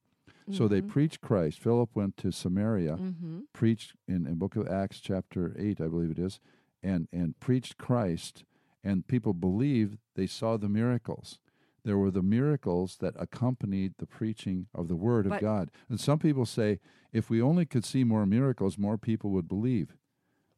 So 0.51 0.67
they 0.67 0.81
preached 0.81 1.19
Christ. 1.21 1.59
Philip 1.59 1.89
went 1.93 2.15
to 2.17 2.31
Samaria, 2.31 2.95
Mm-hmm. 2.97 3.39
preached 3.53 3.93
in, 4.07 4.25
in 4.25 4.35
Book 4.35 4.55
of 4.55 4.67
Acts 4.67 4.99
chapter 5.01 5.53
eight, 5.59 5.81
I 5.81 5.87
believe 5.87 6.11
it 6.11 6.19
is, 6.19 6.39
and 6.81 7.07
and 7.11 7.37
preached 7.39 7.77
Christ, 7.77 8.45
and 8.83 9.05
people 9.07 9.33
believed 9.33 9.97
they 10.15 10.27
saw 10.27 10.55
the 10.57 10.69
miracles. 10.69 11.39
There 11.83 11.97
were 11.97 12.11
the 12.11 12.21
miracles 12.21 12.97
that 13.01 13.13
accompanied 13.17 13.93
the 13.97 14.05
preaching 14.07 14.67
of 14.73 14.87
the 14.87 14.95
Word 14.95 15.25
of 15.25 15.31
God. 15.41 15.71
And 15.89 15.99
some 15.99 16.19
people 16.19 16.45
say, 16.45 16.79
if 17.13 17.29
we 17.29 17.41
only 17.41 17.65
could 17.65 17.85
see 17.85 18.03
more 18.03 18.25
miracles, 18.25 18.77
more 18.77 18.97
people 18.97 19.29
would 19.31 19.47
believe. 19.47 19.95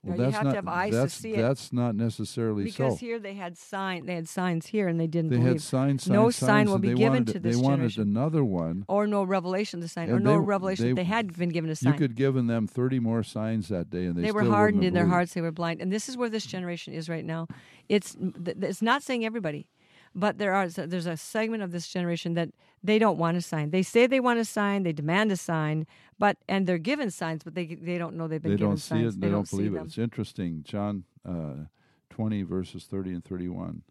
Well, 0.01 0.17
No, 0.17 0.25
you 0.27 0.31
have 0.31 0.43
to 0.49 0.55
have 0.55 0.67
eyes 0.69 0.93
to 0.93 1.09
see 1.09 1.33
it. 1.33 1.41
that's 1.41 1.73
not 1.73 1.93
necessarily 1.93 2.63
Because 2.63 2.93
so. 2.93 3.05
here 3.05 3.19
they 3.19 3.33
had 3.33 3.57
sign, 3.57 4.05
they 4.05 4.15
had 4.15 4.29
signs 4.29 4.67
here, 4.67 4.87
and 4.87 4.97
they 4.97 5.07
didn't 5.07 5.29
they 5.29 5.35
believe. 5.35 5.53
had 5.53 5.61
signs, 5.61 6.03
signs, 6.03 6.13
No 6.13 6.29
signs, 6.29 6.35
sign 6.37 6.69
will 6.69 6.77
be 6.79 6.89
they 6.89 6.93
given 6.93 7.11
wanted, 7.25 7.27
to 7.33 7.39
They 7.39 7.49
this 7.49 7.57
wanted 7.57 7.75
generation. 7.89 8.01
another 8.03 8.43
one. 8.45 8.85
or 8.87 9.07
no 9.07 9.23
revelation 9.23 9.81
the 9.81 9.89
sign, 9.89 10.09
or 10.09 10.15
And 10.15 10.23
no 10.23 10.31
they- 10.39 10.45
revelation. 10.45 10.85
they- 10.87 10.93
they 10.93 11.03
had 11.03 11.35
been 11.37 11.49
given 11.49 11.69
a 11.69 11.75
sign. 11.75 11.91
You 11.93 11.99
could 11.99 12.15
given 12.15 12.47
them 12.47 12.65
thirty 12.65 12.99
more 12.99 13.23
signs 13.23 13.67
that 13.67 13.89
day, 13.89 14.05
and 14.05 14.15
they, 14.15 14.21
they 14.21 14.31
were 14.31 14.45
hardened 14.45 14.85
in 14.85 14.93
their 14.93 15.07
hearts 15.07 15.33
they 15.33 15.41
were 15.41 15.51
blind 15.51 15.81
and 15.81 15.91
this 15.91 16.07
is 16.07 16.15
where 16.15 16.29
this 16.29 16.45
generation 16.45 16.93
is 16.93 17.09
right 17.09 17.25
now 17.25 17.47
it's 17.89 18.15
it's 18.45 18.81
not 18.81 19.03
saying 19.03 19.25
everybody 19.25 19.67
but 20.15 20.37
there 20.37 20.53
are 20.53 20.67
there's 20.67 21.05
a 21.05 21.17
segment 21.17 21.63
of 21.63 21.71
this 21.71 21.87
generation 21.87 22.33
that 22.33 22.49
they 22.83 22.99
don't 22.99 23.17
want 23.17 23.35
to 23.35 23.41
sign 23.41 23.71
they 23.71 23.83
say 23.83 24.07
they 24.07 24.19
want 24.19 24.39
to 24.39 24.45
sign 24.45 24.83
they 24.83 24.93
demand 24.93 25.31
a 25.31 25.37
sign 25.37 25.85
but 26.17 26.37
and 26.47 26.65
they're 26.67 26.77
given 26.77 27.11
signs 27.11 27.43
but 27.43 27.55
they 27.55 27.65
they 27.65 27.97
don't 27.97 28.15
know 28.15 28.27
they've 28.27 28.41
been 28.41 28.55
given 28.55 28.77
signs. 28.77 29.15
they 29.15 29.27
given 29.27 29.31
don't 29.31 29.47
see 29.47 29.57
it. 29.57 29.61
They, 29.61 29.67
don't 29.67 29.69
see 29.69 29.69
believe 29.69 29.75
it. 29.75 29.85
It's 29.85 29.97
interesting. 29.97 30.63
John 30.63 31.03
uh, 31.27 31.65
twenty 32.09 32.43
verses 32.43 32.85
thirty 32.85 33.11
and 33.11 33.23
thirty-one. 33.23 33.83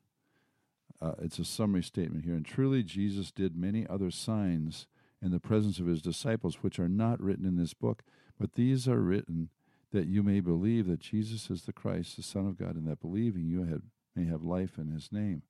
Uh, 1.00 1.12
it's 1.22 1.38
a 1.38 1.44
summary 1.44 1.82
statement 1.82 2.24
here. 2.24 2.34
And 2.34 2.44
truly, 2.44 2.82
Jesus 2.82 3.30
did 3.30 3.56
many 3.56 3.86
other 3.88 4.10
signs 4.10 4.88
in 5.22 5.30
the 5.30 5.40
presence 5.40 5.78
of 5.78 5.86
his 5.86 6.02
disciples, 6.02 6.56
which 6.56 6.78
are 6.78 6.88
not 6.88 7.20
written 7.20 7.46
in 7.46 7.56
this 7.56 7.74
book, 7.74 8.02
but 8.38 8.54
these 8.54 8.88
are 8.88 9.00
written 9.00 9.50
that 9.92 10.06
you 10.06 10.22
may 10.22 10.40
believe 10.40 10.86
that 10.86 11.00
Jesus 11.00 11.50
is 11.50 11.62
the 11.62 11.72
Christ, 11.72 12.16
the 12.16 12.22
Son 12.22 12.46
of 12.46 12.58
God, 12.58 12.76
and 12.76 12.86
that 12.86 13.00
believing 13.00 13.46
you 13.46 13.64
had, 13.64 13.82
may 14.14 14.26
have 14.26 14.42
life 14.42 14.78
in 14.78 14.88
his 14.88 15.10
name. 15.10 15.42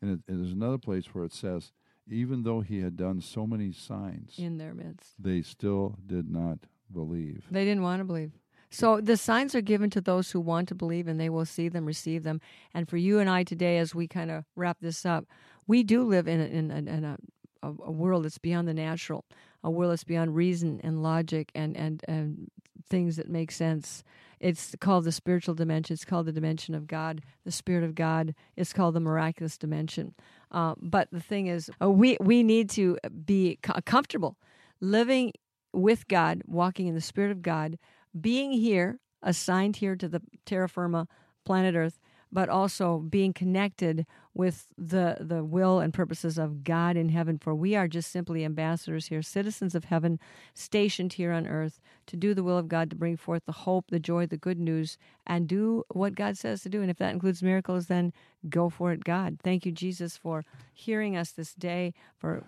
And 0.00 0.12
it, 0.12 0.20
there's 0.26 0.52
another 0.52 0.78
place 0.78 1.06
where 1.12 1.24
it 1.24 1.32
says, 1.32 1.72
even 2.10 2.42
though 2.42 2.60
he 2.60 2.80
had 2.80 2.96
done 2.96 3.20
so 3.20 3.46
many 3.46 3.72
signs, 3.72 4.34
in 4.38 4.58
their 4.58 4.74
midst. 4.74 5.14
they 5.18 5.42
still 5.42 5.98
did 6.06 6.30
not 6.30 6.58
believe. 6.92 7.44
they 7.50 7.64
didn't 7.64 7.82
want 7.82 8.00
to 8.00 8.04
believe. 8.04 8.32
So 8.70 9.00
the 9.00 9.16
signs 9.16 9.54
are 9.54 9.62
given 9.62 9.88
to 9.90 10.00
those 10.00 10.30
who 10.30 10.40
want 10.40 10.68
to 10.68 10.74
believe 10.74 11.08
and 11.08 11.18
they 11.18 11.30
will 11.30 11.46
see 11.46 11.70
them 11.70 11.86
receive 11.86 12.22
them. 12.22 12.40
And 12.74 12.88
for 12.88 12.98
you 12.98 13.18
and 13.18 13.28
i 13.30 13.42
today 13.42 13.78
as 13.78 13.94
we 13.94 14.06
kind 14.06 14.30
of 14.30 14.44
wrap 14.56 14.78
this 14.80 15.06
up 15.06 15.24
we 15.68 15.84
do 15.84 16.02
live 16.02 16.26
in 16.26 16.40
a, 16.40 16.44
in, 16.44 16.70
a, 16.70 16.76
in 16.76 17.04
a, 17.04 17.16
a, 17.62 17.68
a 17.68 17.92
world 17.92 18.24
that's 18.24 18.38
beyond 18.38 18.66
the 18.66 18.74
natural 18.74 19.24
a 19.62 19.70
world 19.70 19.92
that's 19.92 20.04
beyond 20.04 20.34
reason 20.34 20.80
and 20.82 21.02
logic 21.02 21.52
and, 21.54 21.76
and, 21.76 22.02
and 22.08 22.50
things 22.88 23.16
that 23.16 23.28
make 23.28 23.52
sense 23.52 24.02
it's 24.40 24.74
called 24.80 25.04
the 25.04 25.12
spiritual 25.12 25.54
dimension. 25.54 25.94
It's 25.94 26.04
called 26.04 26.26
the 26.26 26.32
dimension 26.32 26.74
of 26.74 26.86
god. 26.86 27.22
The 27.44 27.52
spirit 27.52 27.84
of 27.84 27.94
god 27.94 28.34
it's 28.56 28.72
called 28.72 28.94
the 28.94 29.00
miraculous 29.00 29.58
dimension. 29.58 30.14
Uh, 30.50 30.74
but 30.80 31.08
the 31.12 31.20
thing 31.20 31.46
is 31.46 31.70
uh, 31.82 31.90
we, 31.90 32.16
we 32.20 32.42
need 32.42 32.70
to 32.70 32.98
be 33.24 33.58
co- 33.62 33.80
comfortable 33.84 34.36
living 34.80 35.32
with 35.72 36.08
god 36.08 36.42
walking 36.46 36.86
in 36.86 36.94
the 36.94 37.00
spirit 37.00 37.30
of 37.30 37.42
god 37.42 37.78
being 38.18 38.52
here, 38.52 39.00
assigned 39.22 39.76
here 39.76 39.96
to 39.96 40.08
the 40.08 40.22
terra 40.46 40.68
firma, 40.68 41.06
planet 41.44 41.74
Earth, 41.74 41.98
but 42.30 42.48
also 42.48 42.98
being 42.98 43.32
connected 43.32 44.06
with 44.38 44.68
the, 44.78 45.16
the 45.20 45.42
will 45.42 45.80
and 45.80 45.92
purposes 45.92 46.38
of 46.38 46.62
God 46.62 46.96
in 46.96 47.08
heaven, 47.08 47.38
for 47.38 47.56
we 47.56 47.74
are 47.74 47.88
just 47.88 48.12
simply 48.12 48.44
ambassadors 48.44 49.08
here, 49.08 49.20
citizens 49.20 49.74
of 49.74 49.86
heaven, 49.86 50.20
stationed 50.54 51.14
here 51.14 51.32
on 51.32 51.48
earth 51.48 51.80
to 52.06 52.16
do 52.16 52.34
the 52.34 52.44
will 52.44 52.56
of 52.56 52.68
God, 52.68 52.88
to 52.88 52.96
bring 52.96 53.16
forth 53.16 53.44
the 53.46 53.52
hope, 53.52 53.86
the 53.90 53.98
joy, 53.98 54.26
the 54.26 54.36
good 54.36 54.60
news, 54.60 54.96
and 55.26 55.48
do 55.48 55.82
what 55.88 56.14
God 56.14 56.38
says 56.38 56.62
to 56.62 56.68
do. 56.68 56.80
And 56.80 56.88
if 56.90 56.98
that 56.98 57.12
includes 57.12 57.42
miracles, 57.42 57.88
then 57.88 58.12
go 58.48 58.70
for 58.70 58.92
it, 58.92 59.02
God. 59.02 59.38
Thank 59.42 59.66
you, 59.66 59.72
Jesus, 59.72 60.16
for 60.16 60.44
hearing 60.72 61.16
us 61.16 61.32
this 61.32 61.52
day, 61.52 61.92
for 62.16 62.44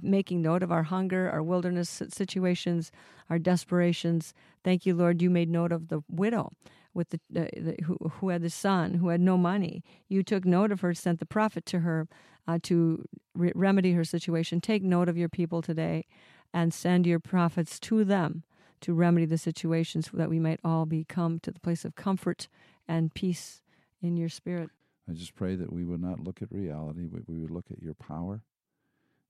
making 0.00 0.40
note 0.40 0.62
of 0.62 0.70
our 0.70 0.84
hunger, 0.84 1.28
our 1.28 1.42
wilderness 1.42 2.00
situations, 2.10 2.92
our 3.28 3.40
desperations. 3.40 4.34
Thank 4.62 4.86
you, 4.86 4.94
Lord, 4.94 5.20
you 5.20 5.30
made 5.30 5.50
note 5.50 5.72
of 5.72 5.88
the 5.88 6.04
widow 6.08 6.52
with 6.94 7.10
the, 7.10 7.20
uh, 7.36 7.46
the 7.56 7.76
who, 7.84 7.98
who, 8.20 8.28
had 8.28 8.42
the 8.42 8.50
son 8.50 8.94
who 8.94 9.08
had 9.08 9.20
no 9.20 9.36
money. 9.36 9.82
You 10.08 10.22
took 10.22 10.44
note 10.44 10.72
of 10.72 10.80
her, 10.80 10.94
sent 10.94 11.18
the 11.18 11.26
prophet 11.26 11.66
to 11.66 11.80
her 11.80 12.08
uh, 12.46 12.58
to 12.62 13.06
re- 13.34 13.52
remedy 13.54 13.92
her 13.92 14.04
situation. 14.04 14.60
Take 14.60 14.82
note 14.82 15.08
of 15.08 15.18
your 15.18 15.28
people 15.28 15.60
today, 15.60 16.06
and 16.52 16.72
send 16.72 17.06
your 17.06 17.20
prophets 17.20 17.80
to 17.80 18.04
them 18.04 18.44
to 18.80 18.92
remedy 18.92 19.26
the 19.26 19.38
situation, 19.38 20.02
so 20.02 20.16
that 20.16 20.28
we 20.28 20.38
might 20.38 20.60
all 20.62 20.84
be 20.86 21.04
come 21.04 21.40
to 21.40 21.50
the 21.50 21.60
place 21.60 21.84
of 21.84 21.94
comfort 21.96 22.48
and 22.86 23.14
peace 23.14 23.62
in 24.02 24.16
your 24.16 24.28
spirit. 24.28 24.68
I 25.08 25.12
just 25.12 25.34
pray 25.34 25.54
that 25.56 25.72
we 25.72 25.84
would 25.84 26.00
not 26.00 26.20
look 26.20 26.42
at 26.42 26.52
reality, 26.52 27.06
but 27.06 27.28
we 27.28 27.38
would 27.38 27.50
look 27.50 27.66
at 27.70 27.82
your 27.82 27.94
power. 27.94 28.42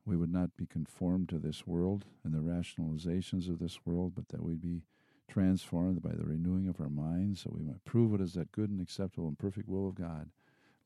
We 0.04 0.16
would 0.16 0.32
not 0.32 0.56
be 0.56 0.66
conformed 0.66 1.28
to 1.30 1.38
this 1.38 1.66
world 1.66 2.04
and 2.24 2.34
the 2.34 2.38
rationalizations 2.38 3.48
of 3.48 3.58
this 3.58 3.78
world, 3.84 4.12
but 4.14 4.28
that 4.28 4.42
we'd 4.42 4.60
be 4.60 4.82
transformed 5.28 6.02
by 6.02 6.12
the 6.12 6.24
renewing 6.24 6.68
of 6.68 6.80
our 6.80 6.88
minds, 6.88 7.42
so 7.42 7.50
we 7.52 7.62
might 7.62 7.84
prove 7.84 8.10
what 8.10 8.20
is 8.20 8.34
that 8.34 8.52
good 8.52 8.70
and 8.70 8.80
acceptable 8.80 9.28
and 9.28 9.38
perfect 9.38 9.68
will 9.68 9.88
of 9.88 9.94
God, 9.94 10.30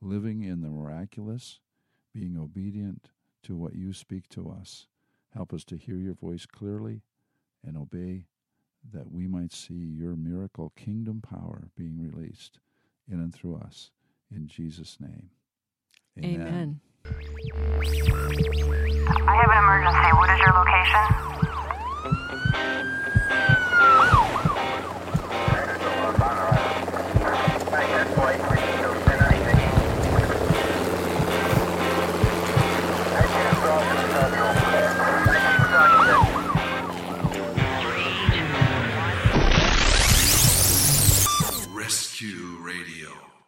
living 0.00 0.42
in 0.42 0.60
the 0.60 0.68
miraculous, 0.68 1.60
being 2.14 2.36
obedient 2.38 3.10
to 3.42 3.56
what 3.56 3.74
you 3.74 3.92
speak 3.92 4.28
to 4.30 4.48
us. 4.50 4.86
Help 5.34 5.52
us 5.52 5.64
to 5.64 5.76
hear 5.76 5.96
your 5.96 6.14
voice 6.14 6.46
clearly 6.46 7.02
and 7.66 7.76
obey, 7.76 8.26
that 8.92 9.10
we 9.10 9.26
might 9.26 9.52
see 9.52 9.74
your 9.74 10.16
miracle 10.16 10.72
kingdom 10.76 11.20
power 11.20 11.68
being 11.76 12.00
released 12.00 12.60
in 13.10 13.20
and 13.20 13.34
through 13.34 13.56
us. 13.56 13.90
In 14.34 14.46
Jesus' 14.46 14.98
name. 15.00 15.30
Amen. 16.18 16.40
Amen. 16.40 16.80
I 19.26 19.36
have 19.36 19.50
an 19.50 19.58
emergency. 19.58 20.12
What 20.16 20.30
is 20.30 20.38
your 20.38 20.52
location? 20.52 22.47